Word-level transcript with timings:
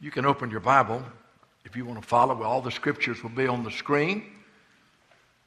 You 0.00 0.10
can 0.10 0.26
open 0.26 0.50
your 0.50 0.60
Bible 0.60 1.02
if 1.64 1.74
you 1.74 1.84
want 1.86 2.00
to 2.00 2.06
follow. 2.06 2.42
All 2.42 2.60
the 2.60 2.70
scriptures 2.70 3.22
will 3.22 3.30
be 3.30 3.46
on 3.46 3.64
the 3.64 3.70
screen. 3.70 4.24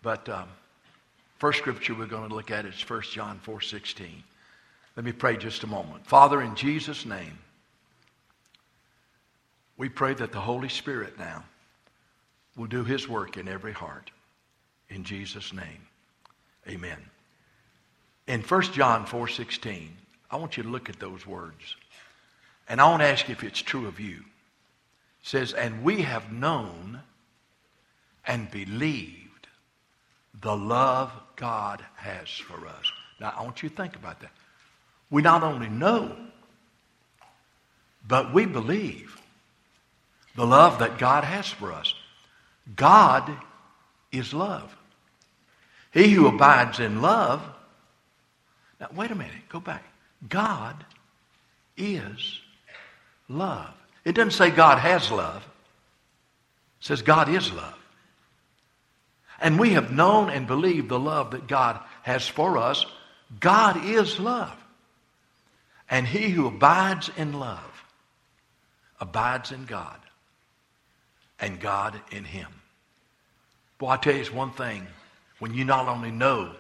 But 0.01 0.27
um, 0.29 0.47
first 1.37 1.59
scripture 1.59 1.93
we're 1.93 2.07
going 2.07 2.27
to 2.27 2.35
look 2.35 2.51
at 2.51 2.65
is 2.65 2.81
1 2.81 3.01
John 3.11 3.39
4.16. 3.45 4.07
Let 4.95 5.05
me 5.05 5.11
pray 5.11 5.37
just 5.37 5.63
a 5.63 5.67
moment. 5.67 6.05
Father, 6.05 6.41
in 6.41 6.55
Jesus' 6.55 7.05
name, 7.05 7.37
we 9.77 9.87
pray 9.87 10.13
that 10.15 10.31
the 10.31 10.39
Holy 10.39 10.69
Spirit 10.69 11.17
now 11.17 11.43
will 12.57 12.67
do 12.67 12.83
his 12.83 13.07
work 13.07 13.37
in 13.37 13.47
every 13.47 13.71
heart. 13.71 14.11
In 14.89 15.03
Jesus' 15.03 15.53
name, 15.53 15.87
amen. 16.67 16.97
In 18.27 18.41
1 18.41 18.61
John 18.73 19.05
4.16, 19.05 19.89
I 20.31 20.35
want 20.35 20.57
you 20.57 20.63
to 20.63 20.69
look 20.69 20.89
at 20.89 20.99
those 20.99 21.25
words. 21.25 21.75
And 22.67 22.81
I 22.81 22.89
want 22.89 23.01
to 23.01 23.07
ask 23.07 23.29
if 23.29 23.43
it's 23.43 23.61
true 23.61 23.87
of 23.87 23.99
you. 23.99 24.23
Says, 25.21 25.53
And 25.53 25.83
we 25.83 26.01
have 26.01 26.31
known 26.31 27.01
and 28.25 28.49
believed 28.51 29.47
the 30.41 30.55
love 30.55 31.11
God 31.35 31.83
has 31.95 32.29
for 32.29 32.67
us. 32.67 32.91
Now, 33.19 33.33
I 33.37 33.43
want 33.43 33.61
you 33.63 33.69
to 33.69 33.75
think 33.75 33.95
about 33.95 34.21
that. 34.21 34.31
We 35.09 35.21
not 35.21 35.43
only 35.43 35.69
know, 35.69 36.15
but 38.07 38.33
we 38.33 38.45
believe 38.45 39.19
the 40.35 40.45
love 40.45 40.79
that 40.79 40.97
God 40.97 41.23
has 41.23 41.47
for 41.47 41.73
us. 41.73 41.93
God 42.75 43.31
is 44.11 44.33
love. 44.33 44.75
He 45.91 46.11
who 46.11 46.27
abides 46.27 46.79
in 46.79 47.01
love. 47.01 47.41
Now, 48.79 48.87
wait 48.95 49.11
a 49.11 49.15
minute, 49.15 49.49
go 49.49 49.59
back. 49.59 49.83
God 50.27 50.85
is 51.75 52.39
love. 53.27 53.73
It 54.05 54.13
doesn't 54.13 54.31
say 54.31 54.49
God 54.49 54.79
has 54.79 55.11
love, 55.11 55.43
it 56.79 56.85
says 56.85 57.01
God 57.01 57.29
is 57.29 57.51
love. 57.51 57.75
And 59.41 59.57
we 59.57 59.71
have 59.71 59.91
known 59.91 60.29
and 60.29 60.47
believed 60.47 60.89
the 60.89 60.99
love 60.99 61.31
that 61.31 61.47
God 61.47 61.79
has 62.01 62.27
for 62.27 62.57
us. 62.57 62.85
God 63.39 63.85
is 63.85 64.19
love. 64.19 64.55
And 65.89 66.05
he 66.05 66.29
who 66.29 66.47
abides 66.47 67.09
in 67.15 67.39
love 67.39 67.85
abides 68.99 69.51
in 69.51 69.65
God, 69.65 69.97
and 71.39 71.59
God 71.59 71.99
in 72.11 72.25
him. 72.25 72.47
Boy, 73.77 73.89
I 73.89 73.97
tell 73.97 74.13
you, 74.13 74.19
it's 74.19 74.31
one 74.31 74.51
thing 74.51 74.85
when 75.39 75.53
you 75.53 75.63
not 75.63 75.87
only 75.87 76.11
know 76.11 76.53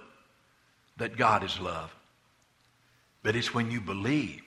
that 0.97 1.17
God 1.17 1.43
is 1.43 1.59
love, 1.59 1.93
but 3.23 3.35
it's 3.35 3.53
when 3.53 3.69
you 3.69 3.81
believe 3.81 4.41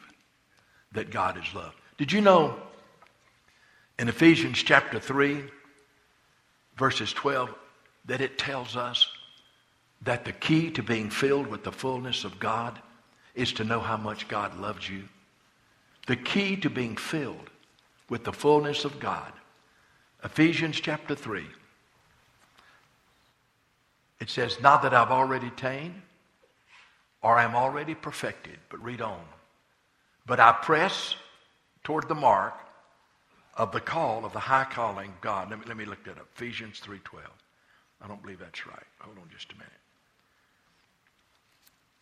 that 0.93 1.11
God 1.11 1.37
is 1.37 1.55
love. 1.55 1.75
Did 1.99 2.12
you 2.12 2.23
know 2.23 2.56
in 3.98 4.09
Ephesians 4.09 4.62
chapter 4.62 4.98
3, 4.98 5.45
verses 6.77 7.12
12, 7.12 7.55
that 8.07 8.21
it 8.21 8.39
tells 8.39 8.77
us 8.77 9.07
that 10.03 10.25
the 10.25 10.33
key 10.33 10.71
to 10.71 10.83
being 10.83 11.11
filled 11.11 11.47
with 11.47 11.62
the 11.62 11.73
fullness 11.73 12.25
of 12.25 12.39
God 12.39 12.79
is 13.34 13.53
to 13.55 13.65
know 13.65 13.81
how 13.81 13.97
much 13.97 14.29
God 14.29 14.59
loves 14.59 14.89
you? 14.89 15.05
The 16.07 16.17
key 16.17 16.57
to 16.57 16.71
being 16.71 16.97
filled 16.97 17.51
with 18.09 18.25
the 18.25 18.33
fullness 18.33 18.84
of 18.84 18.99
God. 18.99 19.33
Ephesians 20.25 20.81
chapter 20.81 21.15
3. 21.15 21.47
It 24.21 24.31
says, 24.31 24.61
Not 24.61 24.83
that 24.83 24.95
I've 24.95 25.11
already 25.11 25.49
attained 25.49 26.01
or 27.23 27.39
I'm 27.39 27.55
already 27.55 27.95
perfected, 27.95 28.59
but 28.69 28.83
read 28.83 29.01
on. 29.01 29.23
But 30.27 30.41
I 30.41 30.53
press 30.53 31.15
toward 31.84 32.09
the 32.09 32.15
mark 32.15 32.55
of 33.55 33.72
the 33.72 33.81
call 33.81 34.25
of 34.25 34.33
the 34.33 34.41
high 34.41 34.64
calling 34.64 35.12
God. 35.20 35.50
Let 35.50 35.61
me, 35.61 35.64
let 35.67 35.77
me 35.77 35.84
look 35.84 36.05
that 36.05 36.19
up. 36.19 36.28
Ephesians 36.34 36.81
3.12. 36.84 37.20
I 38.00 38.09
don't 38.09 38.22
believe 38.22 38.39
that's 38.39 38.67
right. 38.67 38.86
Hold 39.00 39.19
on 39.19 39.28
just 39.31 39.53
a 39.53 39.55
minute. 39.55 39.70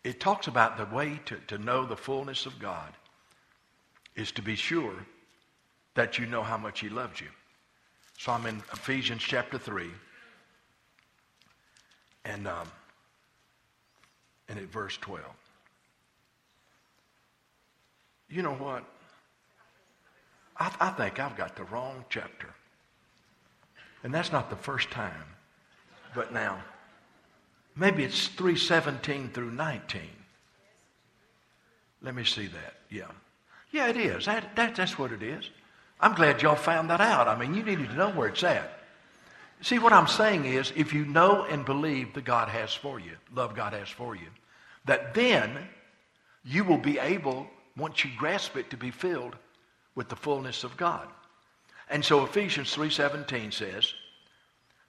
It 0.03 0.19
talks 0.19 0.47
about 0.47 0.77
the 0.77 0.95
way 0.95 1.19
to, 1.25 1.35
to 1.47 1.57
know 1.57 1.85
the 1.85 1.97
fullness 1.97 2.45
of 2.45 2.57
God 2.59 2.91
is 4.15 4.31
to 4.33 4.41
be 4.41 4.55
sure 4.55 4.95
that 5.93 6.17
you 6.17 6.25
know 6.25 6.41
how 6.41 6.57
much 6.57 6.79
He 6.79 6.89
loves 6.89 7.21
you. 7.21 7.27
So 8.17 8.31
I'm 8.31 8.45
in 8.45 8.57
Ephesians 8.73 9.21
chapter 9.21 9.57
3. 9.57 9.87
And, 12.25 12.47
um, 12.47 12.67
and 14.47 14.59
at 14.59 14.65
verse 14.65 14.97
12. 14.97 15.23
You 18.29 18.41
know 18.41 18.53
what? 18.53 18.85
I, 20.61 20.71
I 20.79 20.89
think 20.91 21.19
I've 21.19 21.35
got 21.35 21.55
the 21.55 21.63
wrong 21.63 22.05
chapter. 22.07 22.47
And 24.03 24.13
that's 24.13 24.31
not 24.31 24.51
the 24.51 24.55
first 24.55 24.91
time. 24.91 25.25
But 26.13 26.31
now, 26.31 26.63
maybe 27.75 28.03
it's 28.03 28.27
317 28.27 29.29
through 29.29 29.51
19. 29.51 30.01
Let 32.03 32.13
me 32.13 32.23
see 32.23 32.45
that. 32.45 32.75
Yeah. 32.91 33.09
Yeah, 33.71 33.87
it 33.87 33.97
is. 33.97 34.25
That, 34.25 34.55
that, 34.55 34.75
that's 34.75 34.99
what 34.99 35.11
it 35.11 35.23
is. 35.23 35.49
I'm 35.99 36.13
glad 36.13 36.43
y'all 36.43 36.55
found 36.55 36.91
that 36.91 37.01
out. 37.01 37.27
I 37.27 37.37
mean, 37.39 37.55
you 37.55 37.63
needed 37.63 37.89
to 37.89 37.95
know 37.95 38.11
where 38.11 38.27
it's 38.27 38.43
at. 38.43 38.79
See, 39.61 39.79
what 39.79 39.93
I'm 39.93 40.07
saying 40.07 40.45
is 40.45 40.73
if 40.75 40.93
you 40.93 41.05
know 41.05 41.45
and 41.45 41.65
believe 41.65 42.13
that 42.13 42.25
God 42.25 42.49
has 42.49 42.71
for 42.71 42.99
you, 42.99 43.13
love 43.33 43.55
God 43.55 43.73
has 43.73 43.89
for 43.89 44.15
you, 44.15 44.27
that 44.85 45.15
then 45.15 45.57
you 46.43 46.63
will 46.63 46.77
be 46.77 46.99
able, 46.99 47.47
once 47.77 48.03
you 48.03 48.11
grasp 48.17 48.57
it, 48.57 48.69
to 48.69 48.77
be 48.77 48.91
filled 48.91 49.35
with 49.95 50.09
the 50.09 50.15
fullness 50.15 50.63
of 50.63 50.77
God. 50.77 51.07
And 51.89 52.03
so 52.03 52.23
Ephesians 52.23 52.73
3:17 52.73 53.51
says 53.51 53.93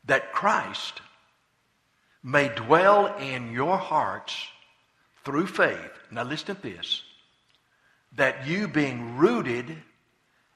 that 0.05 0.33
Christ 0.33 1.01
may 2.23 2.49
dwell 2.49 3.17
in 3.19 3.53
your 3.53 3.77
hearts 3.77 4.49
through 5.25 5.47
faith. 5.47 5.91
Now 6.11 6.23
listen 6.23 6.55
to 6.55 6.63
this. 6.63 7.03
That 8.13 8.47
you 8.47 8.69
being 8.69 9.17
rooted 9.17 9.83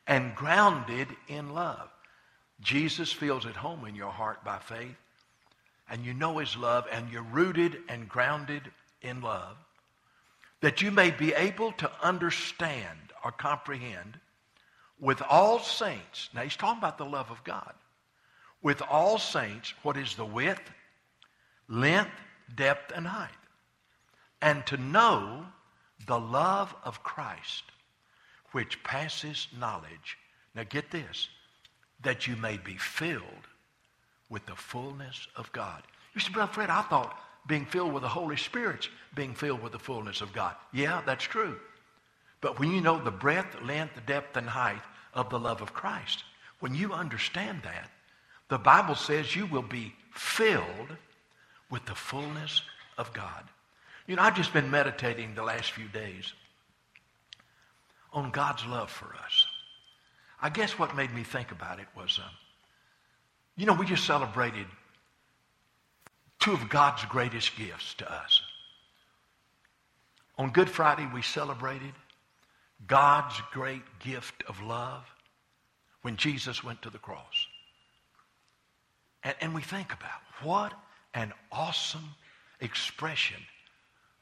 and 0.06 0.34
grounded 0.34 1.08
in 1.26 1.52
love. 1.52 1.88
Jesus 2.60 3.12
feels 3.12 3.44
at 3.46 3.56
home 3.56 3.84
in 3.86 3.94
your 3.94 4.12
heart 4.12 4.44
by 4.44 4.58
faith, 4.58 4.96
and 5.90 6.04
you 6.04 6.14
know 6.14 6.38
his 6.38 6.56
love, 6.56 6.86
and 6.90 7.10
you're 7.10 7.22
rooted 7.22 7.78
and 7.88 8.08
grounded 8.08 8.62
in 9.02 9.20
love, 9.20 9.56
that 10.60 10.80
you 10.80 10.90
may 10.90 11.10
be 11.10 11.34
able 11.34 11.72
to 11.72 11.90
understand 12.02 12.98
or 13.24 13.32
comprehend 13.32 14.18
with 15.00 15.22
all 15.22 15.58
saints. 15.58 16.28
Now 16.34 16.42
he's 16.42 16.56
talking 16.56 16.78
about 16.78 16.98
the 16.98 17.04
love 17.04 17.30
of 17.30 17.42
God. 17.44 17.72
With 18.62 18.82
all 18.82 19.18
saints, 19.18 19.74
what 19.82 19.96
is 19.96 20.14
the 20.14 20.24
width, 20.24 20.62
length, 21.68 22.10
depth, 22.54 22.92
and 22.94 23.06
height? 23.06 23.30
And 24.42 24.66
to 24.66 24.76
know 24.76 25.46
the 26.06 26.18
love 26.18 26.74
of 26.84 27.02
Christ, 27.02 27.64
which 28.52 28.82
passes 28.84 29.48
knowledge. 29.58 30.18
Now 30.54 30.64
get 30.68 30.90
this 30.90 31.28
that 32.02 32.26
you 32.26 32.36
may 32.36 32.56
be 32.58 32.76
filled 32.76 33.22
with 34.28 34.44
the 34.46 34.54
fullness 34.54 35.26
of 35.36 35.50
God. 35.52 35.82
You 36.14 36.20
see, 36.20 36.32
Brother 36.32 36.52
Fred, 36.52 36.70
I 36.70 36.82
thought 36.82 37.18
being 37.46 37.64
filled 37.64 37.92
with 37.92 38.02
the 38.02 38.08
Holy 38.08 38.36
Spirit's 38.36 38.88
being 39.14 39.34
filled 39.34 39.62
with 39.62 39.72
the 39.72 39.78
fullness 39.78 40.20
of 40.20 40.32
God. 40.32 40.54
Yeah, 40.72 41.02
that's 41.06 41.24
true. 41.24 41.58
But 42.40 42.58
when 42.58 42.70
you 42.70 42.80
know 42.80 43.02
the 43.02 43.10
breadth, 43.10 43.60
length, 43.62 43.94
depth, 44.06 44.36
and 44.36 44.48
height 44.48 44.82
of 45.14 45.30
the 45.30 45.38
love 45.38 45.62
of 45.62 45.72
Christ, 45.72 46.24
when 46.60 46.74
you 46.74 46.92
understand 46.92 47.62
that, 47.64 47.90
the 48.48 48.58
Bible 48.58 48.94
says 48.94 49.34
you 49.34 49.46
will 49.46 49.62
be 49.62 49.94
filled 50.12 50.96
with 51.70 51.84
the 51.86 51.94
fullness 51.94 52.62
of 52.98 53.12
God. 53.12 53.44
You 54.06 54.16
know, 54.16 54.22
I've 54.22 54.36
just 54.36 54.52
been 54.52 54.70
meditating 54.70 55.34
the 55.34 55.42
last 55.42 55.72
few 55.72 55.88
days 55.88 56.32
on 58.12 58.30
God's 58.30 58.64
love 58.66 58.90
for 58.90 59.14
us. 59.24 59.46
I 60.40 60.48
guess 60.48 60.78
what 60.78 60.96
made 60.96 61.12
me 61.12 61.24
think 61.24 61.50
about 61.50 61.80
it 61.80 61.86
was, 61.96 62.20
uh, 62.22 62.28
you 63.56 63.66
know, 63.66 63.72
we 63.72 63.86
just 63.86 64.04
celebrated 64.04 64.66
two 66.38 66.52
of 66.52 66.68
God's 66.68 67.04
greatest 67.06 67.56
gifts 67.56 67.94
to 67.94 68.12
us. 68.12 68.42
On 70.38 70.50
Good 70.50 70.70
Friday, 70.70 71.08
we 71.12 71.22
celebrated 71.22 71.92
God's 72.86 73.40
great 73.52 73.82
gift 74.00 74.44
of 74.48 74.60
love 74.62 75.04
when 76.02 76.16
Jesus 76.16 76.62
went 76.62 76.82
to 76.82 76.90
the 76.90 76.98
cross. 76.98 77.46
And, 79.22 79.34
and 79.40 79.54
we 79.54 79.62
think 79.62 79.92
about 79.92 80.20
what 80.42 80.72
an 81.14 81.32
awesome 81.50 82.14
expression 82.60 83.40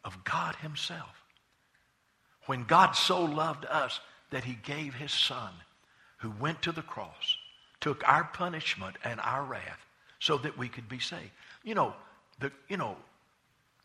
of 0.05 0.25
God 0.25 0.57
Himself. 0.57 1.23
When 2.47 2.65
God 2.65 2.93
so 2.93 3.25
loved 3.25 3.67
us 3.67 4.01
that 4.31 4.45
He 4.45 4.59
gave 4.63 4.95
His 4.95 5.13
Son 5.13 5.53
who 6.19 6.33
went 6.41 6.63
to 6.63 6.73
the 6.73 6.83
cross, 6.83 7.37
took 7.81 8.07
our 8.09 8.25
punishment 8.25 8.97
and 9.05 9.21
our 9.21 9.45
wrath 9.45 9.85
so 10.21 10.39
that 10.39 10.57
we 10.57 10.69
could 10.69 10.89
be 10.89 10.99
saved. 10.99 11.31
You 11.65 11.75
know, 11.75 11.95
the, 12.39 12.51
you 12.69 12.77
know, 12.77 12.97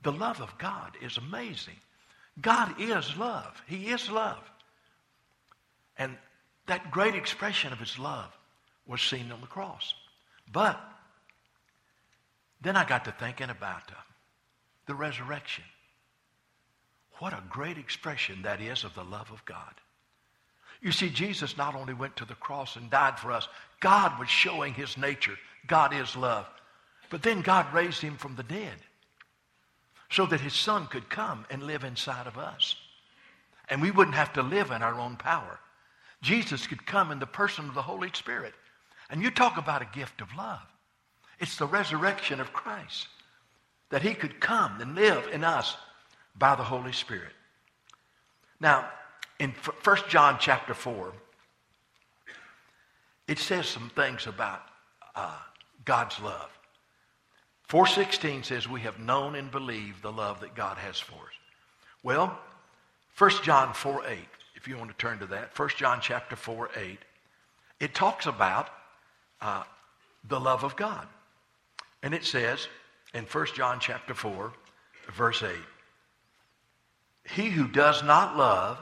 the 0.03 0.11
love 0.11 0.41
of 0.41 0.57
God 0.57 0.95
is 1.01 1.17
amazing. 1.17 1.75
God 2.41 2.79
is 2.79 3.17
love. 3.17 3.61
He 3.67 3.87
is 3.87 4.09
love. 4.09 4.39
And 5.99 6.17
that 6.65 6.89
great 6.89 7.13
expression 7.13 7.71
of 7.71 7.79
his 7.79 7.99
love 7.99 8.35
was 8.87 9.01
seen 9.01 9.31
on 9.31 9.41
the 9.41 9.47
cross. 9.47 9.93
But 10.51 10.79
then 12.61 12.75
I 12.75 12.85
got 12.85 13.05
to 13.05 13.11
thinking 13.11 13.49
about 13.49 13.91
uh, 13.91 13.95
the 14.87 14.95
resurrection. 14.95 15.65
What 17.19 17.33
a 17.33 17.43
great 17.49 17.77
expression 17.77 18.41
that 18.43 18.61
is 18.61 18.83
of 18.83 18.95
the 18.95 19.03
love 19.03 19.29
of 19.31 19.43
God. 19.45 19.73
You 20.81 20.93
see, 20.93 21.09
Jesus 21.09 21.57
not 21.57 21.75
only 21.75 21.93
went 21.93 22.15
to 22.17 22.25
the 22.25 22.35
cross 22.35 22.77
and 22.77 22.89
died 22.89 23.19
for 23.19 23.31
us, 23.33 23.47
God 23.81 24.17
was 24.17 24.29
showing 24.29 24.73
his 24.73 24.97
nature. 24.97 25.37
God 25.67 25.93
is 25.93 26.15
love. 26.15 26.47
But 27.09 27.21
then 27.21 27.41
God 27.41 27.73
raised 27.73 28.01
him 28.01 28.15
from 28.15 28.35
the 28.35 28.43
dead 28.43 28.75
so 30.09 30.25
that 30.27 30.39
his 30.39 30.53
son 30.53 30.87
could 30.87 31.09
come 31.09 31.45
and 31.49 31.63
live 31.63 31.83
inside 31.83 32.27
of 32.27 32.37
us. 32.37 32.75
And 33.69 33.81
we 33.81 33.91
wouldn't 33.91 34.15
have 34.15 34.33
to 34.33 34.41
live 34.41 34.71
in 34.71 34.81
our 34.81 34.97
own 34.99 35.17
power. 35.17 35.59
Jesus 36.21 36.67
could 36.67 36.85
come 36.85 37.11
in 37.11 37.19
the 37.19 37.25
person 37.25 37.67
of 37.67 37.75
the 37.75 37.81
Holy 37.81 38.09
Spirit. 38.13 38.53
And 39.09 39.21
you 39.21 39.31
talk 39.31 39.57
about 39.57 39.81
a 39.81 39.97
gift 39.97 40.21
of 40.21 40.35
love. 40.35 40.61
It's 41.39 41.57
the 41.57 41.65
resurrection 41.65 42.39
of 42.39 42.53
Christ 42.53 43.07
that 43.89 44.01
he 44.01 44.13
could 44.13 44.39
come 44.39 44.81
and 44.81 44.95
live 44.95 45.27
in 45.31 45.43
us 45.43 45.75
by 46.37 46.55
the 46.55 46.63
Holy 46.63 46.91
Spirit. 46.91 47.31
Now, 48.59 48.89
in 49.39 49.53
1 49.83 49.97
John 50.09 50.37
chapter 50.39 50.73
4, 50.73 51.13
it 53.27 53.39
says 53.39 53.67
some 53.67 53.89
things 53.95 54.27
about 54.27 54.61
uh, 55.15 55.37
God's 55.85 56.19
love. 56.19 56.49
4.16 57.69 58.45
says, 58.45 58.67
we 58.67 58.81
have 58.81 58.99
known 58.99 59.35
and 59.35 59.49
believed 59.51 60.01
the 60.01 60.11
love 60.11 60.41
that 60.41 60.55
God 60.55 60.77
has 60.77 60.99
for 60.99 61.13
us. 61.13 61.39
Well, 62.03 62.37
1 63.17 63.31
John 63.43 63.73
4, 63.73 64.03
8, 64.07 64.17
if 64.59 64.67
you 64.67 64.77
want 64.77 64.89
to 64.91 64.97
turn 64.97 65.19
to 65.19 65.25
that, 65.27 65.57
1 65.57 65.69
John 65.77 65.99
chapter 66.01 66.35
4, 66.35 66.71
8, 66.75 66.99
it 67.79 67.95
talks 67.95 68.25
about 68.25 68.67
uh, 69.41 69.63
the 70.27 70.39
love 70.39 70.65
of 70.65 70.75
God. 70.75 71.07
And 72.03 72.13
it 72.13 72.25
says 72.25 72.67
in 73.13 73.23
1 73.23 73.45
John 73.55 73.79
chapter 73.79 74.13
4, 74.13 74.51
verse 75.15 75.43
8, 75.43 75.55
He 77.35 77.49
who 77.49 77.69
does 77.69 78.03
not 78.03 78.35
love 78.35 78.77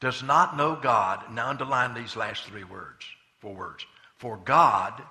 does 0.00 0.22
not 0.22 0.58
know 0.58 0.76
God. 0.76 1.32
Now 1.32 1.48
underline 1.48 1.94
these 1.94 2.14
last 2.14 2.44
three 2.44 2.64
words, 2.64 3.06
four 3.38 3.54
words. 3.54 3.86
For 4.18 4.36
God 4.44 5.02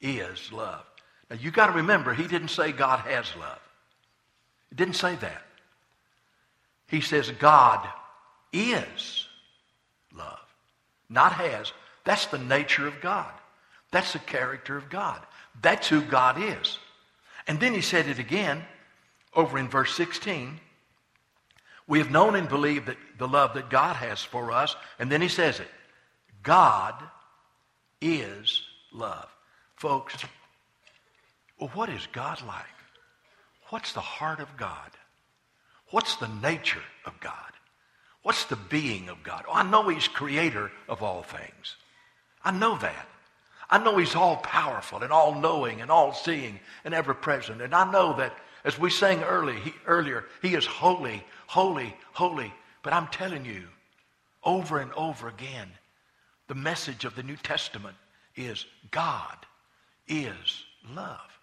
is 0.00 0.50
love. 0.50 0.84
Now 1.30 1.36
you 1.36 1.52
got 1.52 1.66
to 1.66 1.72
remember, 1.72 2.12
he 2.12 2.26
didn't 2.26 2.48
say 2.48 2.72
God 2.72 2.98
has 3.00 3.26
love. 3.38 3.60
He 4.70 4.74
didn't 4.74 4.96
say 4.96 5.14
that. 5.14 5.44
He 6.88 7.00
says 7.00 7.30
God 7.30 7.86
is 8.52 9.26
love, 10.14 10.38
not 11.08 11.32
has. 11.32 11.72
That's 12.04 12.26
the 12.26 12.38
nature 12.38 12.86
of 12.86 13.00
God. 13.00 13.32
That's 13.90 14.12
the 14.12 14.18
character 14.18 14.76
of 14.76 14.88
God. 14.88 15.20
That's 15.62 15.88
who 15.88 16.00
God 16.00 16.40
is. 16.40 16.78
And 17.46 17.60
then 17.60 17.74
he 17.74 17.80
said 17.80 18.08
it 18.08 18.18
again 18.18 18.62
over 19.34 19.58
in 19.58 19.68
verse 19.68 19.94
16. 19.94 20.60
We 21.88 21.98
have 21.98 22.10
known 22.10 22.34
and 22.34 22.48
believed 22.48 22.86
that 22.86 22.96
the 23.18 23.28
love 23.28 23.54
that 23.54 23.70
God 23.70 23.96
has 23.96 24.22
for 24.22 24.50
us. 24.50 24.74
And 24.98 25.10
then 25.10 25.22
he 25.22 25.28
says 25.28 25.60
it 25.60 25.68
God 26.42 26.94
is 28.00 28.62
love. 28.92 29.28
Folks, 29.76 30.14
what 31.58 31.88
is 31.88 32.06
God 32.12 32.42
like? 32.46 32.64
What's 33.68 33.92
the 33.92 34.00
heart 34.00 34.40
of 34.40 34.56
God? 34.56 34.90
What's 35.90 36.16
the 36.16 36.28
nature 36.28 36.82
of 37.04 37.18
God? 37.20 37.52
What's 38.26 38.46
the 38.46 38.56
being 38.56 39.08
of 39.08 39.22
God? 39.22 39.44
Oh, 39.46 39.52
I 39.52 39.62
know 39.62 39.88
He's 39.88 40.08
creator 40.08 40.72
of 40.88 41.00
all 41.00 41.22
things. 41.22 41.76
I 42.44 42.50
know 42.50 42.76
that. 42.78 43.06
I 43.70 43.78
know 43.78 43.98
He's 43.98 44.16
all 44.16 44.38
powerful 44.38 45.04
and 45.04 45.12
all 45.12 45.40
knowing 45.40 45.80
and 45.80 45.92
all 45.92 46.12
seeing 46.12 46.58
and 46.84 46.92
ever 46.92 47.14
present. 47.14 47.62
And 47.62 47.72
I 47.72 47.88
know 47.88 48.16
that 48.16 48.36
as 48.64 48.80
we 48.80 48.90
sang 48.90 49.22
early, 49.22 49.54
he, 49.60 49.72
earlier, 49.86 50.24
He 50.42 50.56
is 50.56 50.66
holy, 50.66 51.22
holy, 51.46 51.94
holy. 52.14 52.52
But 52.82 52.94
I'm 52.94 53.06
telling 53.06 53.44
you, 53.44 53.62
over 54.42 54.80
and 54.80 54.92
over 54.94 55.28
again, 55.28 55.68
the 56.48 56.56
message 56.56 57.04
of 57.04 57.14
the 57.14 57.22
New 57.22 57.36
Testament 57.36 57.94
is 58.34 58.66
God 58.90 59.36
is 60.08 60.64
love. 60.92 61.38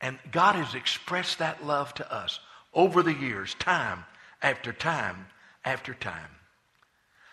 And 0.00 0.18
God 0.32 0.56
has 0.56 0.74
expressed 0.74 1.38
that 1.38 1.64
love 1.64 1.94
to 1.94 2.12
us 2.12 2.40
over 2.74 3.04
the 3.04 3.14
years, 3.14 3.54
time 3.60 4.02
after 4.42 4.72
time 4.72 5.26
after 5.64 5.94
time. 5.94 6.30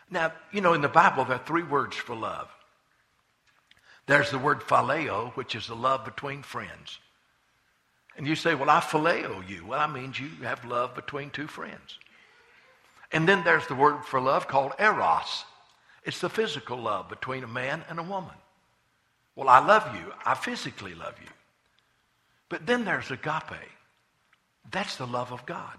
Now, 0.09 0.33
you 0.51 0.61
know, 0.61 0.73
in 0.73 0.81
the 0.81 0.89
Bible, 0.89 1.25
there 1.25 1.37
are 1.37 1.45
three 1.45 1.63
words 1.63 1.95
for 1.95 2.15
love. 2.15 2.49
There's 4.07 4.29
the 4.29 4.39
word 4.39 4.61
phileo, 4.61 5.31
which 5.35 5.55
is 5.55 5.67
the 5.67 5.75
love 5.75 6.05
between 6.05 6.43
friends. 6.43 6.99
And 8.17 8.27
you 8.27 8.35
say, 8.35 8.55
well, 8.55 8.69
I 8.69 8.79
phileo 8.79 9.47
you. 9.47 9.65
Well, 9.65 9.79
that 9.79 9.91
means 9.91 10.19
you 10.19 10.29
have 10.43 10.63
love 10.63 10.95
between 10.95 11.31
two 11.31 11.47
friends. 11.47 11.97
And 13.11 13.27
then 13.27 13.43
there's 13.43 13.67
the 13.67 13.75
word 13.75 14.05
for 14.05 14.21
love 14.21 14.47
called 14.47 14.73
eros. 14.79 15.45
It's 16.03 16.19
the 16.19 16.29
physical 16.29 16.77
love 16.77 17.09
between 17.09 17.43
a 17.43 17.47
man 17.47 17.83
and 17.89 17.99
a 17.99 18.03
woman. 18.03 18.35
Well, 19.35 19.49
I 19.49 19.59
love 19.59 19.95
you. 19.95 20.13
I 20.25 20.35
physically 20.35 20.93
love 20.93 21.15
you. 21.21 21.29
But 22.47 22.67
then 22.67 22.85
there's 22.85 23.11
agape. 23.11 23.71
That's 24.71 24.95
the 24.97 25.07
love 25.07 25.31
of 25.31 25.45
God. 25.45 25.77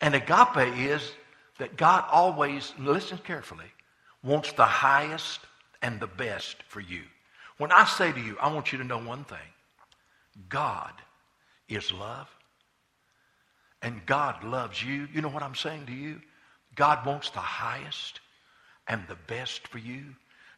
And 0.00 0.14
agape 0.14 0.76
is 0.78 1.12
that 1.58 1.76
God 1.76 2.04
always, 2.10 2.72
listen 2.78 3.18
carefully, 3.18 3.72
wants 4.22 4.52
the 4.52 4.64
highest 4.64 5.40
and 5.82 5.98
the 6.00 6.06
best 6.06 6.62
for 6.64 6.80
you. 6.80 7.02
When 7.58 7.72
I 7.72 7.84
say 7.84 8.12
to 8.12 8.20
you, 8.20 8.36
I 8.40 8.52
want 8.52 8.72
you 8.72 8.78
to 8.78 8.84
know 8.84 8.98
one 8.98 9.24
thing 9.24 9.38
God 10.48 10.92
is 11.68 11.92
love. 11.92 12.28
And 13.82 14.04
God 14.06 14.42
loves 14.42 14.82
you. 14.82 15.08
You 15.12 15.22
know 15.22 15.28
what 15.28 15.42
I'm 15.42 15.54
saying 15.54 15.86
to 15.86 15.92
you? 15.92 16.20
God 16.74 17.06
wants 17.06 17.30
the 17.30 17.38
highest 17.38 18.20
and 18.88 19.02
the 19.08 19.16
best 19.26 19.68
for 19.68 19.78
you. 19.78 20.04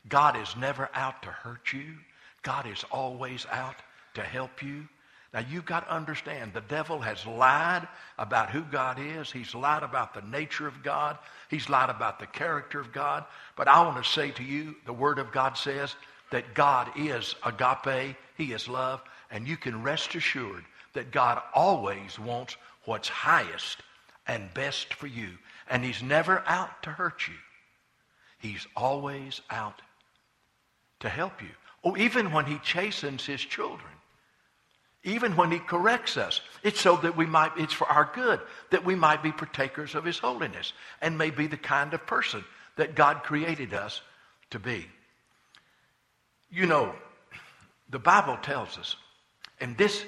God 0.08 0.36
is 0.36 0.56
never 0.56 0.88
out 0.94 1.22
to 1.22 1.28
hurt 1.28 1.72
you. 1.72 1.96
God 2.42 2.66
is 2.66 2.84
always 2.90 3.46
out 3.50 3.76
to 4.14 4.22
help 4.22 4.62
you. 4.62 4.88
Now 5.34 5.40
you've 5.40 5.66
got 5.66 5.86
to 5.86 5.94
understand 5.94 6.52
the 6.52 6.62
devil 6.62 7.00
has 7.00 7.26
lied 7.26 7.86
about 8.18 8.50
who 8.50 8.62
God 8.62 8.98
is. 8.98 9.30
He's 9.30 9.54
lied 9.54 9.82
about 9.82 10.14
the 10.14 10.22
nature 10.22 10.66
of 10.66 10.82
God. 10.82 11.18
He's 11.50 11.68
lied 11.68 11.90
about 11.90 12.18
the 12.18 12.26
character 12.26 12.80
of 12.80 12.92
God. 12.92 13.24
But 13.54 13.68
I 13.68 13.82
want 13.82 14.02
to 14.02 14.10
say 14.10 14.30
to 14.32 14.42
you, 14.42 14.74
the 14.86 14.92
Word 14.92 15.18
of 15.18 15.30
God 15.30 15.58
says 15.58 15.94
that 16.30 16.54
God 16.54 16.90
is 16.96 17.34
agape. 17.44 18.16
He 18.36 18.52
is 18.52 18.68
love. 18.68 19.02
And 19.30 19.46
you 19.46 19.58
can 19.58 19.82
rest 19.82 20.14
assured 20.14 20.64
that 20.94 21.10
God 21.10 21.42
always 21.54 22.18
wants 22.18 22.56
what's 22.84 23.08
highest 23.08 23.82
and 24.26 24.52
best 24.54 24.94
for 24.94 25.06
you. 25.06 25.28
And 25.68 25.84
He's 25.84 26.02
never 26.02 26.42
out 26.46 26.82
to 26.84 26.90
hurt 26.90 27.28
you. 27.28 27.34
He's 28.38 28.66
always 28.74 29.42
out 29.50 29.82
to 31.00 31.10
help 31.10 31.42
you. 31.42 31.50
Oh, 31.84 31.98
even 31.98 32.32
when 32.32 32.46
He 32.46 32.58
chastens 32.60 33.26
His 33.26 33.42
children 33.42 33.92
even 35.04 35.36
when 35.36 35.50
he 35.50 35.58
corrects 35.58 36.16
us. 36.16 36.40
It's 36.62 36.80
so 36.80 36.96
that 36.96 37.16
we 37.16 37.26
might, 37.26 37.52
it's 37.56 37.72
for 37.72 37.86
our 37.86 38.10
good, 38.14 38.40
that 38.70 38.84
we 38.84 38.94
might 38.94 39.22
be 39.22 39.32
partakers 39.32 39.94
of 39.94 40.04
his 40.04 40.18
holiness 40.18 40.72
and 41.00 41.16
may 41.16 41.30
be 41.30 41.46
the 41.46 41.56
kind 41.56 41.94
of 41.94 42.06
person 42.06 42.44
that 42.76 42.94
God 42.94 43.22
created 43.22 43.74
us 43.74 44.00
to 44.50 44.58
be. 44.58 44.86
You 46.50 46.66
know, 46.66 46.94
the 47.90 47.98
Bible 47.98 48.38
tells 48.42 48.78
us, 48.78 48.96
and 49.60 49.76
this, 49.76 50.04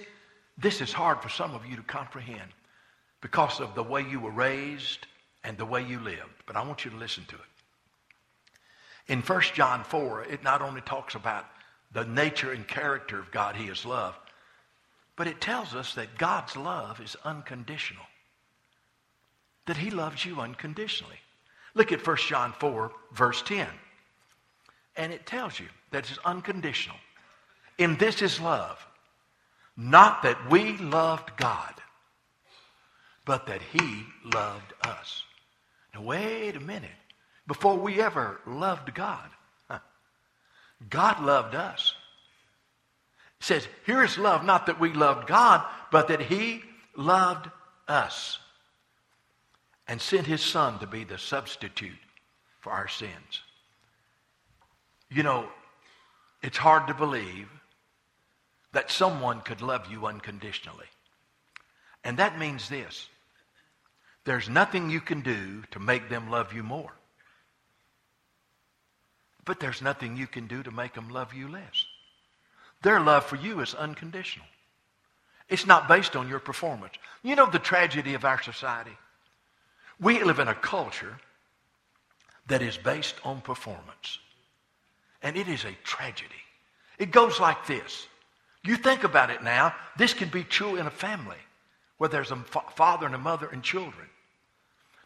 this 0.59 0.81
is 0.81 0.93
hard 0.93 1.23
for 1.23 1.29
some 1.29 1.55
of 1.55 1.67
you 1.67 1.77
to 1.77 1.83
comprehend 1.83 2.51
because 3.21 3.61
of 3.61 3.75
the 3.75 3.83
way 3.83 4.03
you 4.03 4.21
were 4.21 4.31
raised 4.31 5.07
and 5.45 5.57
the 5.57 5.67
way 5.67 5.85
you 5.85 5.99
lived, 6.01 6.45
but 6.47 6.57
I 6.57 6.65
want 6.65 6.85
you 6.85 6.91
to 6.91 6.97
listen 6.97 7.25
to 7.29 7.37
it. 7.37 9.13
In 9.13 9.23
1 9.23 9.43
John 9.55 9.85
4, 9.85 10.25
it 10.25 10.43
not 10.45 10.63
only 10.63 10.81
talks 10.83 11.15
about 11.15 11.47
the 11.93 12.05
nature 12.05 12.53
and 12.53 12.67
character 12.67 13.19
of 13.19 13.31
God, 13.31 13.57
he 13.57 13.65
is 13.65 13.85
love, 13.85 14.17
but 15.17 15.27
it 15.27 15.41
tells 15.41 15.75
us 15.75 15.95
that 15.95 16.19
God's 16.19 16.57
love 16.57 17.01
is 17.01 17.17
unconditional. 17.25 18.05
That 19.67 19.77
he 19.77 19.91
loves 19.91 20.25
you 20.25 20.41
unconditionally. 20.41 21.19
Look 21.75 21.93
at 21.93 22.07
1 22.07 22.17
John 22.29 22.53
4, 22.59 22.93
verse 23.13 23.43
10. 23.43 23.67
And 24.97 25.13
it 25.13 25.27
tells 25.27 25.59
you 25.61 25.67
that 25.91 26.11
it's 26.11 26.19
unconditional. 26.25 26.97
In 27.79 27.97
this 27.97 28.23
is 28.23 28.41
love. 28.41 28.85
Not 29.77 30.23
that 30.23 30.51
we 30.51 30.77
loved 30.79 31.37
God, 31.37 31.75
but 33.25 33.47
that 33.47 33.63
he 33.63 34.05
loved 34.35 34.73
us. 34.83 35.23
Now, 35.95 36.03
wait 36.03 36.57
a 36.57 36.61
minute. 36.61 36.91
Before 37.47 37.77
we 37.77 38.01
ever 38.01 38.41
loved 38.47 38.95
God, 38.95 39.29
God 40.89 41.23
loved 41.23 41.55
us 41.55 41.95
says, 43.41 43.67
here 43.87 44.03
is 44.03 44.19
love, 44.19 44.45
not 44.45 44.67
that 44.67 44.79
we 44.79 44.93
loved 44.93 45.27
God, 45.27 45.65
but 45.91 46.09
that 46.09 46.21
he 46.21 46.63
loved 46.97 47.51
us 47.89 48.39
and 49.89 50.01
sent 50.01 50.27
his 50.27 50.43
son 50.43 50.79
to 50.79 50.87
be 50.87 51.05
the 51.05 51.19
substitute 51.19 51.99
for 52.61 52.71
our 52.71 52.87
sins. 52.87 53.43
You 55.09 55.23
know, 55.23 55.49
it's 56.43 56.59
hard 56.59 56.87
to 56.87 56.95
believe 56.95 57.49
that 58.73 58.91
someone 58.91 59.41
could 59.41 59.63
love 59.63 59.91
you 59.91 60.07
unconditionally. 60.07 60.87
And 62.05 62.19
that 62.19 62.39
means 62.39 62.69
this 62.69 63.09
there's 64.25 64.49
nothing 64.49 64.91
you 64.91 65.01
can 65.01 65.23
do 65.23 65.63
to 65.71 65.81
make 65.81 66.09
them 66.09 66.31
love 66.31 66.53
you 66.53 66.63
more. 66.63 66.93
But 69.45 69.59
there's 69.59 69.83
nothing 69.83 70.17
you 70.17 70.27
can 70.27 70.47
do 70.47 70.63
to 70.63 70.71
make 70.71 70.95
them 70.95 71.09
love 71.09 71.35
you 71.35 71.49
less. 71.49 71.87
Their 72.83 73.01
love 73.01 73.25
for 73.25 73.37
you 73.37 73.61
is 73.61 73.75
unconditional. 73.75 74.47
It's 75.49 75.67
not 75.67 75.89
based 75.89 76.17
on 76.17 76.29
your 76.29 76.39
performance. 76.39 76.95
You 77.23 77.37
know 77.37 77.51
the 77.51 77.59
tragedy 77.59 78.15
of 78.15 78.25
our 78.25 78.41
society? 78.41 78.97
We 80.01 80.23
live 80.23 80.39
in 80.39 80.49
a 80.49 80.55
culture 80.55 81.19
that 82.47 82.63
is 82.63 82.77
based 82.77 83.17
on 83.25 83.41
performance. 83.41 84.19
And 85.23 85.37
it 85.37 85.49
is 85.49 85.65
a 85.65 85.77
tragedy. 85.85 86.31
It 86.99 87.11
goes 87.11 87.41
like 87.41 87.67
this. 87.67 88.07
You 88.65 88.77
think 88.77 89.05
about 89.05 89.31
it 89.31 89.43
now, 89.43 89.75
this 89.97 90.15
can 90.15 90.29
be 90.29 90.45
true 90.45 90.77
in 90.77 90.87
a 90.87 90.91
family 90.91 91.37
where 91.99 92.09
there's 92.09 92.31
a 92.31 92.37
father 92.75 93.07
and 93.07 93.15
a 93.15 93.19
mother 93.19 93.49
and 93.53 93.63
children. 93.63 94.07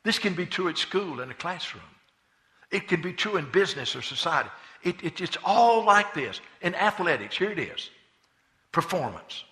This 0.03 0.19
can 0.19 0.35
be 0.35 0.47
true 0.47 0.69
at 0.69 0.79
school 0.79 1.21
in 1.21 1.31
a 1.31 1.35
classroom. 1.35 1.83
It 2.75 2.89
can 2.89 3.01
be 3.01 3.13
true 3.13 3.37
in 3.37 3.49
business 3.53 3.95
or 3.95 4.03
society. 4.03 4.49
It, 4.83 4.97
it, 5.05 5.21
it's 5.21 5.39
all 5.45 5.85
like 5.85 6.13
this. 6.13 6.41
In 6.61 6.75
athletics, 6.75 7.39
here 7.39 7.53
it 7.53 7.59
is 7.61 7.89
performance. 8.73 9.45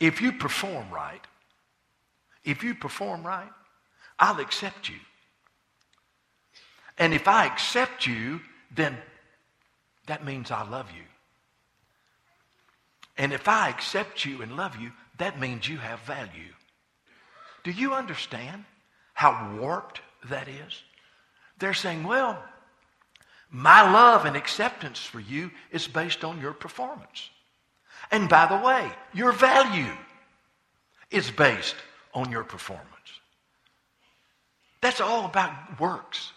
If 0.00 0.22
you 0.22 0.32
perform 0.32 0.90
right, 0.90 1.20
if 2.44 2.64
you 2.64 2.74
perform 2.74 3.24
right, 3.26 3.50
I'll 4.18 4.40
accept 4.40 4.88
you. 4.88 4.96
And 6.96 7.12
if 7.12 7.28
I 7.28 7.44
accept 7.44 8.06
you, 8.06 8.40
then 8.74 8.96
that 10.06 10.24
means 10.24 10.50
I 10.50 10.66
love 10.66 10.90
you. 10.96 11.04
And 13.18 13.34
if 13.34 13.48
I 13.48 13.68
accept 13.68 14.24
you 14.24 14.40
and 14.40 14.56
love 14.56 14.76
you, 14.76 14.92
that 15.18 15.38
means 15.38 15.68
you 15.68 15.76
have 15.76 16.00
value. 16.00 16.54
Do 17.64 17.70
you 17.70 17.92
understand 17.92 18.64
how 19.12 19.58
warped 19.60 20.00
that 20.30 20.48
is? 20.48 20.82
They're 21.58 21.74
saying, 21.74 22.04
well, 22.04 22.42
my 23.50 23.90
love 23.90 24.24
and 24.24 24.36
acceptance 24.36 24.98
for 24.98 25.20
you 25.20 25.50
is 25.70 25.88
based 25.88 26.24
on 26.24 26.40
your 26.40 26.52
performance. 26.52 27.30
And 28.10 28.28
by 28.28 28.46
the 28.46 28.64
way, 28.64 28.90
your 29.12 29.32
value 29.32 29.92
is 31.10 31.30
based 31.30 31.76
on 32.14 32.30
your 32.30 32.44
performance. 32.44 32.86
That's 34.80 35.00
all 35.00 35.24
about 35.24 35.80
works. 35.80 36.32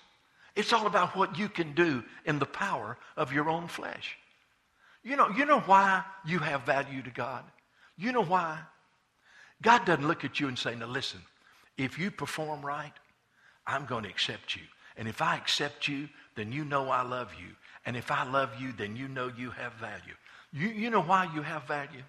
It's 0.56 0.74
all 0.74 0.88
about 0.88 1.16
what 1.16 1.38
you 1.38 1.48
can 1.48 1.74
do 1.74 2.04
in 2.26 2.40
the 2.40 2.46
power 2.46 2.98
of 3.16 3.32
your 3.32 3.50
own 3.50 3.68
flesh. 3.68 4.18
You 5.04 5.16
know, 5.16 5.30
you 5.30 5.46
know 5.46 5.60
why 5.62 6.04
you 6.26 6.40
have 6.40 6.64
value 6.64 7.02
to 7.04 7.10
God? 7.10 7.44
You 7.98 8.12
know 8.12 8.24
why? 8.24 8.60
God 9.62 9.86
doesn't 9.86 10.08
look 10.08 10.26
at 10.26 10.40
you 10.40 10.48
and 10.48 10.58
say, 10.58 10.76
now 10.76 10.88
listen, 10.88 11.22
if 11.78 12.00
you 12.00 12.12
perform 12.12 12.66
right, 12.66 12.94
I'm 13.66 13.86
going 13.86 14.04
to 14.04 14.10
accept 14.10 14.56
you. 14.56 14.64
And 14.98 15.08
if 15.08 15.22
I 15.22 15.38
accept 15.38 15.88
you, 15.88 16.10
then 16.36 16.52
you 16.52 16.66
know 16.66 16.90
I 16.90 17.02
love 17.02 17.32
you. 17.40 17.48
And 17.86 17.98
if 17.98 18.12
I 18.12 18.30
love 18.30 18.50
you, 18.60 18.72
then 18.74 18.96
you 18.96 19.08
know 19.08 19.32
you 19.38 19.52
have 19.52 19.74
value. 19.74 20.14
You, 20.54 20.68
you 20.68 20.90
know 20.90 21.02
why 21.02 21.30
you 21.34 21.42
have 21.42 21.68
value? 21.68 22.04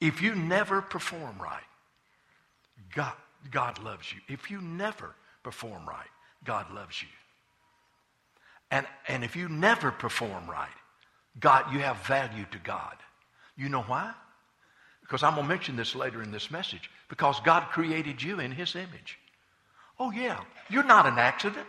If 0.00 0.20
you 0.20 0.34
never 0.34 0.82
perform 0.82 1.36
right, 1.40 1.62
God, 2.94 3.14
God 3.50 3.82
loves 3.82 4.12
you. 4.12 4.20
If 4.28 4.50
you 4.50 4.60
never 4.60 5.14
perform 5.42 5.86
right, 5.86 6.08
God 6.44 6.72
loves 6.74 7.00
you. 7.00 7.08
And, 8.70 8.86
and 9.08 9.24
if 9.24 9.36
you 9.36 9.48
never 9.48 9.90
perform 9.90 10.48
right, 10.50 10.68
God, 11.38 11.72
you 11.72 11.80
have 11.80 11.98
value 12.06 12.44
to 12.50 12.58
God. 12.58 12.96
You 13.56 13.68
know 13.68 13.82
why? 13.82 14.12
Because 15.00 15.22
I'm 15.22 15.34
going 15.34 15.44
to 15.44 15.48
mention 15.48 15.76
this 15.76 15.94
later 15.94 16.22
in 16.22 16.32
this 16.32 16.50
message. 16.50 16.90
Because 17.08 17.38
God 17.40 17.68
created 17.70 18.22
you 18.22 18.40
in 18.40 18.50
His 18.50 18.74
image. 18.74 19.18
Oh, 20.00 20.10
yeah. 20.10 20.40
You're 20.68 20.82
not 20.82 21.06
an 21.06 21.18
accident. 21.18 21.66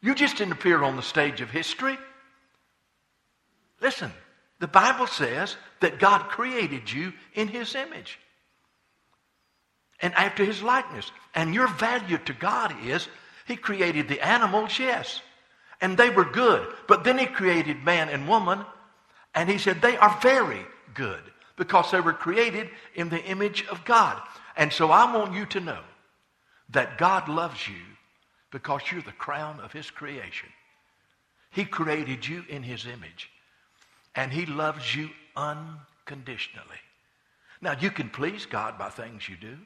You 0.00 0.14
just 0.14 0.36
didn't 0.36 0.52
appear 0.52 0.82
on 0.82 0.96
the 0.96 1.02
stage 1.02 1.40
of 1.40 1.50
history. 1.50 1.98
Listen, 3.80 4.12
the 4.60 4.68
Bible 4.68 5.06
says 5.06 5.56
that 5.80 5.98
God 5.98 6.28
created 6.28 6.90
you 6.90 7.12
in 7.34 7.48
His 7.48 7.74
image 7.74 8.18
and 10.00 10.14
after 10.14 10.44
His 10.44 10.62
likeness. 10.62 11.10
And 11.34 11.54
your 11.54 11.68
value 11.68 12.18
to 12.18 12.32
God 12.32 12.74
is 12.84 13.08
He 13.46 13.56
created 13.56 14.08
the 14.08 14.20
animals, 14.20 14.78
yes 14.78 15.20
and 15.80 15.96
they 15.96 16.10
were 16.10 16.24
good. 16.24 16.66
But 16.86 17.04
then 17.04 17.18
he 17.18 17.26
created 17.26 17.84
man 17.84 18.08
and 18.08 18.28
woman, 18.28 18.64
and 19.34 19.48
he 19.48 19.58
said 19.58 19.80
they 19.80 19.96
are 19.96 20.18
very 20.20 20.64
good 20.94 21.20
because 21.56 21.90
they 21.90 22.00
were 22.00 22.12
created 22.12 22.70
in 22.94 23.08
the 23.08 23.22
image 23.24 23.64
of 23.70 23.84
God. 23.84 24.20
And 24.56 24.72
so 24.72 24.90
I 24.90 25.14
want 25.14 25.34
you 25.34 25.46
to 25.46 25.60
know 25.60 25.80
that 26.70 26.98
God 26.98 27.28
loves 27.28 27.68
you 27.68 27.82
because 28.50 28.82
you're 28.90 29.02
the 29.02 29.12
crown 29.12 29.60
of 29.60 29.72
his 29.72 29.90
creation. 29.90 30.48
He 31.50 31.64
created 31.64 32.26
you 32.26 32.44
in 32.48 32.62
his 32.62 32.86
image, 32.86 33.30
and 34.14 34.32
he 34.32 34.46
loves 34.46 34.94
you 34.94 35.10
unconditionally. 35.36 36.80
Now, 37.60 37.74
you 37.78 37.90
can 37.90 38.08
please 38.08 38.46
God 38.46 38.78
by 38.78 38.90
things 38.90 39.28
you 39.28 39.36
do, 39.36 39.56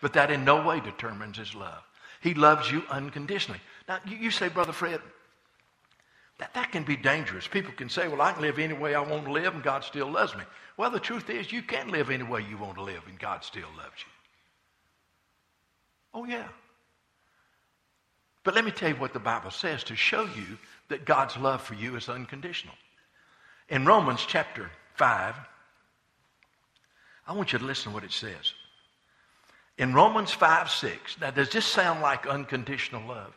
but 0.00 0.12
that 0.14 0.30
in 0.30 0.44
no 0.44 0.66
way 0.66 0.80
determines 0.80 1.38
his 1.38 1.54
love. 1.54 1.82
He 2.20 2.34
loves 2.34 2.70
you 2.70 2.82
unconditionally. 2.90 3.60
Now, 3.88 3.98
you, 4.06 4.16
you 4.16 4.30
say, 4.30 4.48
Brother 4.48 4.72
Fred, 4.72 5.00
that, 6.38 6.54
that 6.54 6.72
can 6.72 6.82
be 6.84 6.96
dangerous. 6.96 7.46
People 7.46 7.72
can 7.72 7.88
say, 7.88 8.08
well, 8.08 8.20
I 8.20 8.32
can 8.32 8.42
live 8.42 8.58
any 8.58 8.74
way 8.74 8.94
I 8.94 9.00
want 9.00 9.24
to 9.26 9.32
live 9.32 9.54
and 9.54 9.62
God 9.62 9.84
still 9.84 10.10
loves 10.10 10.34
me. 10.34 10.42
Well, 10.76 10.90
the 10.90 11.00
truth 11.00 11.30
is, 11.30 11.52
you 11.52 11.62
can 11.62 11.88
live 11.88 12.10
any 12.10 12.24
way 12.24 12.44
you 12.48 12.56
want 12.58 12.76
to 12.76 12.82
live 12.82 13.02
and 13.08 13.18
God 13.18 13.44
still 13.44 13.68
loves 13.76 13.98
you. 13.98 14.12
Oh, 16.14 16.24
yeah. 16.24 16.48
But 18.44 18.54
let 18.54 18.64
me 18.64 18.70
tell 18.70 18.88
you 18.88 18.96
what 18.96 19.12
the 19.12 19.20
Bible 19.20 19.50
says 19.50 19.84
to 19.84 19.96
show 19.96 20.22
you 20.24 20.58
that 20.88 21.04
God's 21.04 21.36
love 21.36 21.62
for 21.62 21.74
you 21.74 21.96
is 21.96 22.08
unconditional. 22.08 22.74
In 23.68 23.86
Romans 23.86 24.24
chapter 24.26 24.70
5, 24.96 25.34
I 27.26 27.32
want 27.32 27.52
you 27.52 27.58
to 27.58 27.64
listen 27.64 27.90
to 27.90 27.94
what 27.94 28.04
it 28.04 28.12
says. 28.12 28.52
In 29.78 29.94
Romans 29.94 30.32
5 30.32 30.70
6, 30.70 31.20
now 31.20 31.30
does 31.30 31.50
this 31.50 31.64
sound 31.64 32.02
like 32.02 32.26
unconditional 32.26 33.06
love? 33.06 33.32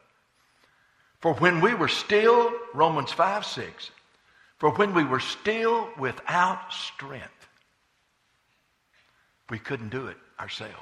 For 1.22 1.34
when 1.36 1.62
we 1.62 1.74
were 1.74 1.88
still, 1.88 2.52
Romans 2.74 3.12
5 3.12 3.46
6, 3.46 3.92
for 4.58 4.72
when 4.72 4.94
we 4.94 5.04
were 5.04 5.20
still 5.20 5.90
without 5.98 6.74
strength, 6.74 7.48
we 9.50 9.60
couldn't 9.60 9.90
do 9.90 10.08
it 10.08 10.18
ourselves. 10.40 10.74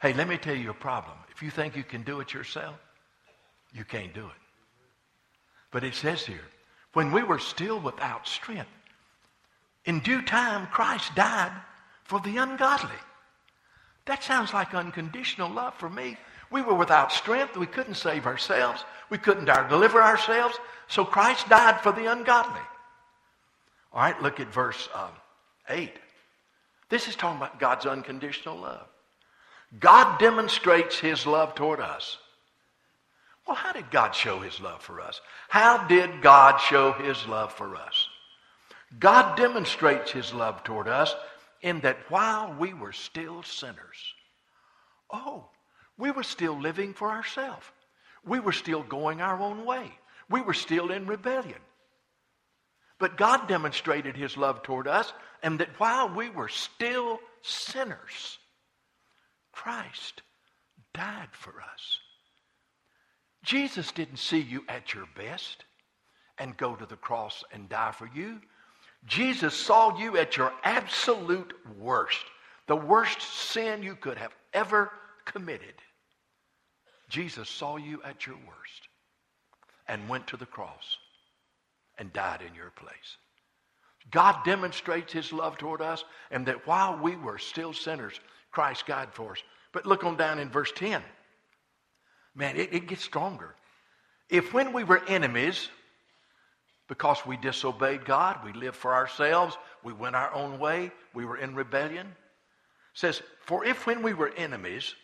Hey, 0.00 0.12
let 0.12 0.28
me 0.28 0.36
tell 0.36 0.54
you 0.54 0.70
a 0.70 0.74
problem. 0.74 1.16
If 1.30 1.42
you 1.42 1.50
think 1.50 1.76
you 1.76 1.82
can 1.82 2.02
do 2.02 2.20
it 2.20 2.32
yourself, 2.32 2.76
you 3.74 3.84
can't 3.84 4.14
do 4.14 4.24
it. 4.24 4.42
But 5.70 5.84
it 5.84 5.94
says 5.94 6.24
here, 6.24 6.44
when 6.92 7.10
we 7.10 7.22
were 7.22 7.40
still 7.40 7.80
without 7.80 8.26
strength, 8.28 8.70
in 9.84 10.00
due 10.00 10.22
time 10.22 10.68
Christ 10.68 11.14
died 11.14 11.52
for 12.04 12.20
the 12.20 12.36
ungodly. 12.36 12.90
That 14.06 14.22
sounds 14.22 14.54
like 14.54 14.74
unconditional 14.74 15.50
love 15.50 15.74
for 15.74 15.90
me. 15.90 16.16
We 16.50 16.62
were 16.62 16.74
without 16.74 17.10
strength. 17.10 17.56
We 17.56 17.66
couldn't 17.66 17.94
save 17.94 18.26
ourselves. 18.26 18.84
We 19.10 19.18
couldn't 19.18 19.46
deliver 19.46 20.00
ourselves. 20.00 20.58
So 20.88 21.04
Christ 21.04 21.48
died 21.48 21.80
for 21.80 21.90
the 21.90 22.10
ungodly. 22.10 22.60
All 23.92 24.02
right, 24.02 24.20
look 24.22 24.40
at 24.40 24.52
verse 24.52 24.88
um, 24.94 25.10
8. 25.68 25.90
This 26.90 27.08
is 27.08 27.16
talking 27.16 27.38
about 27.38 27.58
God's 27.58 27.86
unconditional 27.86 28.58
love. 28.58 28.86
God 29.80 30.18
demonstrates 30.18 30.98
his 30.98 31.26
love 31.26 31.54
toward 31.54 31.80
us. 31.80 32.18
Well, 33.46 33.56
how 33.56 33.72
did 33.72 33.90
God 33.90 34.14
show 34.14 34.40
his 34.40 34.60
love 34.60 34.82
for 34.82 35.00
us? 35.00 35.20
How 35.48 35.86
did 35.86 36.22
God 36.22 36.58
show 36.58 36.92
his 36.92 37.26
love 37.26 37.52
for 37.52 37.76
us? 37.76 38.08
God 38.98 39.36
demonstrates 39.36 40.10
his 40.10 40.32
love 40.32 40.64
toward 40.64 40.88
us 40.88 41.14
in 41.60 41.80
that 41.80 41.98
while 42.10 42.54
we 42.58 42.72
were 42.72 42.92
still 42.92 43.42
sinners, 43.42 44.14
oh, 45.12 45.48
we 45.98 46.10
were 46.10 46.22
still 46.22 46.58
living 46.58 46.94
for 46.94 47.10
ourselves. 47.10 47.66
We 48.24 48.40
were 48.40 48.52
still 48.52 48.82
going 48.82 49.20
our 49.20 49.38
own 49.40 49.64
way. 49.64 49.90
We 50.30 50.40
were 50.40 50.54
still 50.54 50.90
in 50.90 51.06
rebellion. 51.06 51.60
But 52.98 53.16
God 53.16 53.48
demonstrated 53.48 54.16
his 54.16 54.36
love 54.36 54.62
toward 54.62 54.88
us, 54.88 55.12
and 55.42 55.60
that 55.60 55.78
while 55.78 56.08
we 56.08 56.30
were 56.30 56.48
still 56.48 57.18
sinners, 57.42 58.38
Christ 59.52 60.22
died 60.94 61.28
for 61.32 61.60
us. 61.60 61.98
Jesus 63.44 63.92
didn't 63.92 64.18
see 64.18 64.40
you 64.40 64.64
at 64.68 64.94
your 64.94 65.06
best 65.16 65.64
and 66.38 66.56
go 66.56 66.74
to 66.74 66.86
the 66.86 66.96
cross 66.96 67.44
and 67.52 67.68
die 67.68 67.92
for 67.92 68.08
you. 68.14 68.40
Jesus 69.06 69.54
saw 69.54 69.96
you 69.98 70.16
at 70.16 70.36
your 70.36 70.52
absolute 70.64 71.52
worst, 71.78 72.24
the 72.66 72.76
worst 72.76 73.20
sin 73.20 73.82
you 73.82 73.94
could 73.96 74.16
have 74.16 74.34
ever 74.52 74.90
committed. 75.26 75.74
Jesus 77.08 77.48
saw 77.48 77.76
you 77.76 78.02
at 78.02 78.26
your 78.26 78.36
worst 78.36 78.88
and 79.86 80.08
went 80.08 80.26
to 80.28 80.36
the 80.38 80.46
cross 80.46 80.96
and 81.98 82.12
died 82.12 82.40
in 82.40 82.54
your 82.54 82.70
place. 82.70 83.18
God 84.10 84.44
demonstrates 84.44 85.12
his 85.12 85.32
love 85.32 85.58
toward 85.58 85.80
us, 85.80 86.04
and 86.30 86.46
that 86.46 86.66
while 86.66 86.98
we 86.98 87.16
were 87.16 87.38
still 87.38 87.72
sinners, 87.72 88.18
Christ 88.50 88.86
died 88.86 89.08
for 89.12 89.32
us. 89.32 89.42
But 89.72 89.86
look 89.86 90.04
on 90.04 90.16
down 90.16 90.38
in 90.38 90.50
verse 90.50 90.72
10. 90.74 91.02
Man, 92.34 92.56
it, 92.56 92.72
it 92.72 92.86
gets 92.88 93.04
stronger. 93.04 93.54
If 94.28 94.52
when 94.52 94.72
we 94.72 94.84
were 94.84 95.02
enemies, 95.06 95.68
because 96.88 97.24
we 97.24 97.36
disobeyed 97.36 98.04
God, 98.04 98.38
we 98.44 98.52
lived 98.52 98.76
for 98.76 98.94
ourselves, 98.94 99.56
we 99.82 99.92
went 99.92 100.16
our 100.16 100.32
own 100.34 100.58
way, 100.58 100.90
we 101.14 101.24
were 101.24 101.36
in 101.36 101.54
rebellion, 101.54 102.14
says, 102.94 103.22
For 103.40 103.64
if 103.64 103.86
when 103.86 104.02
we 104.02 104.14
were 104.14 104.32
enemies, 104.36 104.94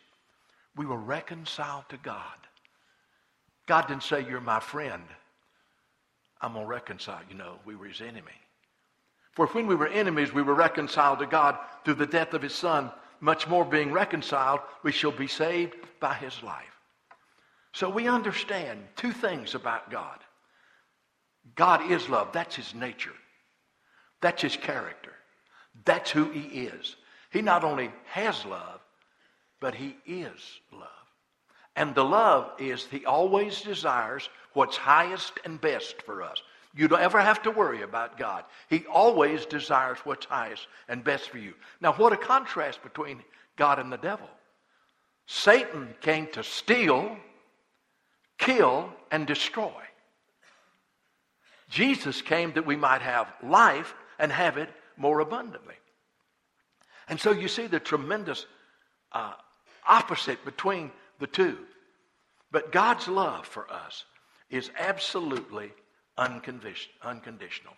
we 0.77 0.87
were 0.87 0.99
reconciled 0.99 1.85
to 1.91 1.97
God. 1.99 2.23
God 3.67 3.89
didn't 3.89 4.03
say, 4.03 4.25
You're 4.29 4.41
my 4.41 4.61
friend. 4.61 5.03
I'm 6.41 6.55
going 6.55 6.65
to 6.65 6.71
reconcile. 6.71 7.21
You 7.29 7.37
know, 7.37 7.59
we 7.67 7.77
were 7.77 7.87
his 7.87 8.01
enemy. 8.01 8.33
For 9.33 9.47
when 9.49 9.67
we 9.67 9.75
were 9.75 9.89
enemies, 9.89 10.33
we 10.33 10.43
were 10.43 10.55
reconciled 10.55 11.19
to 11.21 11.27
God 11.27 11.59
through 11.85 11.95
the 11.95 12.07
death 12.07 12.35
of 12.35 12.43
his 12.43 12.55
son. 12.55 12.91
Much 13.21 13.47
more 13.47 13.65
being 13.65 13.93
reconciled, 13.93 14.61
we 14.83 14.93
shall 14.93 15.13
be 15.13 15.27
saved 15.27 15.75
by 16.01 16.15
his 16.15 16.43
life. 16.43 16.80
So 17.73 17.89
we 17.89 18.09
understand 18.09 18.81
two 18.97 19.13
things 19.13 19.55
about 19.55 19.91
God 19.91 20.19
God 21.55 21.91
is 21.91 22.09
love, 22.09 22.33
that's 22.33 22.55
his 22.55 22.75
nature, 22.75 23.15
that's 24.21 24.43
his 24.43 24.57
character, 24.57 25.13
that's 25.85 26.11
who 26.11 26.31
he 26.31 26.65
is. 26.67 26.97
He 27.31 27.43
not 27.43 27.65
only 27.65 27.91
has 28.07 28.45
love, 28.45 28.81
but 29.61 29.75
he 29.75 29.97
is 30.07 30.61
love. 30.73 30.89
And 31.77 31.95
the 31.95 32.05
love 32.05 32.53
is 32.59 32.87
he 32.87 33.07
always 33.07 33.63
desires 33.63 34.29
what's 34.53 34.77
highest 34.77 35.33
and 35.45 35.61
best 35.61 36.03
for 36.03 36.23
us. 36.23 36.43
You 36.75 36.89
don't 36.89 37.01
ever 37.01 37.21
have 37.21 37.43
to 37.43 37.51
worry 37.51 37.83
about 37.83 38.19
God. 38.19 38.45
He 38.69 38.85
always 38.87 39.47
desires 39.47 39.99
what's 40.05 40.27
highest 40.27 40.67
and 40.89 41.03
best 41.03 41.31
for 41.31 41.39
you. 41.39 41.55
Now, 41.81 41.93
what 41.95 42.13
a 42.13 42.17
contrast 42.17 42.83
between 42.83 43.23
God 43.57 43.79
and 43.79 43.93
the 43.93 43.99
devil. 43.99 44.29
Satan 45.27 45.95
came 46.01 46.27
to 46.29 46.43
steal, 46.43 47.17
kill, 48.41 48.91
and 49.11 49.27
destroy. 49.27 49.71
Jesus 51.69 52.21
came 52.21 52.53
that 52.55 52.67
we 52.67 52.75
might 52.75 53.03
have 53.03 53.33
life 53.43 53.95
and 54.19 54.33
have 54.33 54.57
it 54.57 54.69
more 54.97 55.21
abundantly. 55.21 55.77
And 57.09 57.21
so 57.21 57.31
you 57.31 57.49
see 57.49 57.67
the 57.67 57.79
tremendous 57.79 58.47
uh, 59.13 59.35
opposite 59.87 60.45
between 60.45 60.91
the 61.21 61.27
two. 61.27 61.59
But 62.51 62.73
God's 62.73 63.07
love 63.07 63.47
for 63.47 63.71
us 63.71 64.05
is 64.49 64.71
absolutely 64.79 65.73
unconditional. 66.17 67.75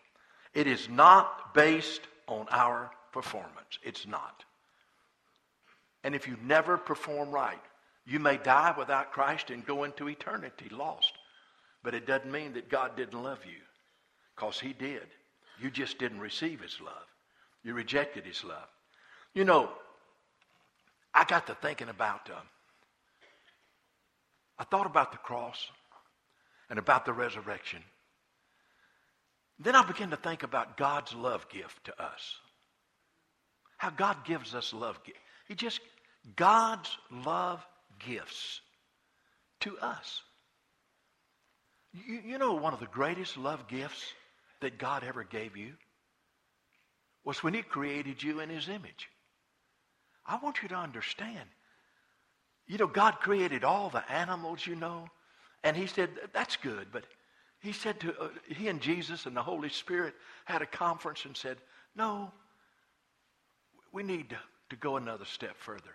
It 0.55 0.67
is 0.67 0.89
not 0.89 1.55
based 1.55 2.03
on 2.27 2.47
our 2.51 2.91
performance. 3.13 3.79
It's 3.83 4.07
not. 4.07 4.45
And 6.05 6.15
if 6.15 6.27
you 6.27 6.37
never 6.43 6.79
perform 6.79 7.31
right, 7.31 7.61
you 8.05 8.19
may 8.19 8.37
die 8.37 8.75
without 8.77 9.13
Christ 9.13 9.51
and 9.51 9.65
go 9.65 9.85
into 9.85 10.09
eternity 10.09 10.69
lost. 10.71 11.13
But 11.83 11.95
it 11.95 12.07
doesn't 12.07 12.31
mean 12.31 12.55
that 12.55 12.69
God 12.69 12.97
didn't 12.97 13.23
love 13.23 13.41
you, 13.45 13.61
because 14.35 14.59
He 14.61 14.73
did. 14.73 15.07
You 15.61 15.71
just 15.71 15.99
didn't 15.99 16.21
receive 16.21 16.61
His 16.61 16.81
love, 16.81 17.07
you 17.63 17.75
rejected 17.75 18.25
His 18.25 18.43
love. 18.45 18.69
You 19.35 19.45
know, 19.45 19.71
I 21.15 21.25
got 21.25 21.47
to 21.47 21.55
thinking 21.55 21.89
about, 21.89 22.29
uh, 22.31 22.41
I 24.59 24.65
thought 24.65 24.87
about 24.87 25.13
the 25.13 25.19
cross 25.19 25.71
and 26.71 26.79
about 26.79 27.05
the 27.05 27.13
resurrection. 27.13 27.83
Then 29.59 29.77
I 29.77 29.85
began 29.85 30.11
to 30.11 30.17
think 30.17 30.43
about 30.43 30.77
God's 30.77 31.15
love 31.15 31.49
gift 31.49 31.85
to 31.85 32.03
us. 32.03 32.37
How 33.77 33.91
God 33.91 34.25
gives 34.25 34.55
us 34.55 34.73
love 34.73 35.03
gift. 35.05 35.19
He 35.49 35.55
just, 35.55 35.81
God's 36.37 36.97
love 37.11 37.65
gifts 38.07 38.61
to 39.61 39.79
us. 39.79 40.23
You, 41.93 42.21
you 42.25 42.39
know, 42.39 42.55
one 42.55 42.73
of 42.73 42.81
the 42.81 42.87
greatest 42.87 43.37
love 43.37 43.69
gifts 43.69 44.03
that 44.61 44.79
God 44.79 45.05
ever 45.05 45.25
gave 45.25 45.57
you 45.57 45.73
was 47.25 47.43
when 47.43 47.55
He 47.55 47.63
created 47.63 48.23
you 48.23 48.41
in 48.41 48.49
His 48.49 48.69
image. 48.69 49.09
I 50.27 50.39
want 50.43 50.63
you 50.63 50.69
to 50.69 50.77
understand. 50.77 51.49
You 52.67 52.79
know, 52.79 52.87
God 52.87 53.17
created 53.21 53.65
all 53.65 53.91
the 53.91 54.09
animals, 54.11 54.67
you 54.67 54.77
know, 54.77 55.07
and 55.65 55.77
He 55.77 55.87
said, 55.87 56.11
that's 56.33 56.57
good, 56.57 56.89
but 56.93 57.05
He 57.61 57.73
said 57.73 58.01
to, 58.01 58.19
uh, 58.21 58.29
He 58.49 58.69
and 58.69 58.81
Jesus 58.81 59.27
and 59.27 59.37
the 59.37 59.43
Holy 59.43 59.69
Spirit 59.69 60.15
had 60.45 60.63
a 60.63 60.67
conference 60.67 61.25
and 61.25 61.37
said, 61.37 61.59
no, 61.95 62.33
we 63.93 64.03
need 64.03 64.31
to, 64.31 64.39
to 64.71 64.77
go 64.77 64.97
another 64.97 65.27
step 65.27 65.57
further. 65.59 65.95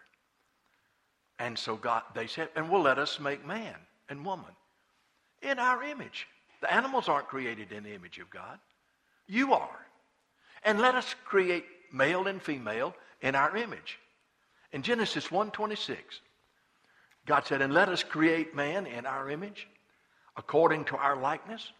And 1.39 1.58
so 1.58 1.76
God, 1.76 2.04
they 2.15 2.28
said, 2.28 2.50
and 2.56 2.69
we'll 2.69 2.82
let 2.82 2.97
us 2.97 3.19
make 3.19 3.45
man 3.45 3.76
and 4.10 4.26
woman 4.26 4.56
in 5.41 5.60
our 5.60 5.84
image. 5.84 6.28
The 6.62 6.73
animals 6.73 7.08
aren't 7.08 7.28
created 7.28 7.71
in 7.71 7.84
the 7.84 7.93
image 7.93 8.17
of 8.17 8.30
God. 8.30 8.60
You 9.28 9.54
are. 9.54 9.86
And 10.63 10.80
let 10.80 10.95
us 10.95 11.15
create 11.26 11.65
male 11.91 12.28
and 12.28 12.41
female 12.41 12.95
in 13.21 13.36
our 13.36 13.56
image. 13.56 14.00
In 14.71 14.82
Genesis 14.82 15.30
1:26, 15.32 16.21
God 17.26 17.45
said, 17.45 17.62
"And 17.62 17.73
let 17.73 17.89
us 17.89 18.04
create 18.04 18.56
man 18.56 18.88
in 18.88 19.06
our 19.06 19.30
image, 19.30 19.67
according 20.36 20.86
to 20.86 20.97
our 20.97 21.15
likeness. 21.15 21.71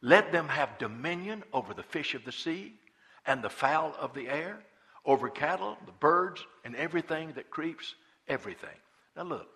Let 0.00 0.32
them 0.32 0.48
have 0.48 0.78
dominion 0.78 1.44
over 1.52 1.74
the 1.74 1.82
fish 1.82 2.14
of 2.14 2.24
the 2.24 2.32
sea 2.32 2.78
and 3.24 3.42
the 3.42 3.50
fowl 3.50 3.94
of 3.98 4.14
the 4.14 4.28
air, 4.28 4.64
over 5.04 5.28
cattle, 5.28 5.78
the 5.86 5.92
birds, 5.92 6.44
and 6.64 6.74
everything 6.74 7.32
that 7.34 7.50
creeps, 7.50 7.94
everything." 8.28 8.76
Now 9.16 9.24
look. 9.24 9.48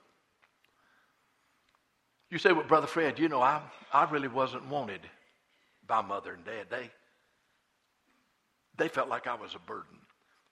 You 2.30 2.38
say, 2.38 2.52
well, 2.52 2.66
Brother 2.66 2.88
Fred, 2.88 3.18
you 3.18 3.28
know, 3.28 3.40
I, 3.40 3.62
I 3.92 4.10
really 4.10 4.28
wasn't 4.28 4.66
wanted 4.66 5.00
by 5.86 6.02
mother 6.02 6.32
and 6.34 6.44
dad. 6.44 6.66
They, 6.68 6.90
they 8.76 8.88
felt 8.88 9.08
like 9.08 9.26
I 9.26 9.34
was 9.34 9.54
a 9.54 9.60
burden. 9.60 9.98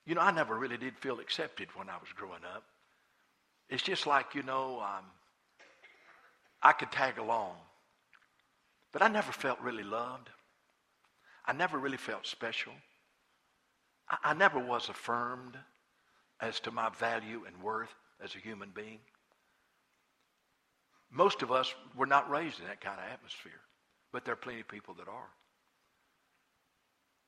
You 0.06 0.14
know, 0.14 0.20
I 0.20 0.30
never 0.30 0.56
really 0.56 0.76
did 0.76 0.96
feel 0.98 1.18
accepted 1.18 1.68
when 1.74 1.88
I 1.88 1.96
was 1.96 2.08
growing 2.14 2.44
up. 2.54 2.64
It's 3.68 3.82
just 3.82 4.06
like, 4.06 4.34
you 4.34 4.42
know, 4.42 4.80
um, 4.80 5.04
I 6.62 6.72
could 6.72 6.92
tag 6.92 7.18
along, 7.18 7.56
but 8.92 9.02
I 9.02 9.08
never 9.08 9.32
felt 9.32 9.60
really 9.60 9.82
loved. 9.82 10.30
I 11.46 11.52
never 11.52 11.78
really 11.78 11.96
felt 11.96 12.26
special. 12.26 12.72
I, 14.08 14.30
I 14.30 14.34
never 14.34 14.58
was 14.58 14.88
affirmed 14.88 15.56
as 16.40 16.60
to 16.60 16.70
my 16.70 16.90
value 16.90 17.44
and 17.46 17.62
worth 17.62 17.94
as 18.22 18.34
a 18.34 18.38
human 18.38 18.70
being. 18.74 18.98
Most 21.10 21.42
of 21.42 21.52
us 21.52 21.72
were 21.96 22.06
not 22.06 22.28
raised 22.28 22.58
in 22.60 22.66
that 22.66 22.80
kind 22.80 22.98
of 22.98 23.12
atmosphere, 23.12 23.60
but 24.12 24.24
there 24.24 24.34
are 24.34 24.36
plenty 24.36 24.60
of 24.60 24.68
people 24.68 24.94
that 24.94 25.08
are. 25.08 25.30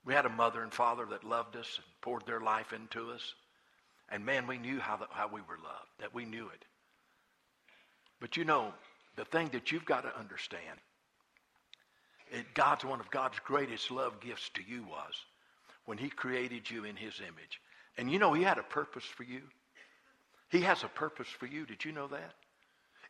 We 0.04 0.14
had 0.14 0.26
a 0.26 0.30
mother 0.30 0.62
and 0.62 0.72
father 0.72 1.06
that 1.10 1.24
loved 1.24 1.56
us 1.56 1.68
and 1.76 1.86
poured 2.00 2.26
their 2.26 2.40
life 2.40 2.72
into 2.72 3.10
us. 3.10 3.34
And 4.08 4.24
man, 4.24 4.46
we 4.46 4.58
knew 4.58 4.78
how, 4.78 4.96
the, 4.96 5.06
how 5.10 5.28
we 5.28 5.40
were 5.40 5.58
loved, 5.62 5.90
that 5.98 6.14
we 6.14 6.24
knew 6.24 6.46
it. 6.46 6.64
But 8.20 8.36
you 8.36 8.44
know, 8.44 8.72
the 9.16 9.24
thing 9.24 9.48
that 9.52 9.72
you've 9.72 9.84
got 9.84 10.02
to 10.02 10.18
understand, 10.18 10.78
it, 12.30 12.46
God's 12.54 12.84
one 12.84 13.00
of 13.00 13.10
God's 13.10 13.38
greatest 13.40 13.90
love 13.90 14.20
gifts 14.20 14.48
to 14.54 14.62
you 14.62 14.84
was 14.84 15.14
when 15.86 15.98
he 15.98 16.08
created 16.08 16.70
you 16.70 16.84
in 16.84 16.96
his 16.96 17.20
image. 17.20 17.60
And 17.98 18.10
you 18.10 18.18
know, 18.18 18.32
he 18.32 18.42
had 18.42 18.58
a 18.58 18.62
purpose 18.62 19.04
for 19.04 19.24
you. 19.24 19.42
He 20.48 20.60
has 20.60 20.84
a 20.84 20.88
purpose 20.88 21.28
for 21.28 21.46
you. 21.46 21.66
Did 21.66 21.84
you 21.84 21.92
know 21.92 22.06
that? 22.08 22.34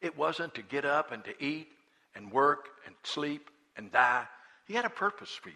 It 0.00 0.16
wasn't 0.16 0.54
to 0.54 0.62
get 0.62 0.84
up 0.84 1.12
and 1.12 1.24
to 1.24 1.44
eat 1.44 1.68
and 2.14 2.30
work 2.30 2.68
and 2.86 2.94
sleep 3.02 3.50
and 3.76 3.92
die. 3.92 4.26
He 4.66 4.74
had 4.74 4.84
a 4.84 4.90
purpose 4.90 5.30
for 5.30 5.50
you. 5.50 5.54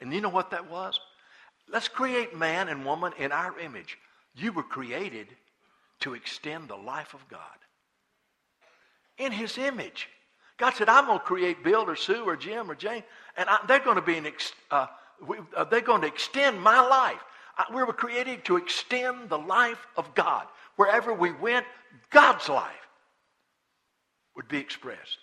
And 0.00 0.12
you 0.12 0.20
know 0.20 0.28
what 0.28 0.50
that 0.50 0.70
was? 0.70 0.98
Let's 1.68 1.88
create 1.88 2.36
man 2.36 2.68
and 2.68 2.84
woman 2.84 3.12
in 3.18 3.32
our 3.32 3.58
image. 3.58 3.98
You 4.34 4.52
were 4.52 4.62
created 4.62 5.28
to 6.00 6.14
extend 6.14 6.68
the 6.68 6.76
life 6.76 7.14
of 7.14 7.28
God 7.28 7.40
in 9.18 9.32
his 9.32 9.58
image. 9.58 10.08
God 10.56 10.74
said, 10.74 10.88
I'm 10.88 11.06
going 11.06 11.18
to 11.18 11.24
create 11.24 11.62
Bill 11.62 11.88
or 11.88 11.96
Sue 11.96 12.24
or 12.24 12.36
Jim 12.36 12.70
or 12.70 12.74
Jane, 12.74 13.02
and 13.36 13.48
I, 13.48 13.58
they're 13.66 13.80
going 13.80 13.96
to 13.96 14.02
be 14.02 14.16
an 14.16 14.26
ex, 14.26 14.52
uh, 14.70 14.86
we, 15.26 15.38
uh, 15.56 15.64
they're 15.64 15.80
going 15.80 16.00
to 16.02 16.06
extend 16.06 16.60
my 16.60 16.80
life. 16.80 17.20
I, 17.56 17.64
we 17.74 17.82
were 17.82 17.92
created 17.92 18.44
to 18.46 18.56
extend 18.56 19.28
the 19.28 19.38
life 19.38 19.86
of 19.96 20.14
God. 20.14 20.46
Wherever 20.80 21.12
we 21.12 21.30
went, 21.30 21.66
God's 22.08 22.48
life 22.48 22.72
would 24.34 24.48
be 24.48 24.56
expressed. 24.56 25.18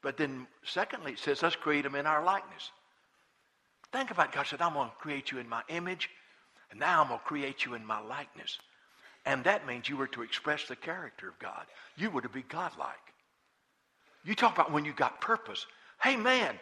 But 0.00 0.16
then, 0.16 0.46
secondly, 0.64 1.14
it 1.14 1.18
says, 1.18 1.42
let's 1.42 1.56
create 1.56 1.82
them 1.82 1.96
in 1.96 2.06
our 2.06 2.22
likeness. 2.22 2.70
Think 3.90 4.12
about. 4.12 4.30
God 4.30 4.46
said, 4.46 4.62
I'm 4.62 4.74
going 4.74 4.88
to 4.88 4.94
create 4.94 5.32
you 5.32 5.38
in 5.38 5.48
my 5.48 5.62
image, 5.70 6.08
and 6.70 6.78
now 6.78 7.02
I'm 7.02 7.08
going 7.08 7.18
to 7.18 7.26
create 7.26 7.64
you 7.64 7.74
in 7.74 7.84
my 7.84 7.98
likeness. 7.98 8.58
And 9.24 9.42
that 9.42 9.66
means 9.66 9.88
you 9.88 9.96
were 9.96 10.06
to 10.06 10.22
express 10.22 10.68
the 10.68 10.76
character 10.76 11.30
of 11.30 11.38
God. 11.40 11.66
You 11.96 12.08
were 12.08 12.22
to 12.22 12.28
be 12.28 12.42
godlike. 12.42 12.94
You 14.24 14.36
talk 14.36 14.54
about 14.54 14.70
when 14.70 14.84
you 14.84 14.92
got 14.92 15.20
purpose. 15.20 15.66
Hey, 16.00 16.14
man, 16.14 16.54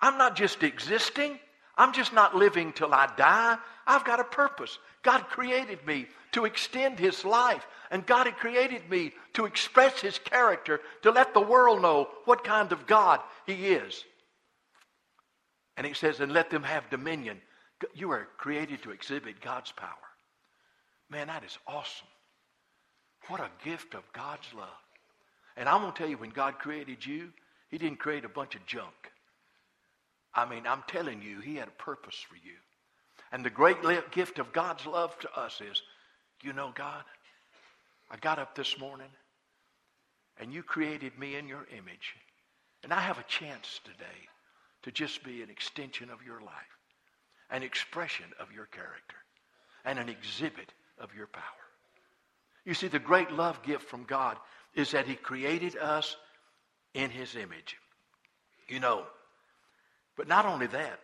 I'm 0.00 0.16
not 0.16 0.34
just 0.34 0.62
existing. 0.62 1.38
I'm 1.76 1.92
just 1.92 2.14
not 2.14 2.34
living 2.34 2.72
till 2.72 2.94
I 2.94 3.12
die. 3.18 3.58
I've 3.86 4.06
got 4.06 4.18
a 4.18 4.24
purpose. 4.24 4.78
God 5.02 5.24
created 5.28 5.86
me 5.86 6.06
to 6.32 6.44
extend 6.44 6.98
His 6.98 7.24
life. 7.24 7.66
And 7.90 8.06
God 8.06 8.26
had 8.26 8.36
created 8.36 8.88
me 8.88 9.12
to 9.34 9.46
express 9.46 10.00
His 10.00 10.18
character, 10.18 10.80
to 11.02 11.10
let 11.10 11.34
the 11.34 11.40
world 11.40 11.82
know 11.82 12.08
what 12.24 12.44
kind 12.44 12.70
of 12.72 12.86
God 12.86 13.20
He 13.46 13.68
is. 13.68 14.04
And 15.76 15.86
He 15.86 15.94
says, 15.94 16.20
and 16.20 16.32
let 16.32 16.50
them 16.50 16.62
have 16.62 16.90
dominion. 16.90 17.40
You 17.94 18.10
are 18.10 18.28
created 18.38 18.82
to 18.82 18.90
exhibit 18.90 19.40
God's 19.40 19.72
power. 19.72 19.88
Man, 21.08 21.26
that 21.28 21.44
is 21.44 21.58
awesome. 21.66 22.06
What 23.28 23.40
a 23.40 23.50
gift 23.64 23.94
of 23.94 24.02
God's 24.12 24.46
love. 24.56 24.68
And 25.56 25.68
I'm 25.68 25.80
going 25.80 25.92
to 25.92 25.98
tell 25.98 26.08
you, 26.08 26.16
when 26.16 26.30
God 26.30 26.58
created 26.58 27.04
you, 27.04 27.30
He 27.70 27.78
didn't 27.78 27.98
create 27.98 28.24
a 28.24 28.28
bunch 28.28 28.54
of 28.54 28.64
junk. 28.66 29.10
I 30.34 30.48
mean, 30.48 30.66
I'm 30.66 30.84
telling 30.86 31.22
you, 31.22 31.40
He 31.40 31.56
had 31.56 31.68
a 31.68 31.82
purpose 31.82 32.24
for 32.28 32.36
you. 32.36 32.56
And 33.32 33.44
the 33.44 33.50
great 33.50 33.78
gift 34.12 34.38
of 34.38 34.52
God's 34.52 34.86
love 34.86 35.18
to 35.20 35.32
us 35.32 35.60
is, 35.60 35.82
you 36.42 36.52
know, 36.52 36.72
God, 36.74 37.04
I 38.10 38.16
got 38.16 38.38
up 38.38 38.54
this 38.54 38.78
morning 38.78 39.10
and 40.38 40.52
you 40.52 40.62
created 40.62 41.18
me 41.18 41.36
in 41.36 41.46
your 41.46 41.66
image. 41.76 42.16
And 42.82 42.92
I 42.92 43.00
have 43.00 43.18
a 43.18 43.24
chance 43.24 43.80
today 43.84 44.28
to 44.82 44.90
just 44.90 45.22
be 45.22 45.42
an 45.42 45.50
extension 45.50 46.08
of 46.10 46.22
your 46.24 46.40
life, 46.40 46.78
an 47.50 47.62
expression 47.62 48.26
of 48.40 48.50
your 48.52 48.66
character, 48.66 49.16
and 49.84 49.98
an 49.98 50.08
exhibit 50.08 50.72
of 50.98 51.14
your 51.14 51.26
power. 51.26 51.42
You 52.64 52.74
see, 52.74 52.88
the 52.88 52.98
great 52.98 53.30
love 53.30 53.62
gift 53.62 53.88
from 53.88 54.04
God 54.04 54.38
is 54.74 54.92
that 54.92 55.06
He 55.06 55.14
created 55.14 55.76
us 55.76 56.16
in 56.94 57.10
His 57.10 57.36
image. 57.36 57.76
You 58.68 58.80
know, 58.80 59.04
but 60.16 60.28
not 60.28 60.46
only 60.46 60.66
that, 60.68 61.00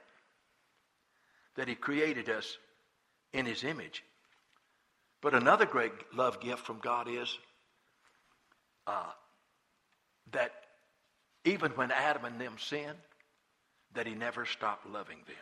that 1.56 1.68
He 1.68 1.74
created 1.74 2.30
us 2.30 2.56
in 3.32 3.44
His 3.44 3.64
image, 3.64 4.02
but 5.22 5.34
another 5.34 5.66
great 5.66 5.92
love 6.14 6.40
gift 6.40 6.64
from 6.64 6.78
God 6.78 7.08
is 7.08 7.36
uh, 8.86 9.10
that 10.32 10.52
even 11.44 11.72
when 11.72 11.90
Adam 11.90 12.24
and 12.24 12.40
them 12.40 12.56
sinned, 12.58 12.98
that 13.94 14.06
He 14.06 14.14
never 14.14 14.46
stopped 14.46 14.86
loving 14.86 15.18
them. 15.26 15.36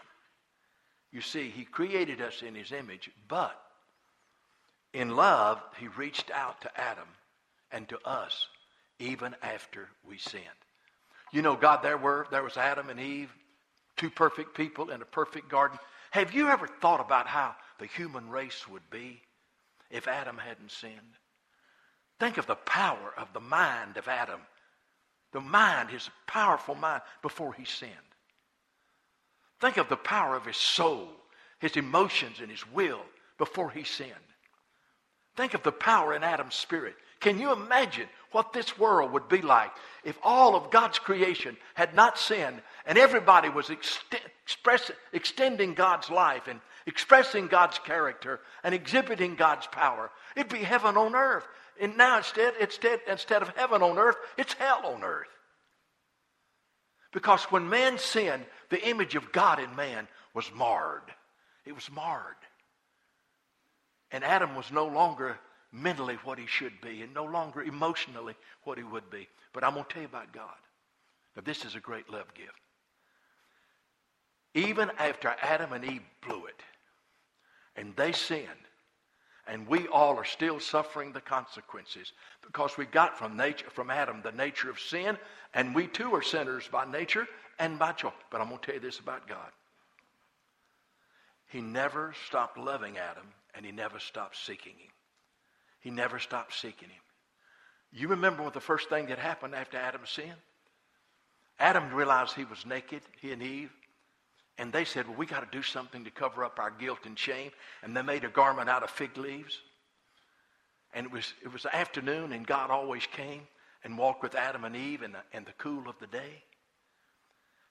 You 1.13 1.21
see, 1.21 1.51
He 1.51 1.65
created 1.65 2.21
us 2.21 2.43
in 2.43 2.55
His 2.55 2.73
image, 2.73 3.11
but 3.29 3.59
in 4.93 5.17
love, 5.17 5.61
He 5.79 5.89
reached 5.89 6.31
out 6.31 6.61
to 6.63 6.81
Adam 6.81 7.09
and 7.71 7.89
to 7.89 7.99
us 8.07 8.47
even 8.99 9.35
after 9.43 9.89
we 10.09 10.19
sinned. 10.19 10.45
You 11.33 11.43
know, 11.43 11.57
God, 11.57 11.83
there 11.83 11.99
were 11.99 12.27
there 12.31 12.45
was 12.45 12.57
Adam 12.57 12.91
and 12.91 13.01
Eve 13.01 13.35
two 13.97 14.11
perfect 14.11 14.57
people 14.57 14.91
in 14.91 15.03
a 15.03 15.07
perfect 15.07 15.49
garden. 15.49 15.79
Have 16.11 16.33
you 16.33 16.49
ever 16.49 16.67
thought 16.67 17.01
about 17.01 17.27
how 17.27 17.55
the 17.79 17.87
human 17.87 18.29
race 18.29 18.69
would 18.69 18.89
be 18.91 19.21
if 19.91 20.09
Adam 20.09 20.39
hadn't 20.39 20.71
sinned? 20.71 21.19
Think 22.21 22.39
of 22.39 22.47
the 22.47 22.55
power 22.55 23.13
of 23.17 23.33
the 23.33 23.41
mind 23.41 23.97
of 23.97 24.09
Adam. 24.09 24.41
The 25.33 25.41
mind, 25.41 25.91
his 25.91 26.09
powerful 26.27 26.75
mind, 26.75 27.03
before 27.23 27.53
he 27.53 27.65
sinned. 27.65 27.93
Think 29.61 29.77
of 29.77 29.89
the 29.89 29.97
power 29.97 30.37
of 30.37 30.47
his 30.47 30.57
soul, 30.57 31.09
his 31.59 31.77
emotions, 31.77 32.41
and 32.41 32.51
his 32.51 32.67
will 32.71 33.01
before 33.39 33.71
he 33.71 33.83
sinned. 33.83 34.13
Think 35.37 35.55
of 35.55 35.63
the 35.63 35.73
power 35.73 36.15
in 36.15 36.23
Adam's 36.23 36.55
spirit. 36.55 36.95
Can 37.21 37.41
you 37.41 37.53
imagine 37.53 38.09
what 38.35 38.53
this 38.53 38.77
world 38.79 39.13
would 39.13 39.29
be 39.29 39.41
like 39.41 39.71
if 40.03 40.19
all 40.23 40.57
of 40.57 40.71
God's 40.71 40.99
creation 40.99 41.57
had 41.75 41.95
not 41.95 42.19
sinned 42.19 42.61
and 42.85 42.99
everybody 42.99 43.49
was 43.49 43.69
ext- 43.69 44.91
extending 45.13 45.75
God's 45.75 46.11
life 46.11 46.49
and 46.49 46.61
expressing 46.87 47.47
God's 47.47 47.79
character 47.79 48.41
and 48.63 48.75
exhibiting 48.75 49.37
God's 49.37 49.67
power. 49.69 50.11
It'd 50.37 50.53
be 50.53 50.59
heaven 50.59 50.97
on 50.97 51.15
earth. 51.15 51.47
And 51.81 51.97
now 51.97 52.19
instead, 52.19 52.55
instead, 52.61 53.01
instead 53.09 53.43
of 53.43 53.49
heaven 53.51 53.83
on 53.83 53.99
earth, 53.99 54.17
it's 54.37 54.53
hell 54.55 54.83
on 54.85 55.03
earth. 55.03 55.29
Because 57.13 57.45
when 57.45 57.69
man 57.69 57.99
sinned, 57.99 58.45
the 58.71 58.87
image 58.87 59.15
of 59.15 59.33
God 59.33 59.61
in 59.61 59.75
man 59.77 60.09
was 60.35 60.51
marred. 60.53 61.03
It 61.65 61.75
was 61.75 61.89
marred. 61.91 62.35
And 64.11 64.25
Adam 64.25 64.57
was 64.57 64.71
no 64.71 64.87
longer 64.87 65.39
mentally 65.75 66.17
what 66.25 66.39
he 66.39 66.47
should 66.47 66.81
be 66.81 67.03
and 67.03 67.13
no 67.13 67.25
longer 67.25 67.63
emotionally 67.63 68.35
what 68.63 68.79
he 68.79 68.85
would 68.85 69.11
be. 69.11 69.29
But 69.53 69.65
I'm 69.65 69.75
going 69.75 69.85
to 69.85 69.93
tell 69.93 70.03
you 70.03 70.09
about 70.09 70.33
God. 70.33 70.55
Now, 71.37 71.43
this 71.45 71.65
is 71.65 71.75
a 71.75 71.81
great 71.81 72.09
love 72.11 72.33
gift. 72.35 72.53
Even 74.55 74.91
after 74.99 75.35
Adam 75.43 75.73
and 75.73 75.85
Eve 75.85 76.03
blew 76.27 76.47
it 76.47 76.61
and 77.77 77.95
they 77.97 78.13
sinned, 78.13 78.49
and 79.47 79.67
we 79.67 79.89
all 79.89 80.17
are 80.17 80.25
still 80.25 80.59
suffering 80.61 81.13
the 81.13 81.21
consequences 81.21 82.13
because 82.41 82.79
we 82.79 82.87
got 82.87 83.19
from 83.19 83.37
nature 83.37 83.69
from 83.69 83.91
Adam 83.91 84.21
the 84.23 84.33
nature 84.33 84.71
of 84.71 84.79
sin, 84.79 85.19
and 85.53 85.75
we 85.75 85.87
too 85.87 86.15
are 86.15 86.23
sinners 86.23 86.69
by 86.71 86.91
nature 86.91 87.27
and 87.59 87.79
by 87.79 87.93
choice. 87.93 88.13
But 88.31 88.41
I'm 88.41 88.49
going 88.49 88.61
to 88.61 88.67
tell 88.67 88.75
you 88.77 88.81
this 88.81 89.01
about 89.01 89.29
God. 89.29 89.51
He 91.49 91.61
never 91.61 92.15
stopped 92.27 92.57
loving 92.57 92.97
Adam, 92.97 93.27
and 93.55 93.67
he 93.67 93.73
never 93.73 93.99
stopped 93.99 94.37
seeking 94.37 94.75
him. 94.79 94.91
He 95.85 95.91
never 95.91 96.19
stopped 96.19 96.55
seeking 96.55 96.89
him. 96.89 97.03
You 97.93 98.09
remember 98.09 98.43
what 98.43 98.55
the 98.55 98.61
first 98.61 98.89
thing 98.89 99.07
that 99.07 99.19
happened 99.19 99.55
after 99.55 99.77
Adam's 99.77 100.09
sin? 100.11 100.33
Adam 101.61 101.93
realized 101.93 102.35
he 102.35 102.47
was 102.47 102.65
naked, 102.65 103.03
he 103.21 103.33
and 103.33 103.43
Eve, 103.43 103.71
and 104.57 104.73
they 104.73 104.87
said, 104.87 105.07
Well, 105.07 105.19
we 105.19 105.27
got 105.27 105.41
to 105.41 105.57
do 105.57 105.63
something 105.63 106.05
to 106.05 106.11
cover 106.11 106.43
up 106.43 106.59
our 106.59 106.71
guilt 106.71 107.01
and 107.05 107.19
shame. 107.19 107.51
And 107.83 107.95
they 107.95 108.01
made 108.01 108.25
a 108.25 108.29
garment 108.29 108.71
out 108.71 108.83
of 108.83 108.89
fig 108.89 109.17
leaves. 109.19 109.61
And 110.95 111.07
it 111.07 111.13
was, 111.13 111.35
it 111.43 111.53
was 111.53 111.67
afternoon, 111.67 112.33
and 112.33 112.47
God 112.47 112.71
always 112.71 113.07
came 113.07 113.43
and 113.83 113.99
walked 113.99 114.23
with 114.23 114.35
Adam 114.35 114.65
and 114.65 114.75
Eve 114.75 115.03
in 115.03 115.13
the, 115.13 115.19
in 115.37 115.45
the 115.45 115.53
cool 115.59 115.87
of 115.87 115.99
the 116.01 116.07
day. 116.07 116.43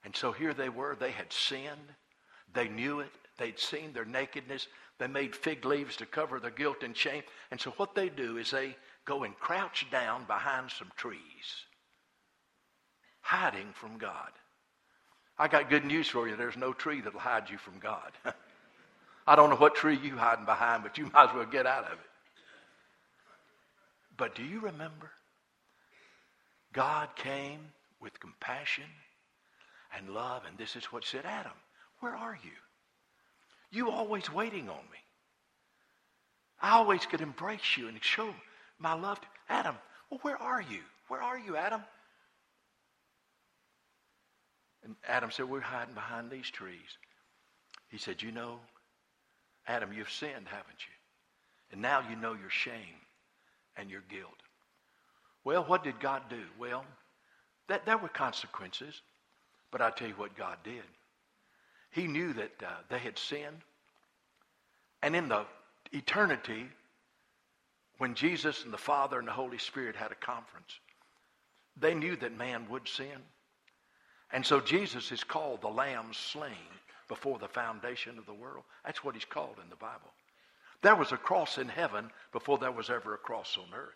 And 0.04 0.14
so 0.14 0.30
here 0.30 0.54
they 0.54 0.68
were. 0.68 0.94
They 0.94 1.10
had 1.10 1.32
sinned. 1.32 1.94
They 2.52 2.68
knew 2.68 3.00
it. 3.00 3.10
They'd 3.38 3.58
seen 3.58 3.92
their 3.92 4.04
nakedness. 4.04 4.68
They 4.98 5.06
made 5.06 5.34
fig 5.34 5.64
leaves 5.64 5.96
to 5.96 6.06
cover 6.06 6.38
their 6.38 6.50
guilt 6.50 6.82
and 6.82 6.96
shame. 6.96 7.22
And 7.50 7.60
so 7.60 7.72
what 7.72 7.94
they 7.94 8.08
do 8.08 8.36
is 8.36 8.50
they 8.50 8.76
go 9.04 9.24
and 9.24 9.36
crouch 9.38 9.86
down 9.90 10.24
behind 10.24 10.70
some 10.70 10.90
trees, 10.96 11.18
hiding 13.20 13.72
from 13.74 13.98
God. 13.98 14.30
I 15.38 15.48
got 15.48 15.68
good 15.68 15.84
news 15.84 16.08
for 16.08 16.28
you. 16.28 16.36
There's 16.36 16.56
no 16.56 16.72
tree 16.72 17.00
that'll 17.00 17.18
hide 17.18 17.50
you 17.50 17.58
from 17.58 17.80
God. 17.80 18.12
I 19.26 19.36
don't 19.36 19.50
know 19.50 19.56
what 19.56 19.74
tree 19.74 19.98
you're 20.00 20.16
hiding 20.16 20.44
behind, 20.44 20.82
but 20.82 20.96
you 20.96 21.04
might 21.12 21.30
as 21.30 21.34
well 21.34 21.46
get 21.46 21.66
out 21.66 21.84
of 21.84 21.92
it. 21.92 22.10
But 24.16 24.34
do 24.36 24.44
you 24.44 24.60
remember? 24.60 25.10
God 26.72 27.08
came 27.16 27.60
with 28.00 28.20
compassion 28.20 28.84
and 29.96 30.10
love, 30.10 30.42
and 30.46 30.56
this 30.56 30.76
is 30.76 30.84
what 30.86 31.04
said, 31.04 31.24
Adam, 31.24 31.52
where 32.00 32.14
are 32.14 32.38
you? 32.42 32.50
You 33.74 33.90
always 33.90 34.32
waiting 34.32 34.68
on 34.68 34.76
me. 34.76 34.98
I 36.62 36.76
always 36.76 37.04
could 37.06 37.20
embrace 37.20 37.76
you 37.76 37.88
and 37.88 37.98
show 38.02 38.32
my 38.78 38.94
love 38.94 39.20
to 39.20 39.26
Adam. 39.48 39.74
Well, 40.08 40.20
where 40.22 40.40
are 40.40 40.62
you? 40.62 40.78
Where 41.08 41.20
are 41.20 41.36
you, 41.36 41.56
Adam? 41.56 41.82
And 44.84 44.94
Adam 45.08 45.32
said, 45.32 45.48
We're 45.48 45.60
hiding 45.60 45.94
behind 45.94 46.30
these 46.30 46.48
trees. 46.48 46.98
He 47.90 47.98
said, 47.98 48.22
You 48.22 48.30
know, 48.30 48.60
Adam, 49.66 49.92
you've 49.92 50.10
sinned, 50.10 50.46
haven't 50.46 50.78
you? 50.78 50.94
And 51.72 51.82
now 51.82 52.00
you 52.08 52.14
know 52.14 52.34
your 52.34 52.50
shame 52.50 53.00
and 53.76 53.90
your 53.90 54.02
guilt. 54.08 54.30
Well, 55.42 55.64
what 55.64 55.82
did 55.82 55.98
God 55.98 56.22
do? 56.30 56.42
Well, 56.60 56.84
that, 57.68 57.84
there 57.86 57.98
were 57.98 58.08
consequences, 58.08 59.02
but 59.72 59.82
I 59.82 59.90
tell 59.90 60.08
you 60.08 60.14
what 60.14 60.36
God 60.36 60.58
did. 60.62 60.84
He 61.94 62.08
knew 62.08 62.32
that 62.32 62.52
uh, 62.62 62.70
they 62.88 62.98
had 62.98 63.16
sinned. 63.16 63.62
And 65.02 65.14
in 65.14 65.28
the 65.28 65.44
eternity, 65.92 66.66
when 67.98 68.14
Jesus 68.14 68.64
and 68.64 68.72
the 68.72 68.78
Father 68.78 69.18
and 69.18 69.28
the 69.28 69.32
Holy 69.32 69.58
Spirit 69.58 69.94
had 69.94 70.10
a 70.10 70.16
conference, 70.16 70.80
they 71.76 71.94
knew 71.94 72.16
that 72.16 72.36
man 72.36 72.66
would 72.68 72.88
sin. 72.88 73.22
And 74.32 74.44
so 74.44 74.60
Jesus 74.60 75.12
is 75.12 75.22
called 75.22 75.60
the 75.60 75.68
Lamb 75.68 76.12
slain 76.12 76.72
before 77.08 77.38
the 77.38 77.46
foundation 77.46 78.18
of 78.18 78.26
the 78.26 78.34
world. 78.34 78.64
That's 78.84 79.04
what 79.04 79.14
he's 79.14 79.24
called 79.24 79.56
in 79.62 79.70
the 79.70 79.76
Bible. 79.76 80.12
There 80.82 80.96
was 80.96 81.12
a 81.12 81.16
cross 81.16 81.58
in 81.58 81.68
heaven 81.68 82.10
before 82.32 82.58
there 82.58 82.72
was 82.72 82.90
ever 82.90 83.14
a 83.14 83.18
cross 83.18 83.56
on 83.56 83.72
earth. 83.78 83.94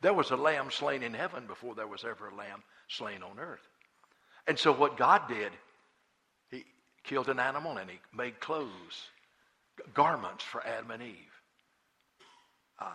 There 0.00 0.14
was 0.14 0.30
a 0.30 0.36
lamb 0.36 0.70
slain 0.70 1.04
in 1.04 1.14
heaven 1.14 1.46
before 1.46 1.76
there 1.76 1.86
was 1.86 2.04
ever 2.04 2.28
a 2.28 2.34
lamb 2.34 2.64
slain 2.88 3.22
on 3.22 3.38
earth. 3.38 3.66
And 4.48 4.58
so 4.58 4.72
what 4.72 4.96
God 4.96 5.28
did, 5.28 5.52
killed 7.04 7.28
an 7.28 7.38
animal 7.40 7.76
and 7.76 7.90
he 7.90 7.98
made 8.16 8.40
clothes, 8.40 9.08
garments 9.94 10.44
for 10.44 10.64
Adam 10.66 10.90
and 10.90 11.02
Eve. 11.02 11.32
Uh, 12.78 12.94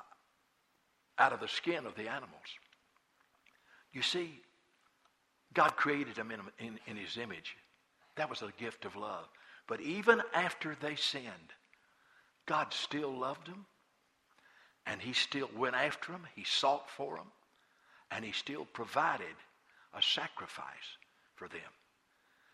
out 1.19 1.33
of 1.33 1.39
the 1.39 1.47
skin 1.47 1.85
of 1.85 1.95
the 1.95 2.07
animals. 2.07 2.29
You 3.93 4.01
see, 4.01 4.41
God 5.53 5.75
created 5.77 6.15
them 6.15 6.31
in, 6.31 6.39
in, 6.65 6.79
in 6.87 6.97
his 6.97 7.17
image. 7.17 7.55
That 8.15 8.29
was 8.29 8.41
a 8.41 8.51
gift 8.57 8.85
of 8.85 8.95
love. 8.95 9.25
But 9.67 9.81
even 9.81 10.21
after 10.33 10.75
they 10.81 10.95
sinned, 10.95 11.53
God 12.45 12.73
still 12.73 13.11
loved 13.11 13.47
them. 13.47 13.65
And 14.85 15.01
he 15.01 15.13
still 15.13 15.49
went 15.57 15.75
after 15.75 16.11
them. 16.11 16.23
He 16.35 16.43
sought 16.43 16.89
for 16.89 17.15
them. 17.15 17.31
And 18.11 18.23
he 18.23 18.31
still 18.31 18.65
provided 18.65 19.35
a 19.93 20.01
sacrifice 20.01 20.97
for 21.35 21.47
them. 21.47 21.61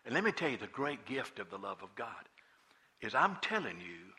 And 0.04 0.14
let 0.14 0.24
me 0.24 0.32
tell 0.32 0.50
you 0.50 0.56
the 0.56 0.66
great 0.68 1.04
gift 1.06 1.38
of 1.38 1.50
the 1.50 1.58
love 1.58 1.82
of 1.82 1.94
God 1.94 2.08
is 3.00 3.14
I'm 3.14 3.36
telling 3.42 3.78
you 3.78 4.12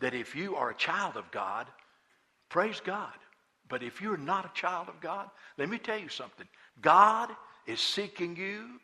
that 0.00 0.14
if 0.14 0.34
you 0.34 0.56
are 0.56 0.70
a 0.70 0.74
child 0.74 1.16
of 1.16 1.30
God, 1.30 1.66
praise 2.48 2.80
God. 2.80 3.14
But 3.68 3.82
if 3.82 4.00
you're 4.00 4.16
not 4.16 4.44
a 4.44 4.54
child 4.54 4.88
of 4.88 5.00
God, 5.00 5.30
let 5.56 5.68
me 5.68 5.78
tell 5.78 5.98
you 5.98 6.08
something. 6.08 6.46
God 6.80 7.30
is 7.66 7.80
seeking 7.80 8.36
you. 8.36 8.80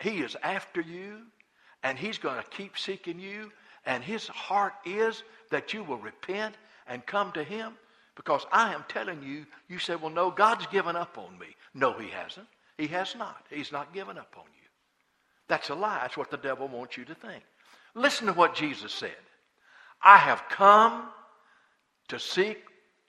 He 0.00 0.20
is 0.20 0.36
after 0.42 0.80
you. 0.80 1.22
And 1.82 1.98
he's 1.98 2.18
going 2.18 2.36
to 2.42 2.50
keep 2.50 2.78
seeking 2.78 3.18
you. 3.18 3.50
And 3.84 4.04
his 4.04 4.28
heart 4.28 4.74
is 4.84 5.22
that 5.50 5.72
you 5.72 5.82
will 5.82 5.98
repent 5.98 6.54
and 6.86 7.04
come 7.04 7.32
to 7.32 7.42
him. 7.42 7.74
Because 8.14 8.46
I 8.52 8.74
am 8.74 8.84
telling 8.88 9.22
you, 9.22 9.46
you 9.68 9.78
say, 9.78 9.96
well, 9.96 10.10
no, 10.10 10.30
God's 10.30 10.66
given 10.66 10.96
up 10.96 11.18
on 11.18 11.38
me. 11.38 11.54
No, 11.74 11.92
he 11.92 12.08
hasn't. 12.08 12.48
He 12.76 12.86
has 12.88 13.14
not. 13.16 13.46
He's 13.50 13.72
not 13.72 13.94
given 13.94 14.18
up 14.18 14.34
on 14.36 14.44
you. 14.56 14.57
That's 15.48 15.70
a 15.70 15.74
lie. 15.74 15.98
That's 16.02 16.16
what 16.16 16.30
the 16.30 16.36
devil 16.36 16.68
wants 16.68 16.96
you 16.96 17.04
to 17.06 17.14
think. 17.14 17.42
Listen 17.94 18.26
to 18.26 18.32
what 18.32 18.54
Jesus 18.54 18.92
said. 18.92 19.16
I 20.02 20.16
have 20.18 20.42
come 20.50 21.08
to 22.08 22.18
seek 22.18 22.58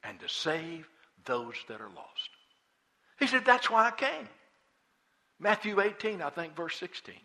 and 0.03 0.19
to 0.19 0.29
save 0.29 0.87
those 1.25 1.55
that 1.67 1.81
are 1.81 1.89
lost. 1.89 2.29
He 3.19 3.27
said, 3.27 3.45
That's 3.45 3.69
why 3.69 3.87
I 3.87 3.91
came. 3.91 4.27
Matthew 5.39 5.79
18, 5.79 6.21
I 6.21 6.29
think, 6.29 6.55
verse 6.55 6.75
16. 6.77 7.15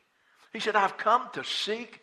He 0.52 0.60
said, 0.60 0.76
I've 0.76 0.96
come 0.96 1.28
to 1.32 1.42
seek. 1.42 2.00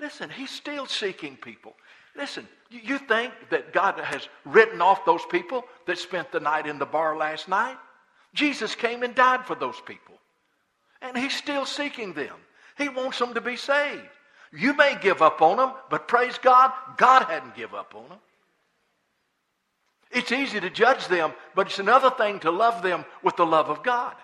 Listen, 0.00 0.28
he's 0.28 0.50
still 0.50 0.86
seeking 0.86 1.36
people. 1.36 1.74
Listen, 2.16 2.46
you 2.70 2.98
think 2.98 3.32
that 3.50 3.72
God 3.72 3.98
has 4.00 4.28
written 4.44 4.80
off 4.80 5.04
those 5.04 5.24
people 5.30 5.64
that 5.86 5.98
spent 5.98 6.32
the 6.32 6.40
night 6.40 6.66
in 6.66 6.78
the 6.78 6.86
bar 6.86 7.16
last 7.16 7.48
night? 7.48 7.76
Jesus 8.34 8.74
came 8.74 9.04
and 9.04 9.14
died 9.14 9.46
for 9.46 9.54
those 9.54 9.80
people. 9.80 10.16
And 11.00 11.16
he's 11.16 11.34
still 11.34 11.66
seeking 11.66 12.14
them. 12.14 12.34
He 12.76 12.88
wants 12.88 13.18
them 13.18 13.34
to 13.34 13.40
be 13.40 13.56
saved. 13.56 14.02
You 14.52 14.74
may 14.74 14.96
give 15.00 15.22
up 15.22 15.42
on 15.42 15.56
them, 15.56 15.72
but 15.90 16.08
praise 16.08 16.38
God, 16.38 16.72
God 16.96 17.24
hadn't 17.24 17.56
give 17.56 17.74
up 17.74 17.94
on 17.94 18.08
them. 18.08 18.18
It's 20.10 20.30
easy 20.30 20.60
to 20.60 20.70
judge 20.70 21.08
them, 21.08 21.32
but 21.56 21.66
it's 21.66 21.80
another 21.80 22.10
thing 22.10 22.38
to 22.40 22.50
love 22.50 22.82
them 22.82 23.04
with 23.22 23.36
the 23.36 23.46
love 23.46 23.68
of 23.68 23.82
God. 23.82 24.14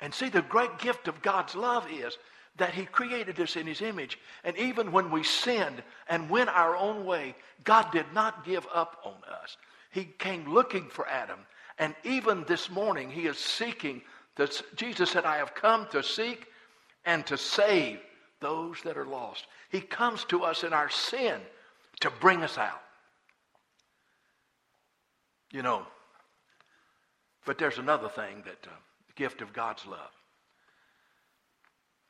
And 0.00 0.12
see, 0.12 0.28
the 0.28 0.42
great 0.42 0.78
gift 0.78 1.06
of 1.06 1.22
God's 1.22 1.54
love 1.54 1.86
is 1.92 2.16
that 2.56 2.74
He 2.74 2.84
created 2.84 3.38
us 3.38 3.54
in 3.54 3.66
His 3.66 3.80
image. 3.80 4.18
And 4.42 4.56
even 4.56 4.90
when 4.90 5.10
we 5.10 5.22
sinned 5.22 5.82
and 6.08 6.28
went 6.28 6.48
our 6.48 6.76
own 6.76 7.04
way, 7.04 7.36
God 7.62 7.92
did 7.92 8.06
not 8.12 8.44
give 8.44 8.66
up 8.74 9.00
on 9.04 9.14
us. 9.42 9.56
He 9.92 10.04
came 10.18 10.52
looking 10.52 10.88
for 10.88 11.06
Adam. 11.06 11.38
And 11.78 11.94
even 12.02 12.44
this 12.48 12.70
morning, 12.70 13.10
He 13.10 13.26
is 13.26 13.38
seeking. 13.38 14.02
That 14.36 14.62
Jesus 14.76 15.10
said, 15.10 15.24
I 15.24 15.36
have 15.38 15.54
come 15.54 15.86
to 15.92 16.02
seek 16.02 16.46
and 17.04 17.26
to 17.26 17.36
save 17.36 17.98
those 18.40 18.80
that 18.82 18.96
are 18.96 19.06
lost. 19.06 19.46
He 19.70 19.80
comes 19.80 20.24
to 20.26 20.44
us 20.44 20.64
in 20.64 20.72
our 20.72 20.88
sin 20.88 21.40
to 22.00 22.10
bring 22.10 22.42
us 22.42 22.58
out. 22.58 22.80
You 25.52 25.62
know, 25.62 25.86
but 27.44 27.58
there's 27.58 27.78
another 27.78 28.08
thing 28.08 28.42
that 28.44 28.66
uh, 28.66 28.74
the 29.08 29.12
gift 29.14 29.42
of 29.42 29.52
God's 29.52 29.84
love. 29.86 30.10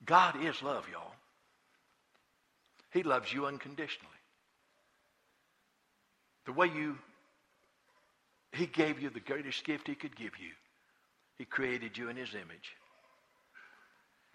God 0.04 0.42
is 0.42 0.62
love, 0.62 0.86
y'all. 0.90 1.14
He 2.92 3.02
loves 3.02 3.32
you 3.32 3.46
unconditionally. 3.46 4.10
The 6.46 6.52
way 6.52 6.66
you, 6.66 6.98
He 8.52 8.66
gave 8.66 9.00
you 9.00 9.10
the 9.10 9.20
greatest 9.20 9.64
gift 9.64 9.86
He 9.86 9.94
could 9.94 10.16
give 10.16 10.32
you. 10.38 10.50
He 11.40 11.46
created 11.46 11.96
you 11.96 12.10
in 12.10 12.16
His 12.16 12.34
image. 12.34 12.76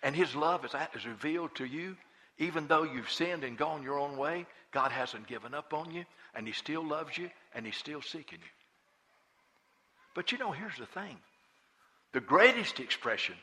And 0.01 0.15
His 0.15 0.35
love 0.35 0.65
is, 0.65 1.05
revealed 1.05 1.53
to 1.57 1.63
you 1.63 1.95
even 2.39 2.65
though 2.65 2.81
you've 2.81 3.11
sinned 3.11 3.43
and 3.43 3.55
gone 3.55 3.83
your 3.83 3.99
own 3.99 4.17
way. 4.17 4.47
God 4.71 4.91
hasn't 4.91 5.27
given 5.27 5.53
up 5.53 5.71
on 5.71 5.93
you, 5.93 6.03
and 6.33 6.47
He 6.47 6.53
still 6.53 6.83
loves 6.83 7.15
you, 7.15 7.29
and 7.53 7.63
He's 7.63 7.75
still 7.75 8.01
seeking 8.01 8.39
you. 8.39 8.49
But 10.15 10.31
you 10.31 10.39
know, 10.39 10.51
here's 10.51 10.79
the 10.79 10.87
thing 10.87 11.19
the 12.11 12.21
greatest 12.21 12.79
expression 12.79 13.35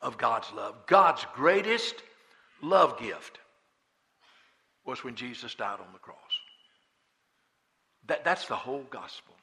of 0.00 0.18
God's 0.18 0.50
love, 0.52 0.74
God's 0.88 1.24
greatest 1.34 1.94
love 2.62 2.98
gift, 2.98 3.38
was 4.84 5.04
when 5.04 5.14
Jesus 5.14 5.54
died 5.54 5.78
on 5.78 5.92
the 5.92 6.00
cross. 6.00 6.16
That, 8.08 8.24
that's 8.24 8.46
the 8.48 8.56
whole 8.56 8.86
gospel. 8.90 9.36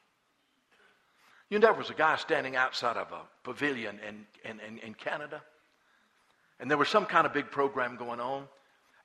You 1.50 1.58
know, 1.58 1.66
there 1.66 1.74
was 1.74 1.90
a 1.90 1.94
guy 1.94 2.16
standing 2.16 2.56
outside 2.56 2.96
of 2.96 3.10
a 3.12 3.20
pavilion 3.42 3.98
in, 4.06 4.26
in, 4.48 4.60
in, 4.60 4.78
in 4.78 4.94
Canada, 4.94 5.42
and 6.60 6.70
there 6.70 6.78
was 6.78 6.88
some 6.88 7.06
kind 7.06 7.26
of 7.26 7.32
big 7.32 7.50
program 7.50 7.96
going 7.96 8.20
on. 8.20 8.44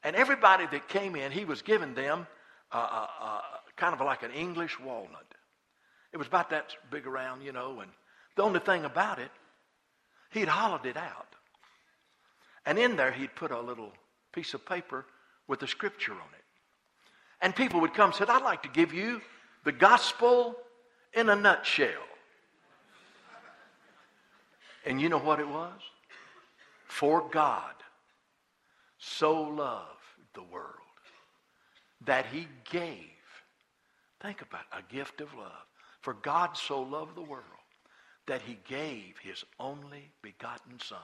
And 0.04 0.16
everybody 0.16 0.68
that 0.68 0.88
came 0.88 1.16
in, 1.16 1.32
he 1.32 1.46
was 1.46 1.64
giving 1.64 1.96
them 1.96 2.28
kind 2.72 3.94
of 3.94 4.00
like 4.02 4.22
an 4.22 4.32
English 4.32 4.80
walnut. 4.80 5.26
It 6.14 6.18
was 6.18 6.28
about 6.28 6.52
that 6.52 6.76
big 6.92 7.08
around, 7.08 7.42
you 7.42 7.52
know, 7.52 7.80
and 7.80 7.90
the 8.36 8.44
only 8.44 8.60
thing 8.60 8.86
about 8.86 9.20
it, 9.20 9.32
he'd 10.32 10.48
hollowed 10.48 10.86
it 10.86 10.98
out. 10.98 11.28
And 12.66 12.78
in 12.78 12.96
there, 12.96 13.12
he'd 13.12 13.36
put 13.36 13.52
a 13.52 13.60
little 13.60 13.92
piece 14.32 14.54
of 14.54 14.66
paper 14.66 15.06
with 15.48 15.64
a 15.64 15.68
scripture 15.68 16.14
on 16.14 16.18
it. 16.18 16.44
And 17.42 17.56
people 17.56 17.82
would 17.82 17.94
come 17.94 18.10
and 18.10 18.16
said, 18.16 18.30
I'd 18.30 18.44
like 18.44 18.64
to 18.64 18.70
give 18.70 18.94
you 18.94 19.22
the 19.64 19.72
gospel 19.72 20.56
in 21.14 21.30
a 21.30 21.36
nutshell. 21.36 21.90
And 24.86 25.02
you 25.02 25.10
know 25.10 25.20
what 25.20 25.40
it 25.40 25.48
was? 25.48 25.82
For 26.88 27.28
God 27.32 27.74
so 28.98 29.42
loved 29.42 29.90
the 30.34 30.44
world 30.44 30.76
that 32.06 32.28
he 32.28 32.48
gave, 32.70 33.00
think 34.22 34.42
about 34.42 34.62
it, 34.72 34.80
a 34.80 34.94
gift 34.94 35.22
of 35.22 35.34
love. 35.34 35.52
For 36.02 36.14
God 36.14 36.56
so 36.56 36.82
loved 36.82 37.16
the 37.16 37.22
world 37.22 37.44
that 38.28 38.42
he 38.44 38.60
gave 38.68 39.16
his 39.22 39.44
only 39.60 40.12
begotten 40.22 40.80
Son, 40.80 41.00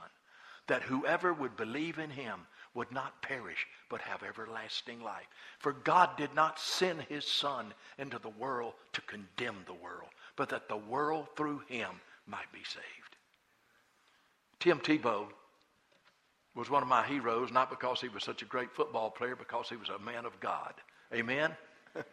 that 0.68 0.84
whoever 0.84 1.34
would 1.34 1.58
believe 1.58 1.98
in 1.98 2.10
him 2.10 2.42
would 2.74 2.92
not 2.92 3.22
perish, 3.22 3.68
but 3.90 4.02
have 4.02 4.24
everlasting 4.24 5.02
life. 5.02 5.28
For 5.60 5.74
God 5.74 6.16
did 6.18 6.34
not 6.36 6.60
send 6.60 7.02
his 7.02 7.26
Son 7.26 7.74
into 7.98 8.20
the 8.20 8.30
world 8.30 8.74
to 8.94 9.02
condemn 9.02 9.64
the 9.66 9.74
world, 9.74 10.10
but 10.36 10.50
that 10.50 10.70
the 10.70 10.78
world 10.78 11.28
through 11.36 11.64
him 11.68 11.90
might 12.28 12.52
be 12.54 12.64
saved. 12.64 13.11
Tim 14.62 14.80
Tebow 14.80 15.26
was 16.56 16.70
one 16.70 16.84
of 16.84 16.88
my 16.88 17.06
heroes, 17.06 17.52
not 17.52 17.70
because 17.70 18.00
he 18.00 18.10
was 18.10 18.24
such 18.24 18.44
a 18.44 18.46
great 18.46 18.72
football 18.72 19.10
player, 19.10 19.36
because 19.36 19.68
he 19.68 19.76
was 19.76 19.90
a 19.90 20.00
man 20.00 20.26
of 20.26 20.40
God. 20.40 20.74
Amen? 21.14 21.52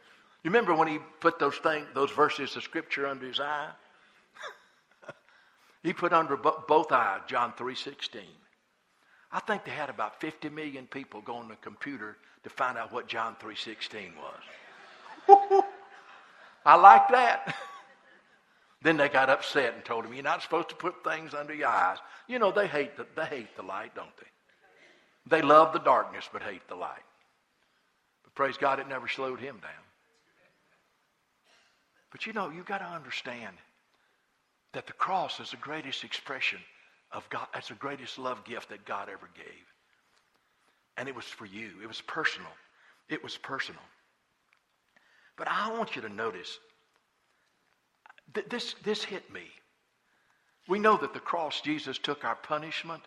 You 0.45 0.53
remember 0.53 0.73
when 0.73 0.87
he 0.87 1.01
put 1.19 1.41
those 1.41 1.57
things, 1.57 1.85
those 1.95 2.13
verses 2.13 2.55
of 2.55 2.63
scripture 2.63 3.09
under 3.09 3.27
his 3.27 3.41
eye? 3.41 3.71
he 5.83 5.93
put 5.93 6.13
under 6.13 6.37
both 6.37 6.93
eyes 6.93 7.23
John 7.27 7.53
3.16. 7.59 8.21
I 9.33 9.41
think 9.41 9.65
they 9.65 9.73
had 9.73 9.91
about 9.91 10.21
50 10.21 10.49
million 10.51 10.87
people 10.87 11.23
go 11.23 11.35
on 11.35 11.49
the 11.49 11.57
computer 11.57 12.19
to 12.45 12.51
find 12.51 12.79
out 12.79 12.93
what 12.93 13.09
John 13.09 13.35
3.16 13.43 14.11
was. 15.29 15.65
I 16.65 16.77
like 16.77 17.09
that. 17.09 17.57
Then 18.83 18.97
they 18.97 19.09
got 19.09 19.29
upset 19.29 19.75
and 19.75 19.85
told 19.85 20.05
him, 20.05 20.15
you're 20.15 20.23
not 20.23 20.43
supposed 20.43 20.69
to 20.69 20.77
put 20.77 21.03
things 21.03 21.35
under 21.35 21.55
your 21.55 21.69
eyes. 21.69 21.99
You 22.29 22.39
know, 22.39 22.53
they 22.53 22.69
hate 22.69 22.97
the, 22.97 23.07
they 23.17 23.25
hate 23.25 23.57
the 23.57 23.63
light, 23.63 23.95
don't 23.95 24.17
they? 24.19 25.37
They 25.37 25.43
love 25.43 25.73
the 25.73 25.81
darkness 25.81 26.29
but 26.33 26.43
hate 26.43 26.67
the 26.69 26.77
light. 26.77 27.03
But 28.25 28.35
praise 28.35 28.57
God, 28.57 28.79
it 28.79 28.89
never 28.89 29.09
slowed 29.09 29.41
him 29.41 29.57
down. 29.61 29.85
But 32.11 32.27
you 32.27 32.33
know, 32.33 32.51
you've 32.51 32.67
got 32.67 32.79
to 32.79 32.87
understand 32.87 33.57
that 34.73 34.87
the 34.87 34.93
cross 34.93 35.41
is 35.41 35.51
the 35.51 35.57
greatest 35.57 36.05
expression 36.05 36.61
of 37.13 37.29
God. 37.31 37.47
That's 37.53 37.69
the 37.69 37.75
greatest 37.75 38.19
love 38.19 38.45
gift 38.45 38.71
that 38.71 38.85
God 38.85 39.09
ever 39.11 39.29
gave. 39.35 39.45
And 40.97 41.09
it 41.09 41.15
was 41.15 41.25
for 41.25 41.47
you. 41.47 41.71
It 41.83 41.87
was 41.87 42.01
personal. 42.01 42.51
It 43.09 43.23
was 43.23 43.37
personal. 43.37 43.83
But 45.37 45.49
I 45.49 45.73
want 45.73 45.97
you 45.97 46.03
to 46.03 46.09
notice 46.09 46.59
that 48.35 48.51
this, 48.51 48.75
this 48.85 49.05
hit 49.05 49.33
me. 49.33 49.45
We 50.69 50.79
know 50.79 50.97
that 50.99 51.15
the 51.15 51.21
cross, 51.21 51.61
Jesus 51.61 51.99
took 51.99 52.25
our 52.25 52.37
punishment 52.37 53.03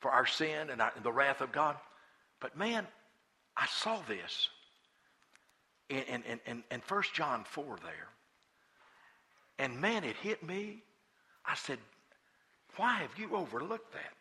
for 0.00 0.10
our 0.10 0.26
sin 0.26 0.70
and, 0.70 0.80
our, 0.80 0.92
and 0.94 1.04
the 1.04 1.12
wrath 1.12 1.40
of 1.40 1.52
God. 1.52 1.76
But 2.40 2.56
man, 2.56 2.86
I 3.56 3.66
saw 3.66 4.00
this 4.08 4.48
in, 5.88 5.98
in, 5.98 6.40
in, 6.46 6.62
in 6.70 6.82
1 6.86 7.02
John 7.12 7.44
4 7.44 7.78
there. 7.82 8.08
And 9.58 9.80
man, 9.80 10.04
it 10.04 10.16
hit 10.16 10.42
me. 10.42 10.82
I 11.44 11.54
said, 11.54 11.78
why 12.76 12.94
have 12.94 13.18
you 13.18 13.34
overlooked 13.36 13.92
that? 13.92 14.14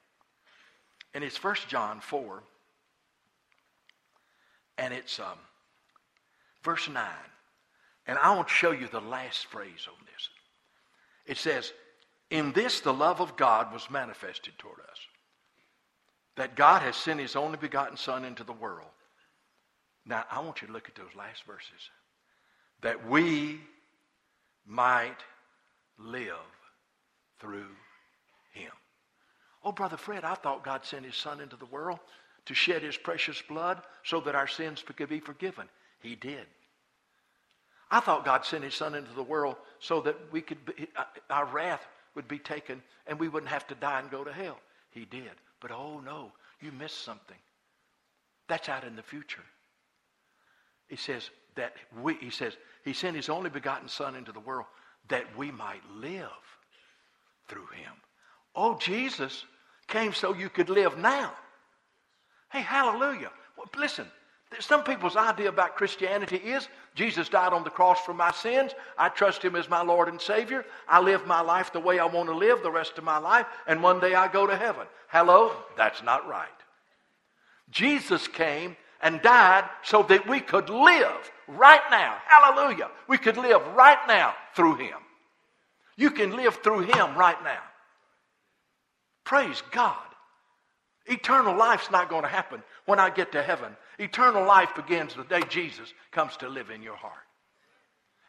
And 1.13 1.23
it's 1.23 1.41
1 1.41 1.55
John 1.67 2.01
4, 2.01 2.43
and 4.77 4.93
it's 4.93 5.19
um, 5.19 5.37
verse 6.63 6.87
9. 6.87 7.03
And 8.09 8.17
I 8.17 8.35
want 8.35 8.47
to 8.47 8.53
show 8.55 8.71
you 8.71 8.87
the 8.87 8.99
last 8.99 9.45
phrase 9.45 9.87
on 9.87 10.03
this. 10.03 10.29
It 11.27 11.37
says, 11.37 11.73
In 12.31 12.51
this 12.53 12.79
the 12.79 12.91
love 12.91 13.21
of 13.21 13.37
God 13.37 13.71
was 13.71 13.87
manifested 13.91 14.57
toward 14.57 14.79
us, 14.79 14.97
that 16.35 16.55
God 16.55 16.81
has 16.81 16.95
sent 16.95 17.19
his 17.19 17.35
only 17.35 17.59
begotten 17.59 17.97
Son 17.97 18.25
into 18.25 18.43
the 18.43 18.51
world. 18.51 18.89
Now, 20.07 20.25
I 20.31 20.39
want 20.39 20.59
you 20.59 20.67
to 20.67 20.73
look 20.73 20.89
at 20.89 20.95
those 20.95 21.15
last 21.15 21.43
verses. 21.43 21.91
That 22.81 23.07
we 23.07 23.61
might 24.65 25.19
live 25.99 26.33
through 27.39 27.67
him. 28.53 28.71
Oh, 29.63 29.71
Brother 29.71 29.97
Fred, 29.97 30.23
I 30.23 30.33
thought 30.33 30.63
God 30.63 30.83
sent 30.83 31.05
his 31.05 31.15
Son 31.15 31.41
into 31.41 31.57
the 31.57 31.65
world 31.67 31.99
to 32.47 32.55
shed 32.55 32.81
his 32.81 32.97
precious 32.97 33.39
blood 33.43 33.83
so 34.03 34.19
that 34.21 34.33
our 34.33 34.47
sins 34.47 34.83
could 34.83 35.09
be 35.09 35.19
forgiven. 35.19 35.69
He 36.01 36.15
did. 36.15 36.47
I 37.91 37.99
thought 37.99 38.25
God 38.25 38.45
sent 38.45 38.63
his 38.63 38.75
son 38.75 38.95
into 38.95 39.13
the 39.13 39.23
world 39.23 39.55
so 39.79 40.01
that 40.01 40.15
we 40.31 40.41
could 40.41 40.63
be, 40.65 40.87
uh, 40.95 41.03
our 41.29 41.45
wrath 41.45 41.85
would 42.15 42.27
be 42.27 42.37
taken 42.37 42.81
and 43.07 43.19
we 43.19 43.29
wouldn't 43.29 43.51
have 43.51 43.67
to 43.67 43.75
die 43.75 43.99
and 43.99 44.11
go 44.11 44.23
to 44.23 44.31
hell. 44.31 44.59
He 44.91 45.05
did. 45.05 45.31
But 45.59 45.71
oh 45.71 45.99
no, 45.99 46.31
you 46.61 46.71
missed 46.71 47.03
something. 47.03 47.37
That's 48.47 48.69
out 48.69 48.83
in 48.83 48.95
the 48.95 49.03
future. 49.03 49.43
He 50.87 50.95
says 50.95 51.29
that 51.55 51.73
we, 52.01 52.15
he 52.15 52.29
says, 52.29 52.53
he 52.83 52.93
sent 52.93 53.15
his 53.15 53.29
only 53.29 53.49
begotten 53.49 53.87
son 53.87 54.15
into 54.15 54.31
the 54.31 54.39
world 54.39 54.65
that 55.09 55.25
we 55.37 55.51
might 55.51 55.81
live 55.95 56.29
through 57.47 57.67
him. 57.67 57.93
Oh, 58.55 58.77
Jesus 58.77 59.45
came 59.87 60.13
so 60.13 60.33
you 60.33 60.49
could 60.49 60.69
live 60.69 60.97
now. 60.97 61.33
Hey, 62.51 62.61
hallelujah. 62.61 63.31
Well, 63.57 63.67
listen, 63.77 64.05
some 64.59 64.83
people's 64.83 65.15
idea 65.15 65.49
about 65.49 65.75
Christianity 65.75 66.37
is 66.37 66.67
Jesus 66.95 67.29
died 67.29 67.53
on 67.53 67.63
the 67.63 67.69
cross 67.69 67.99
for 68.01 68.13
my 68.13 68.31
sins. 68.31 68.71
I 68.97 69.09
trust 69.09 69.43
him 69.43 69.55
as 69.55 69.69
my 69.69 69.81
Lord 69.81 70.07
and 70.07 70.19
Savior. 70.19 70.65
I 70.87 70.99
live 70.99 71.25
my 71.25 71.41
life 71.41 71.71
the 71.71 71.79
way 71.79 71.99
I 71.99 72.05
want 72.05 72.29
to 72.29 72.35
live 72.35 72.61
the 72.61 72.71
rest 72.71 72.97
of 72.97 73.03
my 73.03 73.17
life, 73.17 73.45
and 73.67 73.81
one 73.81 73.99
day 73.99 74.15
I 74.15 74.27
go 74.27 74.45
to 74.47 74.55
heaven. 74.55 74.85
Hello? 75.07 75.53
That's 75.77 76.03
not 76.03 76.27
right. 76.27 76.47
Jesus 77.71 78.27
came 78.27 78.75
and 79.01 79.21
died 79.21 79.65
so 79.83 80.03
that 80.03 80.27
we 80.27 80.39
could 80.39 80.69
live 80.69 81.31
right 81.47 81.81
now. 81.89 82.17
Hallelujah. 82.25 82.89
We 83.07 83.17
could 83.17 83.37
live 83.37 83.61
right 83.75 83.99
now 84.07 84.33
through 84.55 84.75
him. 84.75 84.97
You 85.95 86.11
can 86.11 86.35
live 86.35 86.55
through 86.63 86.81
him 86.81 87.15
right 87.15 87.41
now. 87.43 87.61
Praise 89.23 89.61
God. 89.71 90.08
Eternal 91.09 91.57
life's 91.57 91.89
not 91.91 92.09
going 92.09 92.23
to 92.23 92.29
happen 92.29 92.61
when 92.85 92.99
I 92.99 93.09
get 93.09 93.31
to 93.31 93.43
heaven. 93.43 93.75
Eternal 93.97 94.45
life 94.45 94.75
begins 94.75 95.13
the 95.13 95.23
day 95.23 95.41
Jesus 95.49 95.93
comes 96.11 96.37
to 96.37 96.47
live 96.47 96.69
in 96.69 96.83
your 96.83 96.95
heart. 96.95 97.13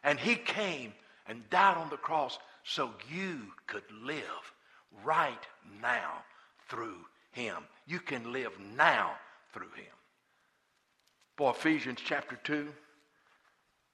And 0.03 0.19
he 0.19 0.35
came 0.35 0.93
and 1.27 1.47
died 1.49 1.77
on 1.77 1.89
the 1.89 1.97
cross 1.97 2.39
so 2.63 2.89
you 3.11 3.39
could 3.67 3.83
live 4.03 4.23
right 5.03 5.47
now 5.81 6.23
through 6.69 6.97
him. 7.31 7.55
You 7.85 7.99
can 7.99 8.31
live 8.31 8.51
now 8.75 9.11
through 9.53 9.71
him. 9.75 9.93
Boy, 11.37 11.51
Ephesians 11.51 11.99
chapter 12.03 12.37
2, 12.43 12.67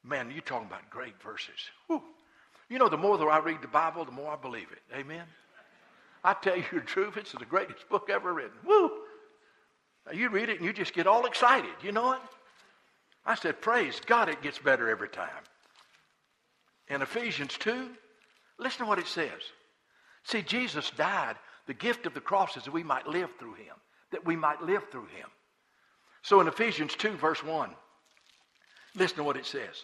man, 0.03 0.31
you're 0.31 0.41
talking 0.41 0.67
about 0.67 0.89
great 0.89 1.21
verses. 1.21 1.59
Whew. 1.87 2.01
You 2.69 2.79
know, 2.79 2.89
the 2.89 2.97
more 2.97 3.17
that 3.17 3.25
I 3.25 3.39
read 3.39 3.61
the 3.61 3.67
Bible, 3.67 4.03
the 4.05 4.11
more 4.11 4.31
I 4.31 4.35
believe 4.35 4.67
it. 4.71 4.81
Amen? 4.95 5.23
I 6.23 6.33
tell 6.33 6.57
you 6.57 6.65
the 6.73 6.81
truth, 6.81 7.17
it's 7.17 7.31
the 7.31 7.45
greatest 7.45 7.87
book 7.89 8.09
ever 8.09 8.33
written. 8.33 8.57
Woo! 8.65 8.91
Now 10.05 10.13
you 10.13 10.29
read 10.29 10.49
it 10.49 10.57
and 10.57 10.65
you 10.65 10.73
just 10.73 10.93
get 10.93 11.07
all 11.07 11.25
excited. 11.25 11.71
You 11.83 11.91
know 11.91 12.13
it? 12.13 12.19
I 13.25 13.35
said, 13.35 13.61
Praise 13.61 14.01
God, 14.05 14.29
it 14.29 14.41
gets 14.41 14.57
better 14.57 14.89
every 14.89 15.09
time. 15.09 15.27
In 16.87 17.01
Ephesians 17.01 17.55
2, 17.59 17.89
listen 18.57 18.79
to 18.79 18.85
what 18.85 18.99
it 18.99 19.07
says. 19.07 19.41
See, 20.23 20.41
Jesus 20.41 20.89
died. 20.91 21.35
The 21.67 21.73
gift 21.73 22.05
of 22.05 22.13
the 22.13 22.21
cross 22.21 22.55
is 22.55 22.63
that 22.63 22.73
we 22.73 22.83
might 22.83 23.07
live 23.07 23.29
through 23.37 23.55
him, 23.55 23.75
that 24.11 24.25
we 24.25 24.37
might 24.37 24.61
live 24.61 24.83
through 24.89 25.07
him. 25.07 25.27
So 26.21 26.39
in 26.39 26.47
Ephesians 26.47 26.95
2, 26.95 27.11
verse 27.11 27.43
1, 27.43 27.69
listen 28.95 29.17
to 29.17 29.23
what 29.23 29.37
it 29.37 29.45
says. 29.45 29.83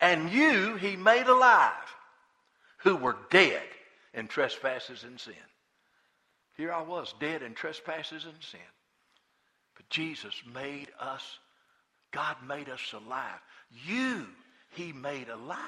And 0.00 0.30
you 0.30 0.76
he 0.76 0.96
made 0.96 1.26
alive 1.26 1.72
who 2.78 2.96
were 2.96 3.16
dead 3.30 3.62
in 4.14 4.28
trespasses 4.28 5.04
and 5.04 5.20
sin. 5.20 5.34
Here 6.58 6.72
I 6.72 6.82
was, 6.82 7.14
dead 7.20 7.42
in 7.42 7.54
trespasses 7.54 8.24
and 8.24 8.34
sin. 8.40 8.60
But 9.76 9.88
Jesus 9.88 10.34
made 10.52 10.88
us, 11.00 11.22
God 12.10 12.36
made 12.46 12.68
us 12.68 12.92
alive. 12.92 13.40
You, 13.86 14.26
He 14.72 14.92
made 14.92 15.28
alive, 15.28 15.58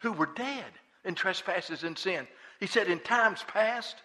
who 0.00 0.12
were 0.12 0.28
dead 0.36 0.66
in 1.04 1.14
trespasses 1.14 1.82
and 1.82 1.96
sin. 1.96 2.28
He 2.60 2.66
said, 2.66 2.88
In 2.88 3.00
times 3.00 3.42
past, 3.48 3.96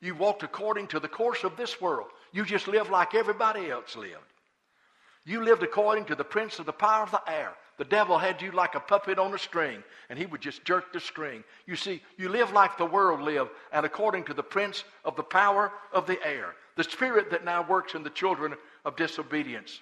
you 0.00 0.14
walked 0.14 0.42
according 0.42 0.86
to 0.88 1.00
the 1.00 1.08
course 1.08 1.44
of 1.44 1.58
this 1.58 1.78
world. 1.78 2.08
You 2.32 2.46
just 2.46 2.66
lived 2.66 2.90
like 2.90 3.14
everybody 3.14 3.70
else 3.70 3.94
lived. 3.94 4.14
You 5.26 5.44
lived 5.44 5.62
according 5.62 6.06
to 6.06 6.14
the 6.14 6.24
prince 6.24 6.58
of 6.58 6.64
the 6.64 6.72
power 6.72 7.02
of 7.02 7.10
the 7.10 7.22
air, 7.30 7.52
the 7.80 7.86
devil 7.86 8.18
had 8.18 8.42
you 8.42 8.52
like 8.52 8.74
a 8.74 8.80
puppet 8.80 9.18
on 9.18 9.32
a 9.32 9.38
string, 9.38 9.82
and 10.10 10.18
he 10.18 10.26
would 10.26 10.42
just 10.42 10.66
jerk 10.66 10.92
the 10.92 11.00
string. 11.00 11.42
You 11.64 11.76
see, 11.76 12.02
you 12.18 12.28
live 12.28 12.52
like 12.52 12.76
the 12.76 12.84
world 12.84 13.22
lived, 13.22 13.52
and 13.72 13.86
according 13.86 14.24
to 14.24 14.34
the 14.34 14.42
prince 14.42 14.84
of 15.02 15.16
the 15.16 15.22
power 15.22 15.72
of 15.90 16.06
the 16.06 16.22
air, 16.22 16.54
the 16.76 16.84
spirit 16.84 17.30
that 17.30 17.42
now 17.42 17.66
works 17.66 17.94
in 17.94 18.02
the 18.02 18.10
children 18.10 18.54
of 18.84 18.96
disobedience. 18.96 19.80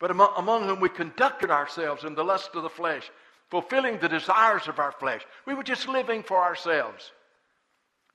But 0.00 0.10
among, 0.10 0.32
among 0.36 0.66
whom 0.66 0.80
we 0.80 0.88
conducted 0.88 1.48
ourselves 1.48 2.02
in 2.02 2.16
the 2.16 2.24
lust 2.24 2.56
of 2.56 2.64
the 2.64 2.68
flesh, 2.68 3.08
fulfilling 3.50 3.98
the 3.98 4.08
desires 4.08 4.66
of 4.66 4.80
our 4.80 4.90
flesh. 4.90 5.22
We 5.46 5.54
were 5.54 5.62
just 5.62 5.86
living 5.86 6.24
for 6.24 6.38
ourselves. 6.38 7.12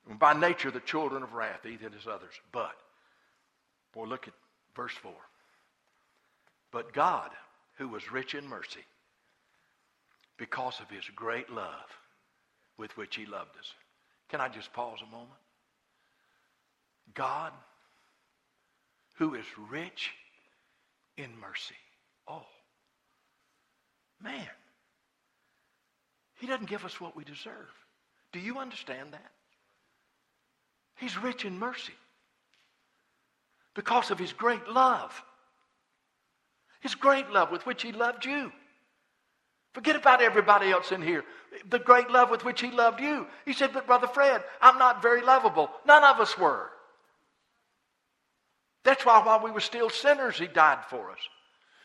And 0.06 0.18
by 0.18 0.34
nature, 0.34 0.70
the 0.70 0.80
children 0.80 1.22
of 1.22 1.32
wrath, 1.32 1.64
even 1.64 1.94
as 1.94 2.06
others. 2.06 2.34
But, 2.52 2.76
boy, 3.94 4.04
look 4.04 4.28
at 4.28 4.34
verse 4.76 4.92
4. 4.92 5.12
But 6.72 6.92
God, 6.92 7.30
who 7.78 7.88
was 7.88 8.12
rich 8.12 8.34
in 8.34 8.46
mercy, 8.46 8.84
because 10.38 10.80
of 10.80 10.88
his 10.88 11.04
great 11.14 11.50
love 11.50 11.90
with 12.78 12.96
which 12.96 13.16
he 13.16 13.26
loved 13.26 13.56
us. 13.58 13.72
Can 14.28 14.40
I 14.40 14.48
just 14.48 14.72
pause 14.72 14.98
a 15.02 15.10
moment? 15.10 15.40
God, 17.14 17.52
who 19.16 19.34
is 19.34 19.44
rich 19.70 20.12
in 21.16 21.28
mercy. 21.40 21.74
Oh, 22.28 22.46
man. 24.22 24.46
He 26.36 26.46
doesn't 26.46 26.68
give 26.68 26.84
us 26.84 27.00
what 27.00 27.16
we 27.16 27.24
deserve. 27.24 27.72
Do 28.32 28.38
you 28.38 28.58
understand 28.58 29.12
that? 29.12 29.32
He's 30.96 31.20
rich 31.20 31.44
in 31.44 31.58
mercy 31.58 31.94
because 33.74 34.10
of 34.10 34.18
his 34.18 34.32
great 34.32 34.68
love. 34.68 35.12
His 36.80 36.94
great 36.94 37.30
love 37.30 37.50
with 37.50 37.66
which 37.66 37.82
he 37.82 37.92
loved 37.92 38.24
you. 38.24 38.52
Forget 39.78 39.94
about 39.94 40.20
everybody 40.20 40.72
else 40.72 40.90
in 40.90 41.00
here. 41.00 41.24
The 41.70 41.78
great 41.78 42.10
love 42.10 42.30
with 42.30 42.44
which 42.44 42.60
he 42.60 42.72
loved 42.72 42.98
you. 42.98 43.28
He 43.44 43.52
said, 43.52 43.72
But 43.72 43.86
Brother 43.86 44.08
Fred, 44.08 44.42
I'm 44.60 44.76
not 44.76 45.00
very 45.00 45.22
lovable. 45.22 45.70
None 45.86 46.02
of 46.02 46.18
us 46.18 46.36
were. 46.36 46.68
That's 48.82 49.06
why 49.06 49.24
while 49.24 49.40
we 49.40 49.52
were 49.52 49.60
still 49.60 49.88
sinners, 49.88 50.36
he 50.36 50.48
died 50.48 50.80
for 50.90 51.12
us. 51.12 51.20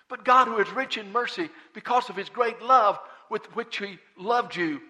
But 0.10 0.26
God, 0.26 0.48
who 0.48 0.58
is 0.58 0.72
rich 0.72 0.98
in 0.98 1.12
mercy, 1.12 1.52
because 1.76 2.10
of 2.10 2.16
his 2.16 2.30
great 2.30 2.64
love 2.64 2.98
with 3.30 3.46
which 3.56 3.78
he 3.78 4.00
loved 4.18 4.56
you, 4.56 4.82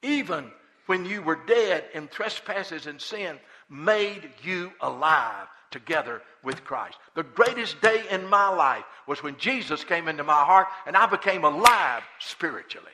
even 0.00 0.48
when 0.86 1.04
you 1.04 1.22
were 1.22 1.44
dead 1.44 1.82
in 1.92 2.06
trespasses 2.06 2.86
and 2.86 3.00
sin, 3.00 3.36
made 3.70 4.28
you 4.42 4.72
alive 4.80 5.46
together 5.70 6.20
with 6.42 6.64
Christ. 6.64 6.98
The 7.14 7.22
greatest 7.22 7.80
day 7.80 8.02
in 8.10 8.26
my 8.26 8.48
life 8.48 8.84
was 9.06 9.22
when 9.22 9.36
Jesus 9.38 9.84
came 9.84 10.08
into 10.08 10.24
my 10.24 10.42
heart 10.44 10.66
and 10.86 10.96
I 10.96 11.06
became 11.06 11.44
alive 11.44 12.02
spiritually. 12.18 12.90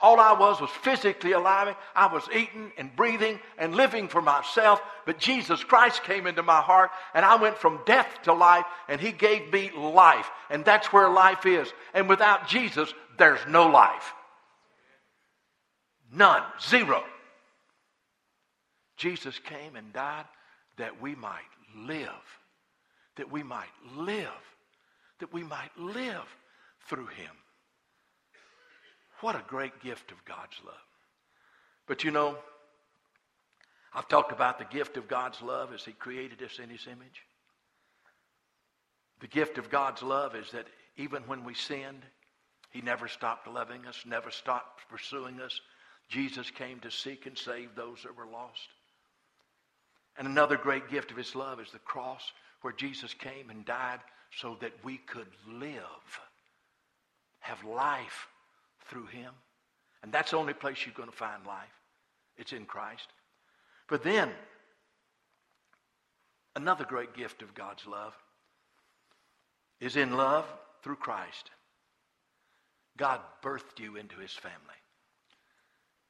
All 0.00 0.20
I 0.20 0.32
was 0.32 0.60
was 0.60 0.70
physically 0.82 1.32
alive. 1.32 1.74
I 1.96 2.12
was 2.12 2.28
eating 2.34 2.72
and 2.76 2.94
breathing 2.94 3.40
and 3.56 3.74
living 3.74 4.08
for 4.08 4.20
myself. 4.20 4.82
But 5.06 5.18
Jesus 5.18 5.64
Christ 5.64 6.02
came 6.02 6.26
into 6.26 6.42
my 6.42 6.60
heart 6.60 6.90
and 7.14 7.24
I 7.24 7.36
went 7.36 7.56
from 7.56 7.80
death 7.86 8.08
to 8.24 8.34
life 8.34 8.66
and 8.88 9.00
He 9.00 9.12
gave 9.12 9.50
me 9.50 9.70
life. 9.74 10.30
And 10.50 10.62
that's 10.64 10.92
where 10.92 11.08
life 11.08 11.46
is. 11.46 11.72
And 11.94 12.08
without 12.08 12.48
Jesus, 12.48 12.92
there's 13.16 13.40
no 13.48 13.66
life. 13.68 14.12
None. 16.12 16.42
Zero. 16.60 17.02
Jesus 19.04 19.38
came 19.38 19.76
and 19.76 19.92
died 19.92 20.24
that 20.78 21.02
we 21.02 21.14
might 21.14 21.42
live. 21.76 22.08
That 23.16 23.30
we 23.30 23.42
might 23.42 23.68
live. 23.94 24.30
that 25.20 25.30
we 25.30 25.42
might 25.42 25.70
live 25.78 26.24
through 26.88 27.06
him. 27.06 27.30
What 29.20 29.36
a 29.36 29.44
great 29.46 29.82
gift 29.82 30.10
of 30.10 30.24
God's 30.24 30.56
love. 30.64 30.74
But 31.86 32.02
you 32.02 32.10
know, 32.10 32.38
I've 33.94 34.08
talked 34.08 34.32
about 34.32 34.58
the 34.58 34.64
gift 34.64 34.96
of 34.96 35.06
God's 35.06 35.40
love 35.42 35.72
as 35.74 35.84
he 35.84 35.92
created 35.92 36.42
us 36.42 36.58
in 36.58 36.70
his 36.70 36.86
image. 36.86 37.22
The 39.20 39.28
gift 39.28 39.58
of 39.58 39.70
God's 39.70 40.02
love 40.02 40.34
is 40.34 40.50
that 40.52 40.66
even 40.96 41.22
when 41.24 41.44
we 41.44 41.54
sinned, 41.54 42.02
he 42.70 42.80
never 42.80 43.06
stopped 43.06 43.46
loving 43.46 43.86
us, 43.86 44.02
never 44.06 44.30
stopped 44.30 44.88
pursuing 44.90 45.40
us. 45.40 45.60
Jesus 46.08 46.50
came 46.50 46.80
to 46.80 46.90
seek 46.90 47.26
and 47.26 47.36
save 47.36 47.74
those 47.74 48.02
that 48.02 48.16
were 48.16 48.26
lost. 48.26 48.68
And 50.16 50.28
another 50.28 50.56
great 50.56 50.88
gift 50.88 51.10
of 51.10 51.16
his 51.16 51.34
love 51.34 51.60
is 51.60 51.70
the 51.70 51.78
cross 51.78 52.32
where 52.62 52.72
Jesus 52.72 53.12
came 53.14 53.50
and 53.50 53.64
died 53.64 54.00
so 54.38 54.56
that 54.60 54.72
we 54.84 54.98
could 54.98 55.26
live, 55.48 56.20
have 57.40 57.62
life 57.64 58.28
through 58.88 59.06
him. 59.06 59.32
And 60.02 60.12
that's 60.12 60.32
the 60.32 60.36
only 60.36 60.54
place 60.54 60.84
you're 60.84 60.94
going 60.94 61.10
to 61.10 61.16
find 61.16 61.46
life. 61.46 61.80
It's 62.36 62.52
in 62.52 62.64
Christ. 62.64 63.08
But 63.88 64.02
then, 64.02 64.30
another 66.56 66.84
great 66.84 67.14
gift 67.14 67.42
of 67.42 67.54
God's 67.54 67.86
love 67.86 68.14
is 69.80 69.96
in 69.96 70.16
love 70.16 70.46
through 70.82 70.96
Christ. 70.96 71.50
God 72.96 73.20
birthed 73.42 73.78
you 73.78 73.96
into 73.96 74.16
his 74.16 74.32
family. 74.32 74.56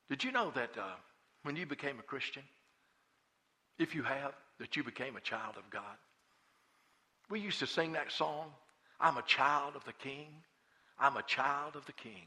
Did 0.09 0.23
you 0.23 0.33
know 0.33 0.51
that 0.55 0.77
uh, 0.79 0.95
when 1.43 1.57
you 1.57 1.67
became 1.67 1.99
a 1.99 2.03
Christian, 2.03 2.43
if 3.79 3.95
you 3.95 4.03
have, 4.03 4.33
that 4.61 4.77
you 4.77 4.85
became 4.85 5.17
a 5.17 5.21
child 5.21 5.55
of 5.57 5.69
God? 5.71 5.83
We 7.31 7.41
used 7.41 7.59
to 7.61 7.67
sing 7.67 7.93
that 7.93 8.13
song, 8.13 8.51
I'm 9.01 9.17
a 9.17 9.23
child 9.23 9.77
of 9.77 9.85
the 9.85 9.93
King. 9.93 10.29
I'm 10.99 11.17
a 11.17 11.23
child 11.23 11.77
of 11.77 11.85
the 11.87 11.93
King. 11.93 12.27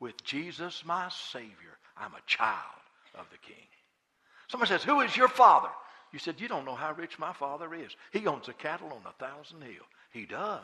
With 0.00 0.22
Jesus, 0.24 0.82
my 0.84 1.08
Savior, 1.32 1.78
I'm 1.96 2.12
a 2.12 2.26
child 2.26 2.58
of 3.14 3.26
the 3.30 3.38
King. 3.38 3.66
Somebody 4.48 4.70
says, 4.70 4.84
Who 4.84 5.00
is 5.00 5.16
your 5.16 5.28
father? 5.28 5.70
You 6.12 6.18
said, 6.18 6.40
You 6.40 6.48
don't 6.48 6.66
know 6.66 6.74
how 6.74 6.92
rich 6.92 7.18
my 7.18 7.32
father 7.32 7.74
is. 7.74 7.90
He 8.12 8.26
owns 8.26 8.46
the 8.46 8.52
cattle 8.52 8.92
on 8.92 9.02
a 9.06 9.24
thousand 9.24 9.62
hills. 9.62 9.86
He 10.12 10.26
does. 10.26 10.60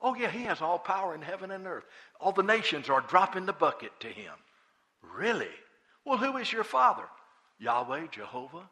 Oh, 0.00 0.14
yeah, 0.14 0.30
he 0.30 0.44
has 0.44 0.60
all 0.60 0.78
power 0.78 1.14
in 1.14 1.22
heaven 1.22 1.50
and 1.50 1.66
earth. 1.66 1.84
All 2.20 2.32
the 2.32 2.42
nations 2.42 2.88
are 2.88 3.00
dropping 3.00 3.46
the 3.46 3.52
bucket 3.52 3.92
to 4.00 4.08
him. 4.08 4.32
Really? 5.16 5.48
Well, 6.04 6.18
who 6.18 6.36
is 6.36 6.52
your 6.52 6.64
father? 6.64 7.04
Yahweh, 7.58 8.06
Jehovah. 8.12 8.68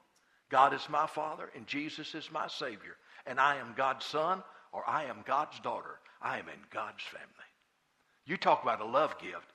God 0.51 0.75
is 0.75 0.89
my 0.89 1.07
father, 1.07 1.51
and 1.55 1.67
Jesus 1.67 2.15
is 2.15 2.31
my 2.31 2.49
Savior. 2.49 2.97
And 3.27 3.41
I 3.41 3.57
am 3.57 3.75
God's 3.77 4.05
son, 4.05 4.43
or 4.73 4.89
I 4.89 5.05
am 5.05 5.25
God's 5.27 5.59
daughter. 5.61 5.99
I 6.23 6.39
am 6.39 6.49
in 6.49 6.61
God's 6.73 7.03
family. 7.03 7.27
You 8.25 8.37
talk 8.37 8.63
about 8.63 8.81
a 8.81 8.85
love 8.85 9.19
gift. 9.19 9.47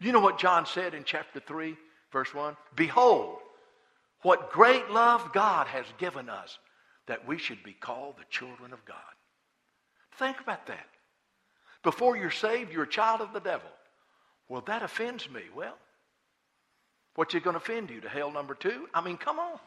You 0.00 0.12
know 0.12 0.20
what 0.20 0.38
John 0.38 0.66
said 0.66 0.94
in 0.94 1.04
chapter 1.04 1.40
3, 1.40 1.76
verse 2.12 2.34
1? 2.34 2.56
Behold, 2.74 3.38
what 4.22 4.52
great 4.52 4.90
love 4.90 5.32
God 5.32 5.68
has 5.68 5.86
given 5.98 6.28
us 6.28 6.58
that 7.06 7.26
we 7.26 7.38
should 7.38 7.62
be 7.62 7.72
called 7.72 8.16
the 8.16 8.24
children 8.30 8.72
of 8.72 8.84
God. 8.84 8.96
Think 10.18 10.40
about 10.40 10.66
that. 10.66 10.86
Before 11.82 12.16
you're 12.16 12.30
saved, 12.30 12.72
you're 12.72 12.84
a 12.84 12.88
child 12.88 13.20
of 13.20 13.32
the 13.32 13.40
devil. 13.40 13.68
Well, 14.48 14.62
that 14.66 14.82
offends 14.82 15.28
me. 15.30 15.42
Well, 15.54 15.76
what's 17.16 17.34
it 17.34 17.42
going 17.42 17.54
to 17.54 17.62
offend 17.62 17.90
you? 17.90 18.00
To 18.02 18.08
hell 18.08 18.30
number 18.30 18.54
two? 18.54 18.88
I 18.94 19.00
mean, 19.00 19.16
come 19.16 19.38
on. 19.38 19.58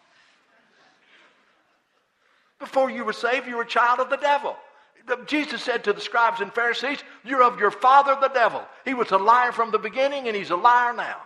Before 2.59 2.89
you 2.89 3.03
were 3.03 3.13
saved, 3.13 3.47
you 3.47 3.57
were 3.57 3.63
a 3.63 3.67
child 3.67 3.99
of 3.99 4.09
the 4.09 4.17
devil. 4.17 4.55
Jesus 5.27 5.61
said 5.61 5.83
to 5.83 5.93
the 5.93 6.01
scribes 6.01 6.41
and 6.41 6.51
Pharisees, 6.51 6.99
You're 7.23 7.43
of 7.43 7.59
your 7.59 7.71
father, 7.71 8.17
the 8.19 8.29
devil. 8.29 8.63
He 8.85 8.93
was 8.93 9.11
a 9.11 9.17
liar 9.17 9.51
from 9.51 9.71
the 9.71 9.77
beginning, 9.77 10.27
and 10.27 10.35
he's 10.35 10.49
a 10.49 10.55
liar 10.55 10.93
now. 10.93 11.21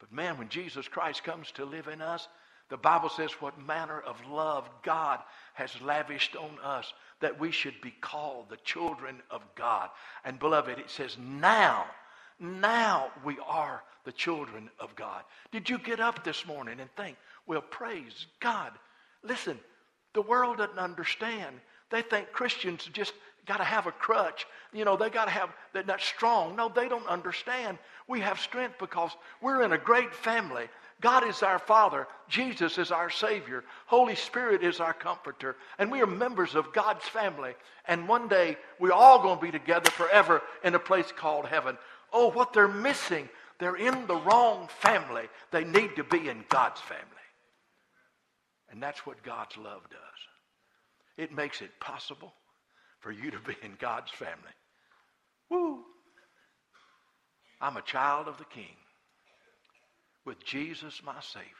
But 0.00 0.12
man, 0.12 0.38
when 0.38 0.48
Jesus 0.48 0.88
Christ 0.88 1.22
comes 1.22 1.52
to 1.52 1.64
live 1.64 1.86
in 1.86 2.02
us, 2.02 2.26
the 2.70 2.76
Bible 2.76 3.08
says 3.08 3.32
what 3.40 3.60
manner 3.66 4.00
of 4.00 4.16
love 4.28 4.68
God 4.82 5.18
has 5.54 5.80
lavished 5.82 6.36
on 6.36 6.58
us 6.62 6.92
that 7.20 7.38
we 7.38 7.50
should 7.50 7.80
be 7.82 7.92
called 8.00 8.48
the 8.48 8.56
children 8.58 9.16
of 9.30 9.42
God. 9.56 9.90
And 10.24 10.38
beloved, 10.38 10.78
it 10.78 10.88
says, 10.88 11.16
now, 11.18 11.84
now 12.38 13.10
we 13.24 13.36
are 13.46 13.82
the 14.04 14.12
children 14.12 14.70
of 14.78 14.94
God. 14.96 15.22
Did 15.52 15.68
you 15.68 15.78
get 15.78 16.00
up 16.00 16.24
this 16.24 16.46
morning 16.46 16.80
and 16.80 16.88
think, 16.96 17.16
well, 17.46 17.60
praise 17.60 18.26
God? 18.40 18.72
Listen, 19.22 19.58
the 20.12 20.22
world 20.22 20.58
doesn't 20.58 20.78
understand. 20.78 21.56
They 21.90 22.02
think 22.02 22.32
Christians 22.32 22.88
just 22.92 23.12
got 23.46 23.58
to 23.58 23.64
have 23.64 23.86
a 23.86 23.92
crutch. 23.92 24.46
You 24.72 24.84
know, 24.84 24.96
they 24.96 25.10
got 25.10 25.24
to 25.24 25.30
have, 25.30 25.50
they're 25.72 25.82
not 25.84 26.00
strong. 26.00 26.56
No, 26.56 26.68
they 26.68 26.88
don't 26.88 27.06
understand. 27.06 27.78
We 28.06 28.20
have 28.20 28.38
strength 28.38 28.76
because 28.78 29.10
we're 29.40 29.62
in 29.62 29.72
a 29.72 29.78
great 29.78 30.14
family. 30.14 30.68
God 31.00 31.26
is 31.26 31.42
our 31.42 31.58
Father. 31.58 32.06
Jesus 32.28 32.76
is 32.76 32.90
our 32.90 33.08
Savior. 33.08 33.64
Holy 33.86 34.14
Spirit 34.14 34.62
is 34.62 34.80
our 34.80 34.92
Comforter. 34.92 35.56
And 35.78 35.90
we 35.90 36.02
are 36.02 36.06
members 36.06 36.54
of 36.54 36.72
God's 36.72 37.04
family. 37.04 37.54
And 37.88 38.06
one 38.06 38.28
day, 38.28 38.56
we're 38.78 38.92
all 38.92 39.22
going 39.22 39.38
to 39.38 39.42
be 39.42 39.50
together 39.50 39.90
forever 39.90 40.42
in 40.62 40.74
a 40.74 40.78
place 40.78 41.10
called 41.10 41.46
heaven. 41.46 41.78
Oh, 42.12 42.30
what 42.30 42.52
they're 42.52 42.68
missing. 42.68 43.28
They're 43.58 43.76
in 43.76 44.06
the 44.06 44.16
wrong 44.16 44.68
family. 44.80 45.28
They 45.50 45.64
need 45.64 45.96
to 45.96 46.04
be 46.04 46.28
in 46.28 46.44
God's 46.48 46.80
family. 46.80 47.04
And 48.70 48.82
that's 48.82 49.04
what 49.06 49.22
God's 49.22 49.56
love 49.56 49.82
does. 49.90 50.00
It 51.16 51.32
makes 51.32 51.60
it 51.60 51.80
possible 51.80 52.32
for 53.00 53.10
you 53.10 53.30
to 53.30 53.38
be 53.38 53.56
in 53.62 53.76
God's 53.78 54.10
family. 54.12 54.54
Woo! 55.50 55.84
I'm 57.60 57.76
a 57.76 57.82
child 57.82 58.28
of 58.28 58.38
the 58.38 58.44
King 58.44 58.76
with 60.24 60.44
Jesus, 60.44 61.02
my 61.04 61.20
Savior. 61.20 61.50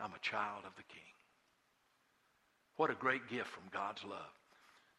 I'm 0.00 0.12
a 0.12 0.18
child 0.20 0.64
of 0.66 0.74
the 0.76 0.82
King. 0.82 1.02
What 2.76 2.90
a 2.90 2.94
great 2.94 3.28
gift 3.28 3.48
from 3.48 3.64
God's 3.72 4.04
love. 4.04 4.32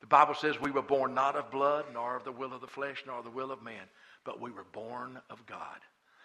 The 0.02 0.08
Bible 0.08 0.34
says 0.34 0.60
we 0.60 0.72
were 0.72 0.82
born 0.82 1.14
not 1.14 1.36
of 1.36 1.52
blood, 1.52 1.86
nor 1.94 2.16
of 2.16 2.24
the 2.24 2.32
will 2.32 2.54
of 2.54 2.62
the 2.62 2.68
flesh, 2.68 3.04
nor 3.06 3.22
the 3.22 3.30
will 3.30 3.52
of 3.52 3.64
man, 3.64 3.84
but 4.24 4.40
we 4.40 4.52
were 4.52 4.66
born 4.72 5.20
of 5.30 5.46
God. 5.46 5.80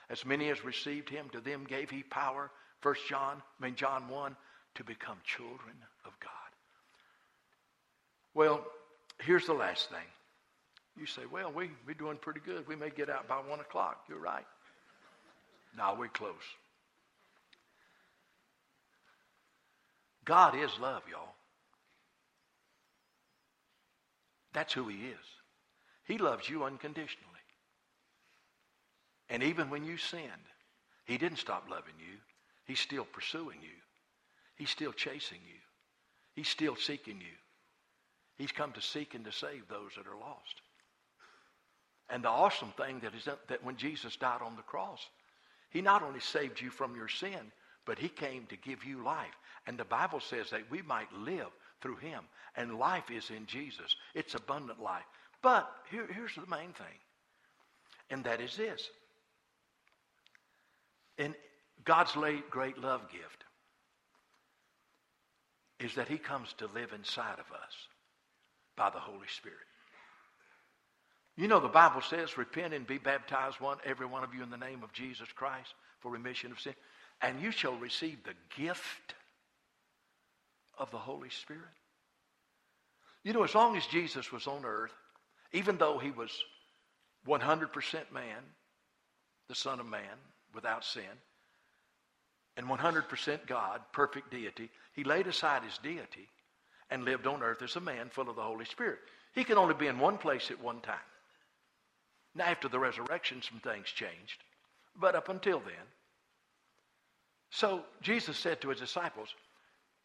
As 0.08 0.24
many 0.24 0.50
as 0.50 0.64
received 0.64 1.08
him, 1.08 1.28
to 1.30 1.40
them 1.40 1.64
gave 1.64 1.90
he 1.90 2.02
power, 2.02 2.50
First 2.82 3.08
John, 3.08 3.40
I 3.60 3.64
mean 3.64 3.76
John 3.76 4.08
1, 4.08 4.36
to 4.74 4.84
become 4.84 5.16
children 5.24 5.76
of 6.04 6.12
God. 6.20 6.30
Well, 8.34 8.64
here's 9.20 9.46
the 9.46 9.54
last 9.54 9.88
thing. 9.88 9.98
You 10.98 11.06
say, 11.06 11.22
well, 11.30 11.50
we, 11.52 11.70
we're 11.86 11.94
doing 11.94 12.16
pretty 12.16 12.40
good. 12.44 12.66
We 12.66 12.76
may 12.76 12.90
get 12.90 13.08
out 13.08 13.28
by 13.28 13.36
1 13.36 13.60
o'clock. 13.60 14.04
You're 14.08 14.18
right. 14.18 14.44
Now 15.76 15.94
we're 15.94 16.08
close. 16.08 16.34
God 20.24 20.56
is 20.56 20.70
love, 20.80 21.02
y'all. 21.10 21.34
That's 24.52 24.72
who 24.72 24.88
He 24.88 24.96
is. 24.96 25.26
He 26.04 26.18
loves 26.18 26.48
you 26.48 26.64
unconditionally. 26.64 27.28
And 29.30 29.42
even 29.44 29.70
when 29.70 29.84
you 29.84 29.96
sinned, 29.96 30.26
He 31.06 31.16
didn't 31.16 31.38
stop 31.38 31.68
loving 31.70 31.94
you. 31.98 32.18
He's 32.72 32.80
still 32.80 33.04
pursuing 33.04 33.58
you. 33.60 33.76
He's 34.56 34.70
still 34.70 34.94
chasing 34.94 35.40
you. 35.46 35.60
He's 36.34 36.48
still 36.48 36.74
seeking 36.74 37.20
you. 37.20 37.36
He's 38.38 38.50
come 38.50 38.72
to 38.72 38.80
seek 38.80 39.14
and 39.14 39.26
to 39.26 39.30
save 39.30 39.68
those 39.68 39.90
that 39.98 40.06
are 40.06 40.18
lost. 40.18 40.62
And 42.08 42.24
the 42.24 42.30
awesome 42.30 42.72
thing 42.78 43.00
that 43.00 43.14
is 43.14 43.26
that 43.26 43.62
when 43.62 43.76
Jesus 43.76 44.16
died 44.16 44.40
on 44.40 44.56
the 44.56 44.62
cross, 44.62 45.06
he 45.68 45.82
not 45.82 46.02
only 46.02 46.20
saved 46.20 46.62
you 46.62 46.70
from 46.70 46.96
your 46.96 47.08
sin, 47.08 47.52
but 47.84 47.98
he 47.98 48.08
came 48.08 48.46
to 48.46 48.56
give 48.56 48.84
you 48.84 49.04
life. 49.04 49.36
And 49.66 49.76
the 49.76 49.84
Bible 49.84 50.20
says 50.20 50.48
that 50.48 50.70
we 50.70 50.80
might 50.80 51.12
live 51.12 51.50
through 51.82 51.96
him. 51.96 52.24
And 52.56 52.78
life 52.78 53.10
is 53.10 53.28
in 53.28 53.44
Jesus. 53.44 53.96
It's 54.14 54.34
abundant 54.34 54.80
life. 54.80 55.04
But 55.42 55.70
here, 55.90 56.08
here's 56.10 56.36
the 56.36 56.46
main 56.46 56.72
thing. 56.72 56.98
And 58.08 58.24
that 58.24 58.40
is 58.40 58.56
this. 58.56 58.88
And 61.18 61.34
God's 61.84 62.16
late 62.16 62.50
great 62.50 62.78
love 62.78 63.10
gift 63.10 63.44
is 65.80 65.94
that 65.96 66.08
he 66.08 66.18
comes 66.18 66.52
to 66.54 66.66
live 66.68 66.92
inside 66.92 67.38
of 67.38 67.52
us 67.52 67.74
by 68.76 68.90
the 68.90 68.98
Holy 68.98 69.26
Spirit. 69.36 69.58
You 71.36 71.48
know, 71.48 71.60
the 71.60 71.68
Bible 71.68 72.02
says, 72.02 72.36
repent 72.36 72.74
and 72.74 72.86
be 72.86 72.98
baptized, 72.98 73.60
one, 73.60 73.78
every 73.84 74.06
one 74.06 74.22
of 74.22 74.34
you, 74.34 74.42
in 74.42 74.50
the 74.50 74.56
name 74.56 74.82
of 74.82 74.92
Jesus 74.92 75.28
Christ 75.34 75.74
for 76.00 76.10
remission 76.10 76.52
of 76.52 76.60
sin, 76.60 76.74
and 77.20 77.40
you 77.40 77.50
shall 77.50 77.76
receive 77.76 78.18
the 78.24 78.34
gift 78.62 79.14
of 80.78 80.90
the 80.90 80.98
Holy 80.98 81.30
Spirit. 81.30 81.62
You 83.24 83.32
know, 83.32 83.44
as 83.44 83.54
long 83.54 83.76
as 83.76 83.86
Jesus 83.86 84.30
was 84.32 84.46
on 84.46 84.64
earth, 84.64 84.92
even 85.52 85.78
though 85.78 85.98
he 85.98 86.10
was 86.10 86.30
100% 87.26 88.12
man, 88.12 88.42
the 89.48 89.54
Son 89.54 89.80
of 89.80 89.86
Man, 89.86 90.18
without 90.54 90.84
sin, 90.84 91.04
and 92.56 92.66
100% 92.66 93.46
God, 93.46 93.80
perfect 93.92 94.30
deity, 94.30 94.70
he 94.94 95.04
laid 95.04 95.26
aside 95.26 95.62
his 95.62 95.78
deity 95.78 96.28
and 96.90 97.04
lived 97.04 97.26
on 97.26 97.42
earth 97.42 97.62
as 97.62 97.76
a 97.76 97.80
man 97.80 98.10
full 98.10 98.28
of 98.28 98.36
the 98.36 98.42
Holy 98.42 98.66
Spirit. 98.66 98.98
He 99.34 99.44
can 99.44 99.56
only 99.56 99.74
be 99.74 99.86
in 99.86 99.98
one 99.98 100.18
place 100.18 100.50
at 100.50 100.62
one 100.62 100.80
time. 100.80 100.96
Now, 102.34 102.44
after 102.44 102.68
the 102.68 102.78
resurrection, 102.78 103.42
some 103.42 103.60
things 103.60 103.86
changed, 103.86 104.42
but 104.98 105.14
up 105.14 105.28
until 105.28 105.60
then. 105.60 105.86
So 107.50 107.82
Jesus 108.00 108.38
said 108.38 108.60
to 108.60 108.70
his 108.70 108.80
disciples, 108.80 109.28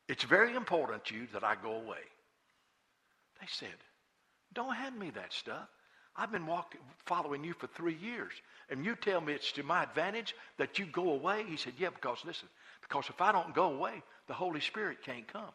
It's 0.07 0.23
very 0.23 0.55
important 0.55 1.05
to 1.05 1.15
you 1.15 1.27
that 1.33 1.43
I 1.43 1.55
go 1.55 1.71
away. 1.71 2.03
They 3.39 3.47
said, 3.49 3.75
Don't 4.53 4.75
hand 4.75 4.97
me 4.97 5.09
that 5.11 5.31
stuff. 5.31 5.67
I've 6.17 6.31
been 6.31 6.47
walking, 6.47 6.81
following 7.05 7.43
you 7.43 7.53
for 7.53 7.67
three 7.67 7.95
years, 7.95 8.33
and 8.69 8.83
you 8.83 8.95
tell 8.95 9.21
me 9.21 9.33
it's 9.33 9.51
to 9.53 9.63
my 9.63 9.83
advantage 9.83 10.35
that 10.57 10.79
you 10.79 10.87
go 10.87 11.11
away? 11.11 11.45
He 11.47 11.57
said, 11.57 11.73
Yeah, 11.77 11.89
because 11.89 12.25
listen, 12.25 12.47
because 12.81 13.05
if 13.09 13.21
I 13.21 13.31
don't 13.31 13.53
go 13.53 13.73
away, 13.73 14.01
the 14.27 14.33
Holy 14.33 14.59
Spirit 14.59 15.03
can't 15.03 15.27
come. 15.31 15.51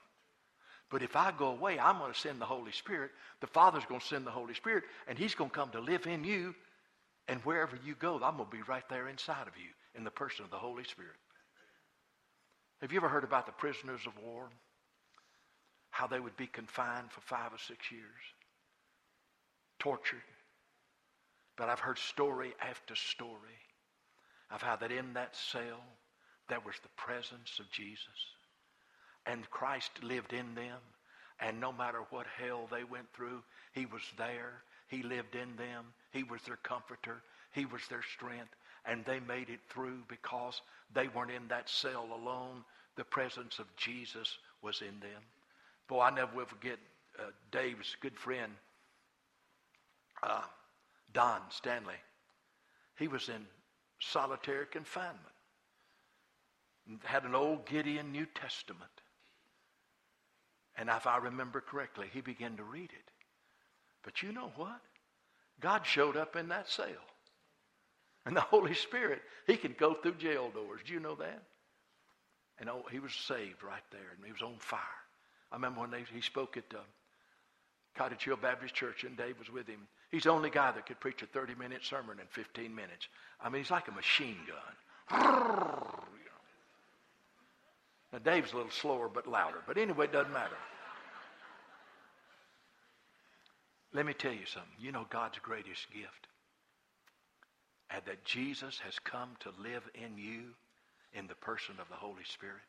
But 0.90 1.02
if 1.02 1.16
I 1.16 1.32
go 1.32 1.46
away, 1.46 1.78
I'm 1.78 1.98
going 1.98 2.12
to 2.12 2.18
send 2.18 2.40
the 2.40 2.44
Holy 2.44 2.70
Spirit. 2.70 3.10
The 3.40 3.46
Father's 3.46 3.86
going 3.86 4.00
to 4.00 4.06
send 4.06 4.26
the 4.26 4.30
Holy 4.30 4.54
Spirit, 4.54 4.84
and 5.08 5.18
He's 5.18 5.34
going 5.34 5.50
to 5.50 5.56
come 5.56 5.70
to 5.70 5.80
live 5.80 6.06
in 6.06 6.22
you. 6.22 6.54
And 7.28 7.40
wherever 7.40 7.78
you 7.84 7.94
go, 7.94 8.16
I'm 8.22 8.36
going 8.36 8.50
to 8.50 8.56
be 8.56 8.62
right 8.68 8.86
there 8.88 9.08
inside 9.08 9.48
of 9.48 9.56
you 9.56 9.70
in 9.94 10.04
the 10.04 10.10
person 10.10 10.44
of 10.44 10.50
the 10.50 10.58
Holy 10.58 10.84
Spirit. 10.84 11.16
Have 12.82 12.92
you 12.92 12.98
ever 12.98 13.08
heard 13.08 13.24
about 13.24 13.46
the 13.46 13.52
prisoners 13.52 14.02
of 14.06 14.12
war? 14.22 14.50
How 15.90 16.06
they 16.06 16.20
would 16.20 16.36
be 16.36 16.46
confined 16.46 17.10
for 17.10 17.20
five 17.20 17.52
or 17.52 17.58
six 17.58 17.90
years, 17.90 18.02
tortured. 19.78 20.22
But 21.56 21.68
I've 21.68 21.80
heard 21.80 21.98
story 21.98 22.54
after 22.60 22.94
story 22.94 23.60
of 24.50 24.62
how 24.62 24.76
that 24.76 24.92
in 24.92 25.14
that 25.14 25.36
cell 25.36 25.82
there 26.48 26.60
was 26.60 26.74
the 26.82 26.88
presence 26.96 27.58
of 27.58 27.70
Jesus 27.70 28.08
and 29.26 29.48
Christ 29.50 29.90
lived 30.02 30.32
in 30.32 30.54
them. 30.54 30.78
And 31.40 31.60
no 31.60 31.72
matter 31.72 32.00
what 32.10 32.26
hell 32.38 32.68
they 32.70 32.84
went 32.84 33.12
through, 33.12 33.42
he 33.72 33.86
was 33.86 34.02
there. 34.16 34.62
He 34.88 35.02
lived 35.02 35.34
in 35.34 35.56
them. 35.56 35.86
He 36.12 36.22
was 36.22 36.40
their 36.42 36.58
comforter. 36.62 37.22
He 37.52 37.64
was 37.64 37.82
their 37.88 38.02
strength. 38.14 38.54
And 38.84 39.04
they 39.04 39.20
made 39.20 39.48
it 39.48 39.60
through 39.68 40.00
because 40.08 40.60
they 40.94 41.08
weren't 41.08 41.30
in 41.30 41.48
that 41.48 41.68
cell 41.68 42.08
alone. 42.12 42.64
The 42.96 43.04
presence 43.04 43.58
of 43.58 43.66
Jesus 43.76 44.38
was 44.60 44.82
in 44.82 45.00
them. 45.00 45.22
Boy, 45.88 46.00
I 46.00 46.10
never 46.10 46.34
will 46.34 46.46
forget 46.46 46.78
uh, 47.18 47.30
Dave's 47.50 47.96
good 48.00 48.16
friend, 48.16 48.52
uh, 50.22 50.42
Don 51.12 51.40
Stanley. 51.50 52.00
He 52.98 53.08
was 53.08 53.28
in 53.28 53.46
solitary 54.00 54.66
confinement. 54.66 55.18
Had 57.04 57.24
an 57.24 57.34
old 57.34 57.66
Gideon 57.66 58.12
New 58.12 58.26
Testament. 58.34 58.90
And 60.76 60.88
if 60.88 61.06
I 61.06 61.18
remember 61.18 61.60
correctly, 61.60 62.06
he 62.12 62.20
began 62.20 62.56
to 62.56 62.64
read 62.64 62.90
it. 62.90 63.10
But 64.02 64.22
you 64.22 64.32
know 64.32 64.50
what? 64.56 64.80
God 65.60 65.86
showed 65.86 66.16
up 66.16 66.34
in 66.34 66.48
that 66.48 66.68
cell. 66.68 66.86
And 68.24 68.36
the 68.36 68.40
Holy 68.40 68.74
Spirit, 68.74 69.20
he 69.46 69.56
can 69.56 69.74
go 69.78 69.94
through 69.94 70.14
jail 70.14 70.50
doors. 70.50 70.80
Do 70.86 70.92
you 70.92 71.00
know 71.00 71.14
that? 71.16 71.42
And 72.58 72.68
oh, 72.68 72.84
he 72.90 73.00
was 73.00 73.12
saved 73.12 73.62
right 73.62 73.82
there, 73.90 74.12
and 74.16 74.24
he 74.24 74.32
was 74.32 74.42
on 74.42 74.56
fire. 74.58 74.80
I 75.50 75.56
remember 75.56 75.80
when 75.80 75.90
they, 75.90 76.04
he 76.12 76.20
spoke 76.20 76.56
at 76.56 76.64
uh, 76.74 76.82
Cottage 77.96 78.24
Hill 78.24 78.38
Baptist 78.40 78.74
Church, 78.74 79.04
and 79.04 79.16
Dave 79.16 79.38
was 79.38 79.50
with 79.50 79.66
him. 79.66 79.88
He's 80.12 80.24
the 80.24 80.30
only 80.30 80.50
guy 80.50 80.70
that 80.70 80.84
could 80.86 81.00
preach 81.00 81.22
a 81.22 81.26
30-minute 81.26 81.82
sermon 81.82 82.18
in 82.20 82.26
15 82.28 82.72
minutes. 82.72 83.08
I 83.40 83.48
mean, 83.48 83.62
he's 83.62 83.70
like 83.70 83.88
a 83.88 83.92
machine 83.92 84.36
gun. 84.46 85.20
Now, 88.12 88.18
Dave's 88.22 88.52
a 88.52 88.56
little 88.56 88.70
slower 88.70 89.08
but 89.08 89.26
louder. 89.26 89.62
But 89.66 89.78
anyway, 89.78 90.04
it 90.04 90.12
doesn't 90.12 90.32
matter. 90.32 90.56
Let 93.94 94.04
me 94.04 94.12
tell 94.12 94.32
you 94.32 94.44
something. 94.44 94.70
You 94.78 94.92
know 94.92 95.06
God's 95.08 95.38
greatest 95.38 95.90
gift? 95.90 96.28
And 97.90 98.02
that 98.04 98.22
Jesus 98.26 98.78
has 98.84 98.98
come 98.98 99.30
to 99.40 99.50
live 99.62 99.82
in 99.94 100.18
you 100.18 100.54
in 101.14 101.26
the 101.26 101.34
person 101.36 101.76
of 101.80 101.88
the 101.88 101.94
Holy 101.94 102.24
Spirit. 102.24 102.60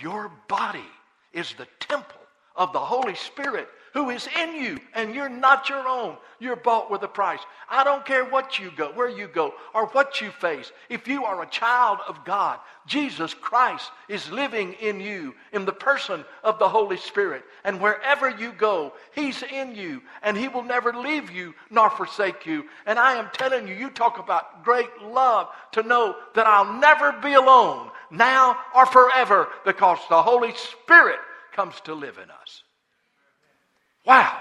Your 0.00 0.30
body 0.46 0.86
is 1.32 1.54
the 1.58 1.66
temple 1.80 2.23
of 2.56 2.72
the 2.72 2.80
Holy 2.80 3.14
Spirit 3.14 3.68
who 3.94 4.10
is 4.10 4.28
in 4.40 4.56
you, 4.56 4.78
and 4.92 5.14
you're 5.14 5.28
not 5.28 5.68
your 5.68 5.86
own. 5.88 6.16
You're 6.40 6.56
bought 6.56 6.90
with 6.90 7.04
a 7.04 7.08
price. 7.08 7.38
I 7.70 7.84
don't 7.84 8.04
care 8.04 8.24
what 8.24 8.58
you 8.58 8.72
go, 8.76 8.90
where 8.92 9.08
you 9.08 9.28
go, 9.28 9.54
or 9.72 9.86
what 9.86 10.20
you 10.20 10.30
face. 10.32 10.72
If 10.88 11.06
you 11.06 11.24
are 11.24 11.42
a 11.42 11.48
child 11.48 12.00
of 12.08 12.24
God, 12.24 12.58
Jesus 12.86 13.32
Christ 13.34 13.92
is 14.08 14.28
living 14.32 14.72
in 14.74 14.98
you 14.98 15.32
in 15.52 15.64
the 15.64 15.72
person 15.72 16.24
of 16.42 16.58
the 16.58 16.68
Holy 16.68 16.96
Spirit. 16.96 17.44
And 17.62 17.80
wherever 17.80 18.28
you 18.28 18.52
go, 18.52 18.94
He's 19.14 19.44
in 19.44 19.76
you, 19.76 20.02
and 20.24 20.36
He 20.36 20.48
will 20.48 20.64
never 20.64 20.92
leave 20.92 21.30
you 21.30 21.54
nor 21.70 21.88
forsake 21.88 22.46
you. 22.46 22.64
And 22.86 22.98
I 22.98 23.14
am 23.14 23.30
telling 23.32 23.68
you, 23.68 23.74
you 23.74 23.90
talk 23.90 24.18
about 24.18 24.64
great 24.64 25.02
love 25.02 25.50
to 25.70 25.84
know 25.84 26.16
that 26.34 26.48
I'll 26.48 26.80
never 26.80 27.12
be 27.12 27.34
alone 27.34 27.90
now 28.10 28.58
or 28.74 28.86
forever 28.86 29.48
because 29.64 29.98
the 30.08 30.20
Holy 30.20 30.52
Spirit 30.56 31.20
comes 31.54 31.80
to 31.82 31.94
live 31.94 32.18
in 32.18 32.30
us. 32.30 32.62
Wow. 34.04 34.38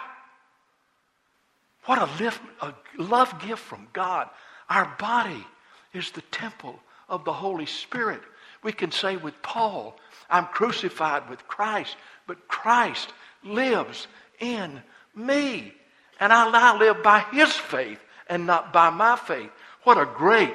What 1.85 1.99
a, 1.99 2.23
lift, 2.23 2.41
a 2.61 2.73
love 2.97 3.39
gift 3.45 3.61
from 3.61 3.87
God. 3.93 4.29
Our 4.69 4.93
body 4.99 5.45
is 5.93 6.11
the 6.11 6.21
temple 6.23 6.79
of 7.07 7.23
the 7.23 7.33
Holy 7.33 7.65
Spirit. 7.65 8.21
We 8.63 8.71
can 8.71 8.91
say 8.91 9.17
with 9.17 9.41
Paul, 9.41 9.97
I'm 10.29 10.45
crucified 10.45 11.29
with 11.29 11.47
Christ, 11.47 11.95
but 12.27 12.47
Christ 12.47 13.13
lives 13.43 14.07
in 14.39 14.81
me. 15.15 15.73
And 16.19 16.31
I 16.31 16.49
now 16.49 16.77
live 16.77 17.03
by 17.03 17.19
his 17.31 17.51
faith 17.51 17.99
and 18.27 18.47
not 18.47 18.71
by 18.71 18.89
my 18.89 19.17
faith. 19.17 19.51
What 19.83 19.97
a 19.97 20.05
great, 20.05 20.53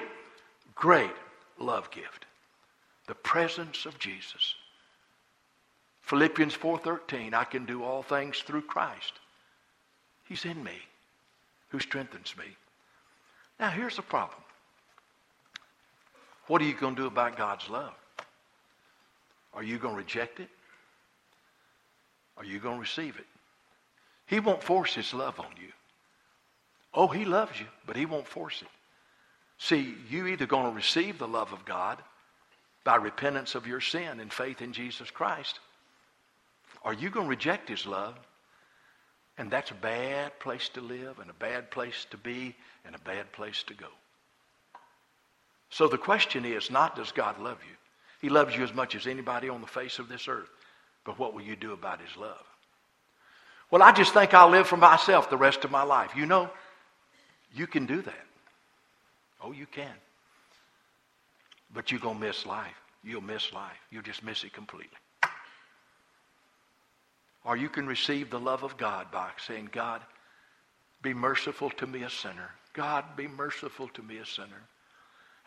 great 0.75 1.13
love 1.59 1.91
gift. 1.91 2.25
The 3.07 3.15
presence 3.15 3.85
of 3.85 3.99
Jesus. 3.99 4.55
Philippians 6.09 6.55
4:13, 6.55 7.35
I 7.35 7.45
can 7.45 7.67
do 7.67 7.85
all 7.85 8.03
things 8.03 8.39
through 8.41 8.63
Christ. 8.63 9.13
He's 10.25 10.47
in 10.47 10.65
me, 10.65 10.79
who 11.69 11.81
strengthens 11.81 12.35
me. 12.35 12.47
Now 13.61 13.69
here's 13.69 13.97
the 13.97 14.03
problem. 14.03 14.41
What 16.47 16.63
are 16.63 16.65
you 16.65 16.73
going 16.73 16.97
to 16.97 17.03
do 17.03 17.07
about 17.09 17.37
God's 17.37 17.69
love? 17.69 17.93
Are 19.53 19.63
you 19.63 19.77
going 19.79 19.93
to 19.93 19.99
reject 19.99 20.41
it? 20.41 20.49
Are 22.39 22.45
you 22.45 22.59
going 22.59 22.77
to 22.77 22.81
receive 22.81 23.19
it? 23.19 23.27
He 24.25 24.41
won't 24.41 24.63
force 24.63 24.95
his 24.95 25.13
love 25.13 25.39
on 25.39 25.51
you. 25.61 25.73
Oh, 26.95 27.09
he 27.09 27.27
loves 27.27 27.61
you, 27.61 27.67
but 27.87 27.97
he 27.97 28.07
won't 28.07 28.27
force 28.27 28.63
it. 28.63 28.69
See, 29.59 29.95
you 30.09 30.27
either 30.27 30.47
going 30.47 30.71
to 30.71 30.75
receive 30.75 31.19
the 31.19 31.29
love 31.29 31.53
of 31.53 31.67
God 31.67 32.03
by 32.83 32.97
repentance 32.97 33.55
of 33.55 33.67
your 33.67 33.83
sin 33.83 34.21
and 34.21 34.33
faith 34.33 34.63
in 34.63 34.73
Jesus 34.73 35.11
Christ, 35.11 35.61
are 36.89 36.95
you 36.95 37.11
going 37.11 37.27
to 37.27 37.31
reject 37.31 37.69
his 37.69 37.87
love? 37.87 38.15
And 39.37 39.51
that's 39.51 39.71
a 39.71 39.75
bad 39.75 40.41
place 40.41 40.71
to 40.71 40.81
live 40.81 41.19
and 41.19 41.29
a 41.29 41.35
bad 41.35 41.71
place 41.71 42.07
to 42.13 42.17
be 42.17 42.57
and 42.87 42.95
a 42.95 42.99
bad 43.01 43.31
place 43.31 43.63
to 43.65 43.75
go. 43.75 43.89
So 45.69 45.87
the 45.87 45.99
question 45.99 46.47
is 46.47 46.71
not 46.71 46.97
does 46.97 47.13
God 47.13 47.39
love 47.41 47.59
you? 47.69 47.77
He 48.23 48.31
loves 48.31 48.57
you 48.57 48.65
as 48.65 48.73
much 48.73 48.95
as 48.95 49.07
anybody 49.07 49.51
on 49.51 49.61
the 49.61 49.67
face 49.67 49.99
of 49.99 50.09
this 50.09 50.29
earth. 50.29 50.49
But 51.05 51.19
what 51.19 51.35
will 51.35 51.43
you 51.43 51.57
do 51.57 51.75
about 51.75 52.01
his 52.01 52.17
love? 52.17 52.43
Well, 53.71 53.83
I 53.83 53.93
just 53.93 54.15
think 54.15 54.33
I'll 54.33 54.49
live 54.49 54.67
for 54.67 54.79
myself 54.79 55.29
the 55.29 55.37
rest 55.37 55.67
of 55.67 55.71
my 55.71 55.83
life. 55.83 56.17
You 56.17 56.25
know, 56.25 56.49
you 57.55 57.67
can 57.67 57.85
do 57.85 58.01
that. 58.01 58.27
Oh, 59.45 59.53
you 59.53 59.67
can. 59.67 59.93
But 61.75 61.91
you're 61.91 62.01
going 62.01 62.19
to 62.19 62.27
miss 62.27 62.47
life. 62.47 62.81
You'll 63.05 63.21
miss 63.21 63.53
life. 63.53 63.77
You'll 63.91 64.03
just 64.03 64.25
miss 64.25 64.43
it 64.43 64.55
completely. 64.55 64.97
Or 67.49 67.57
you 67.57 67.71
can 67.71 67.87
receive 67.87 68.29
the 68.29 68.39
love 68.39 68.63
of 68.63 68.77
God 68.77 69.11
by 69.11 69.31
saying, 69.47 69.71
God, 69.73 70.03
be 71.01 71.15
merciful 71.15 71.71
to 71.71 71.87
me, 71.87 72.03
a 72.03 72.11
sinner. 72.11 72.51
God, 72.75 73.17
be 73.17 73.27
merciful 73.27 73.89
to 73.95 74.03
me, 74.03 74.19
a 74.19 74.27
sinner. 74.27 74.63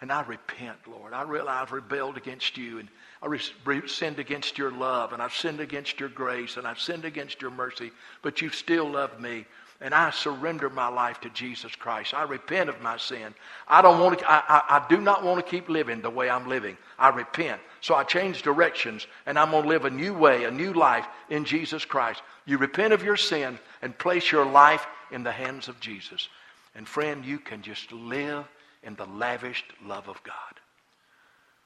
And 0.01 0.11
I 0.11 0.23
repent, 0.23 0.79
Lord. 0.87 1.13
I 1.13 1.21
realize 1.21 1.61
I've 1.61 1.71
rebelled 1.71 2.17
against 2.17 2.57
you 2.57 2.79
and 2.79 2.89
I 3.21 3.85
sinned 3.85 4.17
against 4.17 4.57
your 4.57 4.71
love 4.71 5.13
and 5.13 5.21
I've 5.21 5.35
sinned 5.35 5.59
against 5.59 5.99
your 5.99 6.09
grace 6.09 6.57
and 6.57 6.65
I've 6.65 6.79
sinned 6.79 7.05
against 7.05 7.39
your 7.39 7.51
mercy, 7.51 7.91
but 8.23 8.41
you've 8.41 8.55
still 8.55 8.89
love 8.89 9.19
me 9.19 9.45
and 9.81 9.95
I 9.95 10.11
surrender 10.11 10.69
my 10.69 10.87
life 10.87 11.19
to 11.21 11.29
Jesus 11.31 11.75
Christ. 11.75 12.13
I 12.13 12.21
repent 12.23 12.69
of 12.69 12.79
my 12.81 12.97
sin. 12.97 13.33
I 13.67 13.81
don't 13.81 13.99
want 13.99 14.19
to, 14.19 14.31
I, 14.31 14.43
I, 14.47 14.77
I, 14.77 14.85
do 14.87 15.01
not 15.01 15.23
want 15.23 15.43
to 15.43 15.51
keep 15.51 15.69
living 15.69 16.01
the 16.01 16.09
way 16.09 16.29
I'm 16.29 16.47
living. 16.47 16.77
I 16.99 17.09
repent. 17.09 17.59
So 17.81 17.95
I 17.95 18.03
change 18.03 18.43
directions 18.43 19.07
and 19.25 19.39
I'm 19.39 19.49
going 19.49 19.63
to 19.63 19.69
live 19.69 19.85
a 19.85 19.89
new 19.89 20.13
way, 20.13 20.43
a 20.43 20.51
new 20.51 20.71
life 20.73 21.07
in 21.29 21.45
Jesus 21.45 21.83
Christ. 21.83 22.21
You 22.45 22.59
repent 22.59 22.93
of 22.93 23.03
your 23.03 23.17
sin 23.17 23.57
and 23.81 23.97
place 23.97 24.31
your 24.31 24.45
life 24.45 24.85
in 25.11 25.23
the 25.23 25.31
hands 25.31 25.67
of 25.67 25.79
Jesus. 25.79 26.29
And 26.75 26.87
friend, 26.87 27.25
you 27.25 27.39
can 27.39 27.63
just 27.63 27.91
live 27.91 28.45
in 28.83 28.95
the 28.95 29.05
lavished 29.05 29.65
love 29.83 30.07
of 30.07 30.21
God. 30.23 30.35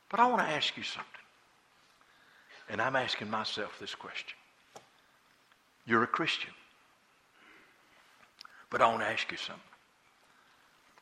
But 0.09 0.21
I 0.21 0.27
want 0.27 0.41
to 0.41 0.47
ask 0.47 0.77
you 0.77 0.83
something. 0.83 1.11
And 2.69 2.81
I'm 2.81 2.95
asking 2.95 3.29
myself 3.29 3.77
this 3.77 3.93
question. 3.93 4.37
You're 5.85 6.03
a 6.03 6.07
Christian. 6.07 6.51
But 8.75 8.81
I 8.81 8.87
want 8.87 9.03
to 9.03 9.07
ask 9.07 9.31
you 9.31 9.37
something. 9.37 9.63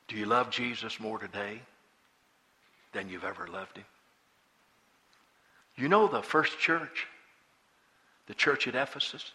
Do 0.07 0.15
you 0.15 0.27
love 0.27 0.51
Jesus 0.51 0.99
more 0.99 1.17
today 1.17 1.59
than 2.91 3.09
you've 3.09 3.23
ever 3.23 3.47
loved 3.47 3.77
him? 3.77 3.85
You 5.75 5.89
know 5.89 6.07
the 6.07 6.21
first 6.21 6.59
church, 6.59 7.07
the 8.27 8.35
church 8.35 8.67
at 8.67 8.75
Ephesus? 8.75 9.31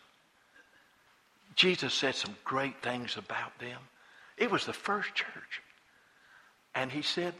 Jesus 1.56 1.92
said 1.92 2.14
some 2.14 2.36
great 2.44 2.80
things 2.80 3.16
about 3.16 3.58
them. 3.58 3.80
It 4.36 4.52
was 4.52 4.64
the 4.66 4.72
first 4.72 5.16
church. 5.16 5.60
And 6.76 6.92
he 6.92 7.02
said, 7.02 7.34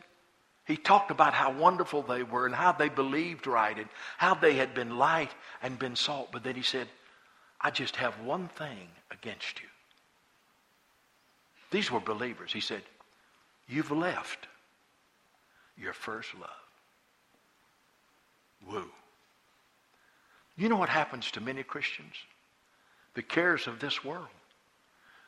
he 0.66 0.76
talked 0.76 1.12
about 1.12 1.32
how 1.32 1.53
wonderful 1.53 2.03
they 2.03 2.24
were 2.24 2.46
and 2.46 2.55
how 2.57 2.72
they 2.72 2.88
believed 2.88 3.46
right 3.46 3.78
and 3.78 3.88
how 4.16 4.34
they 4.34 4.55
had 4.55 4.74
been 4.74 4.99
light 4.99 5.30
and 5.62 5.78
been 5.78 5.94
salt. 5.94 6.30
But 6.32 6.42
then 6.42 6.57
he 6.57 6.62
said, 6.62 6.88
I 7.61 7.70
just 7.70 7.94
have 7.94 8.18
one 8.18 8.49
thing 8.49 8.88
against 9.12 9.61
you. 9.61 9.68
These 11.70 11.90
were 11.90 12.00
believers. 12.00 12.52
He 12.52 12.60
said, 12.60 12.82
You've 13.68 13.90
left 13.90 14.46
your 15.76 15.92
first 15.92 16.30
love. 16.34 16.50
Woo. 18.66 18.90
You 20.56 20.68
know 20.68 20.76
what 20.76 20.88
happens 20.88 21.30
to 21.32 21.40
many 21.40 21.62
Christians? 21.62 22.14
The 23.14 23.22
cares 23.22 23.66
of 23.66 23.78
this 23.78 24.04
world, 24.04 24.26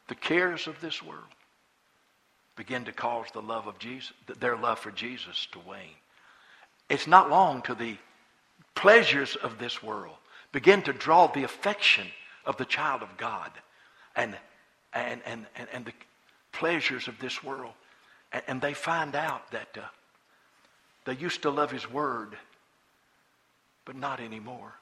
the 0.08 0.14
cares 0.14 0.66
of 0.66 0.80
this 0.80 1.02
world 1.02 1.24
begin 2.56 2.84
to 2.84 2.92
cause 2.92 3.26
the 3.32 3.42
love 3.42 3.66
of 3.66 3.78
Jesus, 3.78 4.12
their 4.38 4.56
love 4.56 4.78
for 4.78 4.90
Jesus 4.90 5.46
to 5.52 5.58
wane. 5.60 5.96
It's 6.88 7.06
not 7.06 7.30
long 7.30 7.62
till 7.62 7.76
the 7.76 7.96
pleasures 8.74 9.36
of 9.36 9.58
this 9.58 9.82
world 9.82 10.16
begin 10.52 10.82
to 10.82 10.92
draw 10.92 11.28
the 11.28 11.44
affection 11.44 12.06
of 12.44 12.56
the 12.56 12.64
child 12.64 13.02
of 13.02 13.16
God 13.16 13.50
and, 14.16 14.36
and, 14.92 15.20
and, 15.24 15.46
and, 15.56 15.68
and 15.72 15.84
the 15.84 15.92
pleasures 16.52 17.08
of 17.08 17.18
this 17.18 17.42
world. 17.42 17.72
And, 18.46 18.60
they 18.60 18.74
find 18.74 19.16
out 19.16 19.50
that 19.50 19.76
uh, 19.76 19.86
they 21.04 21.14
used 21.14 21.42
to 21.42 21.50
love 21.50 21.72
his 21.72 21.90
word, 21.90 22.36
but 23.84 23.96
not 23.96 24.20
anymore. 24.20 24.72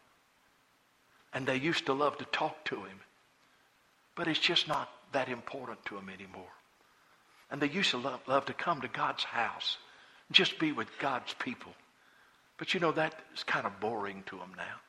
And 1.33 1.47
they 1.47 1.57
used 1.57 1.87
to 1.87 1.95
love 1.95 2.19
to 2.19 2.27
talk 2.27 2.63
to 2.67 2.77
him, 2.77 3.01
but 4.15 4.29
it's 4.29 4.39
just 4.39 4.69
not 4.69 4.91
that 5.13 5.29
important 5.29 5.83
to 5.87 5.95
them 5.95 6.11
anymore. 6.11 6.53
And 7.51 7.61
they 7.61 7.69
used 7.69 7.93
to 7.93 7.97
love, 7.97 8.21
love 8.27 8.45
to 8.47 8.53
come 8.53 8.83
to 8.83 8.89
God's 8.89 9.25
house, 9.25 9.79
just 10.31 10.59
be 10.59 10.73
with 10.73 10.89
God's 10.99 11.35
people. 11.35 11.73
But 12.59 12.75
you 12.75 12.81
know, 12.81 12.93
that 12.93 13.15
is 13.35 13.45
kind 13.45 13.67
of 13.67 13.81
boring 13.81 14.25
to 14.27 14.37
them 14.37 14.53
now. 14.57 14.81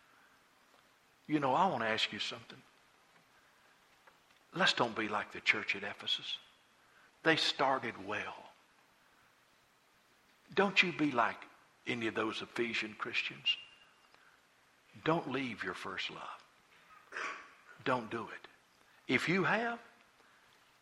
You 1.27 1.39
know, 1.39 1.53
I 1.53 1.67
want 1.67 1.83
to 1.83 1.89
ask 1.89 2.11
you 2.11 2.19
something. 2.19 2.57
Let's 4.53 4.73
don't 4.73 4.95
be 4.95 5.07
like 5.07 5.31
the 5.31 5.39
church 5.39 5.75
at 5.75 5.83
Ephesus. 5.83 6.37
They 7.23 7.35
started 7.35 7.93
well. 8.07 8.35
Don't 10.55 10.81
you 10.81 10.91
be 10.93 11.11
like 11.11 11.37
any 11.87 12.07
of 12.07 12.15
those 12.15 12.41
Ephesian 12.41 12.95
Christians. 12.97 13.57
Don't 15.03 15.31
leave 15.31 15.63
your 15.63 15.73
first 15.73 16.09
love. 16.09 16.19
Don't 17.85 18.09
do 18.09 18.23
it. 18.23 19.13
If 19.13 19.29
you 19.29 19.43
have, 19.43 19.79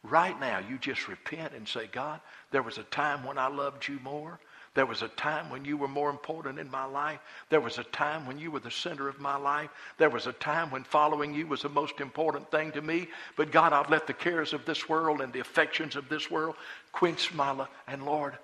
right 0.03 0.37
now, 0.39 0.59
you 0.59 0.77
just 0.77 1.07
repent 1.07 1.53
and 1.53 1.67
say, 1.67 1.87
God, 1.87 2.19
there 2.51 2.63
was 2.63 2.77
a 2.77 2.83
time 2.83 3.23
when 3.23 3.37
I 3.37 3.47
loved 3.47 3.87
you 3.87 3.99
more. 4.03 4.39
There 4.77 4.85
was 4.85 5.01
a 5.01 5.07
time 5.07 5.49
when 5.49 5.65
you 5.65 5.75
were 5.75 5.87
more 5.87 6.11
important 6.11 6.59
in 6.59 6.69
my 6.69 6.85
life. 6.85 7.19
There 7.49 7.59
was 7.59 7.79
a 7.79 7.83
time 7.85 8.27
when 8.27 8.37
you 8.37 8.51
were 8.51 8.59
the 8.59 8.69
center 8.69 9.07
of 9.07 9.19
my 9.19 9.35
life. 9.35 9.71
There 9.97 10.11
was 10.11 10.27
a 10.27 10.33
time 10.33 10.69
when 10.69 10.83
following 10.83 11.33
you 11.33 11.47
was 11.47 11.63
the 11.63 11.69
most 11.69 11.99
important 11.99 12.51
thing 12.51 12.71
to 12.73 12.81
me. 12.83 13.07
But 13.35 13.51
God, 13.51 13.73
I've 13.73 13.89
let 13.89 14.05
the 14.05 14.13
cares 14.13 14.53
of 14.53 14.65
this 14.65 14.87
world 14.87 15.19
and 15.21 15.33
the 15.33 15.39
affections 15.39 15.95
of 15.95 16.09
this 16.09 16.29
world 16.29 16.57
quench 16.91 17.33
my 17.33 17.49
love. 17.49 17.69
And 17.87 18.05
Lord, 18.05 18.37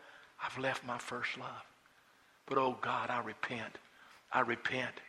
I've 0.43 0.57
left 0.57 0.83
my 0.87 0.97
first 0.97 1.37
love. 1.37 1.63
But 2.47 2.57
oh 2.57 2.79
God, 2.81 3.11
I 3.11 3.19
repent. 3.19 3.77
I 4.31 4.39
repent. 4.39 5.01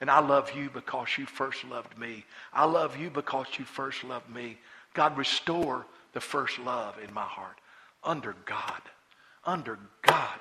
And 0.00 0.10
I 0.10 0.18
love 0.18 0.50
you 0.50 0.68
because 0.68 1.16
you 1.16 1.26
first 1.26 1.62
loved 1.62 1.96
me. 1.96 2.24
I 2.52 2.64
love 2.64 2.96
you 2.96 3.08
because 3.08 3.46
you 3.56 3.64
first 3.64 4.02
loved 4.02 4.28
me. 4.28 4.58
God, 4.94 5.16
restore 5.16 5.86
the 6.12 6.20
first 6.20 6.58
love 6.58 6.96
in 7.06 7.14
my 7.14 7.22
heart 7.22 7.60
under 8.02 8.34
God. 8.46 8.82
Under 9.46 9.78
God. 10.02 10.40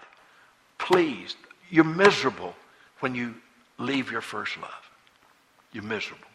Please, 0.81 1.35
you're 1.69 1.83
miserable 1.83 2.55
when 2.99 3.13
you 3.13 3.35
leave 3.77 4.11
your 4.11 4.21
first 4.21 4.57
love. 4.57 4.89
You're 5.71 5.83
miserable. 5.83 6.25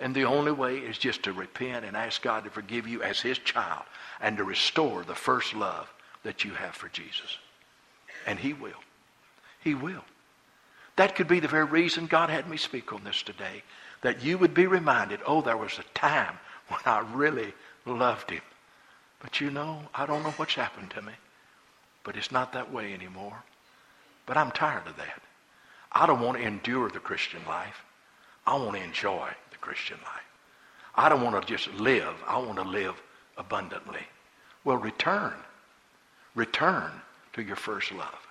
And 0.00 0.14
the 0.14 0.24
only 0.24 0.52
way 0.52 0.78
is 0.78 0.96
just 0.96 1.24
to 1.24 1.32
repent 1.32 1.84
and 1.84 1.96
ask 1.96 2.22
God 2.22 2.44
to 2.44 2.50
forgive 2.50 2.86
you 2.86 3.02
as 3.02 3.20
his 3.20 3.36
child 3.38 3.82
and 4.20 4.36
to 4.36 4.44
restore 4.44 5.02
the 5.02 5.14
first 5.14 5.54
love 5.54 5.92
that 6.22 6.44
you 6.44 6.52
have 6.52 6.76
for 6.76 6.88
Jesus. 6.88 7.36
And 8.26 8.38
he 8.38 8.52
will. 8.52 8.80
He 9.62 9.74
will. 9.74 10.04
That 10.94 11.16
could 11.16 11.28
be 11.28 11.40
the 11.40 11.48
very 11.48 11.64
reason 11.64 12.06
God 12.06 12.30
had 12.30 12.48
me 12.48 12.56
speak 12.56 12.92
on 12.92 13.02
this 13.02 13.22
today. 13.22 13.64
That 14.02 14.22
you 14.22 14.38
would 14.38 14.54
be 14.54 14.68
reminded, 14.68 15.18
oh, 15.26 15.42
there 15.42 15.56
was 15.56 15.78
a 15.78 15.98
time 15.98 16.38
when 16.68 16.80
I 16.86 17.00
really 17.12 17.52
loved 17.84 18.30
him. 18.30 18.42
But 19.20 19.40
you 19.40 19.50
know, 19.50 19.82
I 19.92 20.06
don't 20.06 20.22
know 20.22 20.30
what's 20.30 20.54
happened 20.54 20.92
to 20.92 21.02
me. 21.02 21.12
But 22.04 22.16
it's 22.16 22.32
not 22.32 22.52
that 22.52 22.72
way 22.72 22.94
anymore. 22.94 23.42
But 24.26 24.36
I'm 24.36 24.50
tired 24.50 24.86
of 24.86 24.96
that. 24.96 25.22
I 25.92 26.06
don't 26.06 26.20
want 26.20 26.38
to 26.38 26.44
endure 26.44 26.90
the 26.90 26.98
Christian 26.98 27.40
life. 27.46 27.82
I 28.46 28.56
want 28.56 28.76
to 28.76 28.82
enjoy 28.82 29.28
the 29.50 29.56
Christian 29.56 29.98
life. 30.02 30.24
I 30.94 31.08
don't 31.08 31.22
want 31.22 31.40
to 31.40 31.48
just 31.48 31.72
live. 31.74 32.14
I 32.26 32.38
want 32.38 32.56
to 32.56 32.64
live 32.64 33.00
abundantly. 33.36 34.06
Well, 34.64 34.76
return. 34.76 35.34
Return 36.34 36.90
to 37.32 37.42
your 37.42 37.56
first 37.56 37.92
love. 37.92 38.27